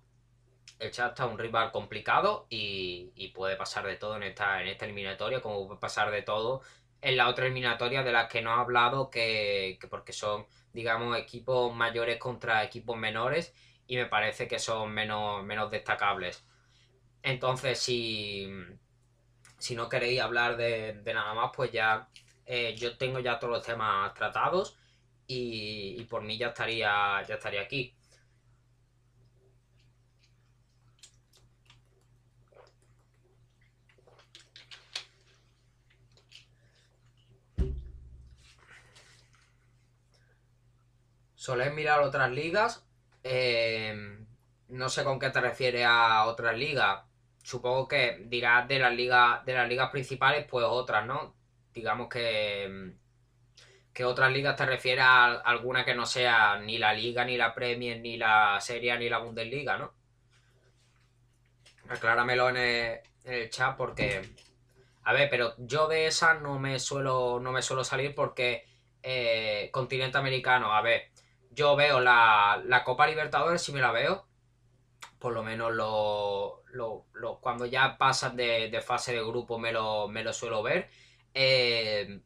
el 0.80 0.92
chat 0.92 1.20
es 1.20 1.26
un 1.26 1.40
rival 1.40 1.72
complicado 1.72 2.46
y, 2.50 3.32
puede 3.34 3.56
pasar 3.56 3.86
de 3.86 3.96
todo 3.96 4.16
en 4.18 4.24
esta, 4.24 4.62
en 4.62 4.68
esta 4.68 4.86
eliminatoria, 4.86 5.42
como 5.42 5.68
puede 5.68 5.80
pasar 5.80 6.12
de 6.12 6.24
todo 6.24 6.62
en 7.02 7.18
la 7.18 7.30
otra 7.30 7.46
eliminatoria 7.46 8.04
de 8.04 8.12
las 8.12 8.30
que 8.32 8.42
no 8.42 8.52
he 8.52 8.60
hablado, 8.60 9.10
que, 9.10 9.80
porque 9.90 10.14
son, 10.14 10.46
digamos, 10.74 11.18
equipos 11.18 11.74
mayores 11.76 12.18
contra 12.20 12.64
equipos 12.64 12.98
menores 12.98 13.54
y 13.88 13.98
me 13.98 14.06
parece 14.08 14.48
que 14.48 14.60
son 14.60 14.92
menos, 14.92 15.44
menos 15.44 15.72
destacables. 15.72 16.46
Entonces, 17.24 17.80
si, 17.80 18.50
si 19.58 19.76
no 19.76 19.90
queréis 19.90 20.22
hablar 20.22 20.58
de, 20.58 21.02
nada 21.14 21.34
más, 21.34 21.52
pues 21.56 21.72
ya 21.72 22.10
eh, 22.46 22.76
yo 22.78 22.98
tengo 22.98 23.20
ya 23.20 23.40
todos 23.40 23.54
los 23.54 23.66
temas 23.66 24.14
tratados 24.14 24.78
y, 25.28 25.96
y 26.00 26.04
por 26.06 26.24
mí 26.24 26.38
ya 26.38 26.50
estaría, 26.50 27.24
ya 27.28 27.36
estaría 27.36 27.62
aquí. 27.62 27.97
Solés 41.48 41.74
mirar 41.74 42.02
otras 42.02 42.30
ligas. 42.30 42.86
Eh, 43.24 43.96
no 44.68 44.90
sé 44.90 45.06
con 45.06 45.18
qué 45.18 45.30
te 45.30 45.40
refieres 45.40 45.86
a 45.86 46.26
otras 46.26 46.58
ligas. 46.58 47.04
Supongo 47.42 47.88
que 47.88 48.22
dirás 48.26 48.68
de 48.68 48.80
las 48.80 48.94
ligas, 48.94 49.46
de 49.46 49.54
las 49.54 49.70
ligas 49.70 49.90
principales, 49.90 50.46
pues 50.46 50.66
otras, 50.68 51.06
¿no? 51.06 51.36
Digamos 51.74 52.10
que. 52.10 52.92
que 53.94 54.04
otras 54.04 54.30
ligas 54.34 54.58
te 54.58 54.66
refieres 54.66 55.06
a 55.06 55.36
alguna 55.36 55.86
que 55.86 55.96
no 55.96 56.06
sea 56.06 56.60
ni 56.60 56.78
la 56.78 56.94
Liga, 56.94 57.24
ni 57.24 57.38
la 57.38 57.54
Premier, 57.54 58.02
ni 58.02 58.18
la 58.18 58.60
Serie, 58.60 58.98
ni 59.00 59.08
la 59.10 59.20
Bundesliga, 59.20 59.78
¿no? 59.78 59.94
Acláramelo 61.88 62.50
en 62.50 62.58
el, 62.58 63.00
en 63.24 63.34
el 63.34 63.50
chat 63.50 63.78
porque. 63.78 64.22
A 65.06 65.14
ver, 65.14 65.30
pero 65.30 65.54
yo 65.60 65.88
de 65.88 66.08
esas 66.08 66.42
no 66.42 66.60
me 66.60 66.78
suelo. 66.78 67.40
no 67.40 67.54
me 67.54 67.62
suelo 67.62 67.86
salir 67.86 68.14
porque. 68.14 68.66
Eh, 69.02 69.70
continente 69.72 70.18
americano, 70.18 70.74
a 70.74 70.82
ver 70.82 71.12
yo 71.58 71.76
veo 71.76 72.00
la, 72.00 72.84
Copa 72.86 73.08
Libertadores, 73.08 73.64
si 73.64 73.72
me 73.74 73.82
la 73.82 73.92
veo, 73.92 74.28
por 75.20 75.34
lo 75.34 75.42
menos 75.44 75.74
lo, 75.74 76.64
cuando 77.42 77.66
ya 77.66 77.98
pasan 77.98 78.36
de, 78.38 78.82
fase 78.86 79.14
de 79.14 79.24
grupo 79.24 79.58
me 79.58 79.72
lo, 79.72 80.08
me 80.08 80.24
lo 80.24 80.34
suelo 80.34 80.62
ver. 80.62 80.90
Eh, 81.34 82.22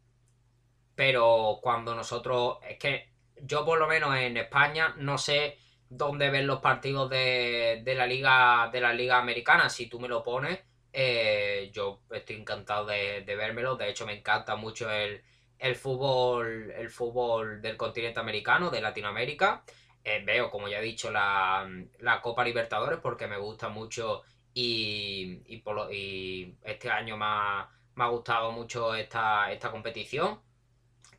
pero 0.95 1.59
cuando 1.61 1.95
nosotros, 1.95 2.57
es 2.67 2.77
que 2.77 3.09
yo 3.41 3.65
por 3.65 3.79
lo 3.79 3.87
menos 3.87 4.15
en 4.17 4.35
España 4.35 4.95
no 4.97 5.17
sé 5.17 5.57
dónde 5.89 6.29
ver 6.29 6.43
los 6.43 6.59
partidos 6.59 7.09
de, 7.09 7.81
la 7.85 8.05
liga 8.07 8.69
de 8.71 8.81
la 8.81 8.93
liga 8.93 9.17
americana, 9.17 9.69
si 9.69 9.87
tú 9.87 9.99
me 9.99 10.09
lo 10.09 10.23
pones, 10.23 10.59
eh, 10.91 11.71
yo 11.73 12.01
estoy 12.11 12.35
encantado 12.35 12.85
de, 12.87 13.21
de 13.21 13.35
vérmelo, 13.37 13.77
de 13.77 13.89
hecho 13.89 14.05
me 14.05 14.17
encanta 14.17 14.57
mucho 14.57 14.91
el, 14.91 15.23
el 15.61 15.75
fútbol, 15.75 16.71
el 16.71 16.89
fútbol 16.89 17.61
del 17.61 17.77
continente 17.77 18.19
americano, 18.19 18.71
de 18.71 18.81
Latinoamérica. 18.81 19.63
Eh, 20.03 20.23
veo, 20.25 20.49
como 20.49 20.67
ya 20.67 20.79
he 20.79 20.81
dicho, 20.81 21.11
la, 21.11 21.67
Copa 22.23 22.43
Libertadores 22.43 22.99
porque 22.99 23.27
me 23.27 23.37
gusta 23.37 23.69
mucho 23.69 24.23
y, 24.53 25.43
y, 25.45 26.55
este 26.63 26.89
año 26.89 27.15
me 27.15 27.25
ha, 27.25 28.07
gustado 28.09 28.51
mucho 28.51 28.95
esta, 28.95 29.51
esta 29.51 29.69
competición. 29.69 30.41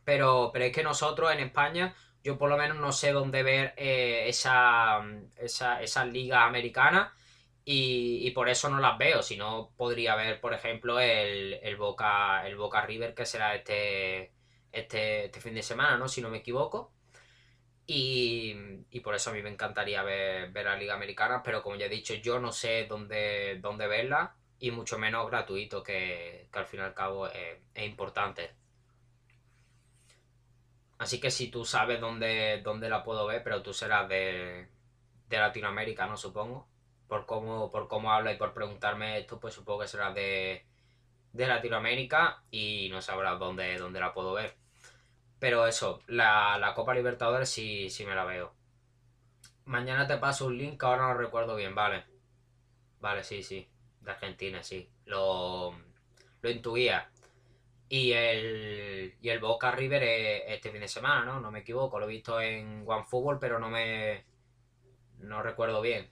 Pero, 0.03 0.49
pero 0.51 0.65
es 0.65 0.73
que 0.73 0.83
nosotros 0.83 1.31
en 1.31 1.39
España, 1.39 1.95
yo 2.21 2.37
por 2.37 2.49
lo 2.49 2.57
menos 2.57 2.77
no 2.77 2.91
sé 2.91 3.13
dónde 3.13 3.43
ver 3.43 3.73
eh, 3.77 4.25
esa, 4.27 5.01
esa, 5.37 5.81
esas 5.81 6.07
ligas 6.07 6.43
americanas 6.43 7.13
y, 7.65 8.31
por 8.31 8.49
eso 8.49 8.69
no 8.69 8.79
las 8.79 8.97
veo. 8.97 9.21
Si 9.23 9.37
no, 9.37 9.71
podría 9.77 10.15
ver, 10.15 10.41
por 10.41 10.53
ejemplo, 10.53 10.99
el, 10.99 11.53
el, 11.63 11.77
Boca, 11.77 12.45
el 12.47 12.57
Boca 12.57 12.81
River 12.81 13.13
que 13.13 13.25
será 13.25 13.55
este, 13.55 14.33
este, 14.71 15.25
este 15.25 15.41
fin 15.41 15.53
de 15.55 15.63
semana, 15.63 15.97
¿no? 15.97 16.07
Si 16.09 16.21
no 16.21 16.29
me 16.29 16.39
equivoco. 16.39 16.91
Y, 17.85 18.53
por 19.03 19.15
eso 19.15 19.29
a 19.29 19.33
mí 19.33 19.41
me 19.41 19.49
encantaría 19.49 20.03
ver, 20.03 20.51
ver, 20.51 20.65
la 20.65 20.77
Liga 20.77 20.93
Americana, 20.95 21.41
pero 21.43 21.61
como 21.61 21.75
ya 21.75 21.85
he 21.87 21.89
dicho, 21.89 22.13
yo 22.15 22.39
no 22.39 22.51
sé 22.51 22.85
dónde, 22.87 23.59
dónde 23.61 23.87
verla 23.87 24.35
y 24.59 24.71
mucho 24.71 24.97
menos 24.97 25.29
gratuito, 25.29 25.83
que, 25.83 26.47
al 26.53 26.65
fin 26.65 26.79
y 26.81 26.83
al 26.83 26.93
cabo 26.93 27.27
es, 27.27 27.59
importante. 27.85 28.51
Así 30.97 31.19
que 31.19 31.31
si 31.31 31.49
tú 31.49 31.65
sabes 31.65 31.99
dónde, 31.99 32.61
dónde 32.63 32.89
la 32.89 33.03
puedo 33.03 33.25
ver, 33.27 33.43
pero 33.43 33.61
tú 33.61 33.73
serás 33.73 34.07
de, 34.07 34.69
de 35.27 35.37
Latinoamérica, 35.37 36.07
¿no? 36.07 36.15
Supongo. 36.17 36.72
Por 37.07 37.25
cómo, 37.25 37.71
por 37.71 37.87
cómo 37.87 38.11
habla 38.11 38.31
y 38.33 38.37
por 38.37 38.53
preguntarme 38.53 39.19
esto, 39.19 39.39
pues 39.39 39.53
supongo 39.53 39.81
que 39.81 39.87
serás 39.87 40.15
de, 40.15 40.65
de 41.33 41.47
Latinoamérica 41.47 42.43
y 42.51 42.89
no 42.91 43.01
sabrás 43.01 43.39
dónde, 43.39 43.77
dónde 43.77 43.99
la 43.99 44.13
puedo 44.13 44.33
ver. 44.33 44.55
Pero 45.39 45.67
eso, 45.67 46.01
la, 46.07 46.71
Copa 46.75 46.93
Libertadores 46.93 47.49
sí, 47.49 47.89
sí 47.89 48.05
me 48.05 48.15
la 48.15 48.23
veo. 48.23 48.53
Mañana 49.65 50.07
te 50.07 50.17
paso 50.17 50.45
un 50.47 50.57
link, 50.57 50.81
ahora 50.83 51.07
no 51.07 51.13
recuerdo 51.15 51.55
bien, 51.55 51.75
vale. 51.75 52.05
Vale, 53.01 53.23
sí, 53.23 53.43
sí. 53.43 53.67
De 54.01 54.11
Argentina, 54.11 54.63
sí. 54.63 54.89
Lo, 55.05 55.75
lo 56.41 56.49
intuía. 56.49 57.09
Y 57.89 58.13
el, 58.13 59.15
y 59.21 59.29
el 59.29 59.39
Boca 59.39 59.71
River 59.71 60.03
es 60.03 60.43
este 60.47 60.71
fin 60.71 60.81
de 60.81 60.87
semana, 60.87 61.25
¿no? 61.25 61.39
No 61.41 61.51
me 61.51 61.59
equivoco. 61.59 61.99
Lo 61.99 62.05
he 62.05 62.09
visto 62.09 62.39
en 62.39 62.85
OneFootball, 62.87 63.39
pero 63.39 63.59
no 63.59 63.69
me. 63.69 64.23
No 65.19 65.43
recuerdo 65.43 65.81
bien. 65.81 66.09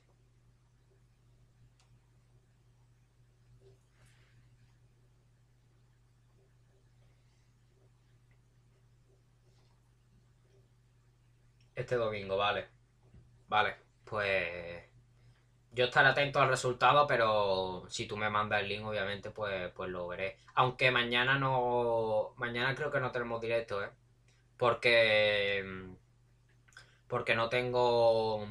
Este 11.76 11.96
domingo, 11.96 12.38
vale. 12.38 12.68
Vale, 13.48 13.76
pues 14.06 14.84
yo 15.74 15.86
estaré 15.86 16.10
atento 16.10 16.40
al 16.42 16.50
resultado, 16.50 17.08
pero 17.08 17.86
si 17.90 18.06
tú 18.08 18.18
me 18.18 18.30
mandas 18.30 18.62
el 18.62 18.70
link, 18.70 18.86
obviamente, 18.86 19.32
pues, 19.32 19.72
pues 19.74 19.90
lo 19.90 20.08
veré. 20.08 20.38
Aunque 20.56 20.92
mañana 20.92 21.38
no. 21.40 22.34
Mañana 22.38 22.76
creo 22.76 22.92
que 22.92 23.00
no 23.00 23.12
tenemos 23.12 23.42
directo, 23.42 23.84
¿eh? 23.84 23.90
Porque. 24.58 25.66
Porque 27.08 27.36
no 27.36 27.50
tengo. 27.50 28.46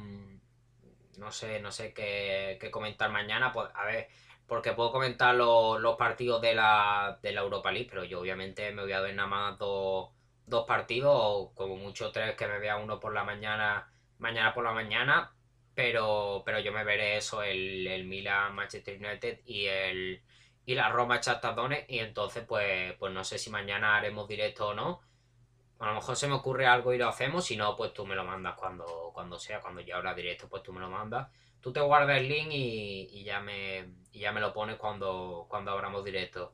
No 1.17 1.31
sé, 1.31 1.59
no 1.61 1.71
sé 1.71 1.93
qué, 1.93 2.57
comentar 2.71 3.11
mañana. 3.11 3.51
Pues, 3.53 3.69
a 3.75 3.85
ver, 3.85 4.07
porque 4.47 4.73
puedo 4.73 4.91
comentar 4.91 5.35
los, 5.35 5.79
los 5.79 5.95
partidos 5.97 6.41
de 6.41 6.55
la, 6.55 7.19
de 7.21 7.31
la 7.33 7.41
Europa 7.41 7.71
League, 7.71 7.87
pero 7.89 8.03
yo 8.03 8.19
obviamente 8.21 8.71
me 8.71 8.83
voy 8.83 8.93
a 8.93 9.01
ver 9.01 9.15
nada 9.15 9.27
más 9.29 9.57
dos 9.59 10.09
dos 10.45 10.65
partidos, 10.65 11.13
o 11.15 11.53
como 11.55 11.75
mucho 11.75 12.11
tres, 12.11 12.35
que 12.35 12.47
me 12.47 12.59
vea 12.59 12.77
uno 12.77 12.99
por 12.99 13.13
la 13.13 13.23
mañana, 13.23 13.91
mañana 14.19 14.53
por 14.53 14.63
la 14.63 14.73
mañana, 14.73 15.33
pero, 15.75 16.43
pero 16.45 16.59
yo 16.59 16.71
me 16.71 16.83
veré 16.83 17.17
eso, 17.17 17.43
el, 17.43 17.87
el 17.87 18.05
Milan 18.05 18.55
Manchester 18.55 18.97
United 18.97 19.39
y 19.45 19.65
el 19.67 20.23
y 20.65 20.75
la 20.75 20.89
Roma 20.89 21.19
Chastadones, 21.19 21.85
y 21.89 21.99
entonces 21.99 22.43
pues, 22.47 22.93
pues 22.97 23.11
no 23.13 23.23
sé 23.23 23.37
si 23.37 23.49
mañana 23.49 23.97
haremos 23.97 24.27
directo 24.27 24.69
o 24.69 24.73
no. 24.73 25.01
A 25.79 25.87
lo 25.87 25.95
mejor 25.95 26.15
se 26.15 26.27
me 26.27 26.35
ocurre 26.35 26.67
algo 26.67 26.93
y 26.93 26.97
lo 26.97 27.07
hacemos, 27.09 27.45
si 27.45 27.57
no, 27.57 27.75
pues 27.75 27.93
tú 27.93 28.05
me 28.05 28.15
lo 28.15 28.23
mandas 28.23 28.55
cuando, 28.55 29.11
cuando 29.13 29.39
sea, 29.39 29.59
cuando 29.59 29.81
ya 29.81 29.97
habrá 29.97 30.13
directo, 30.13 30.47
pues 30.47 30.61
tú 30.63 30.71
me 30.73 30.79
lo 30.79 30.89
mandas. 30.89 31.27
Tú 31.59 31.73
te 31.73 31.79
guardas 31.81 32.19
el 32.19 32.27
link 32.29 32.49
y, 32.51 33.23
ya, 33.23 33.39
me, 33.39 33.89
y 34.11 34.19
ya 34.19 34.31
me 34.31 34.41
lo 34.41 34.53
pones 34.53 34.77
cuando, 34.77 35.45
cuando 35.49 35.71
abramos 35.71 36.03
directo. 36.05 36.53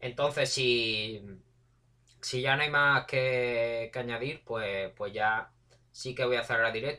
Entonces, 0.00 0.52
si, 0.52 1.22
si 2.22 2.40
ya 2.42 2.56
no 2.56 2.62
hay 2.62 2.70
más 2.70 3.06
que, 3.06 3.90
añadir, 3.94 4.42
pues, 4.44 4.90
pues 4.96 5.12
ya 5.12 5.50
sí 5.92 6.14
que 6.14 6.24
voy 6.24 6.36
a 6.36 6.44
cerrar 6.44 6.72
directo. 6.72 6.90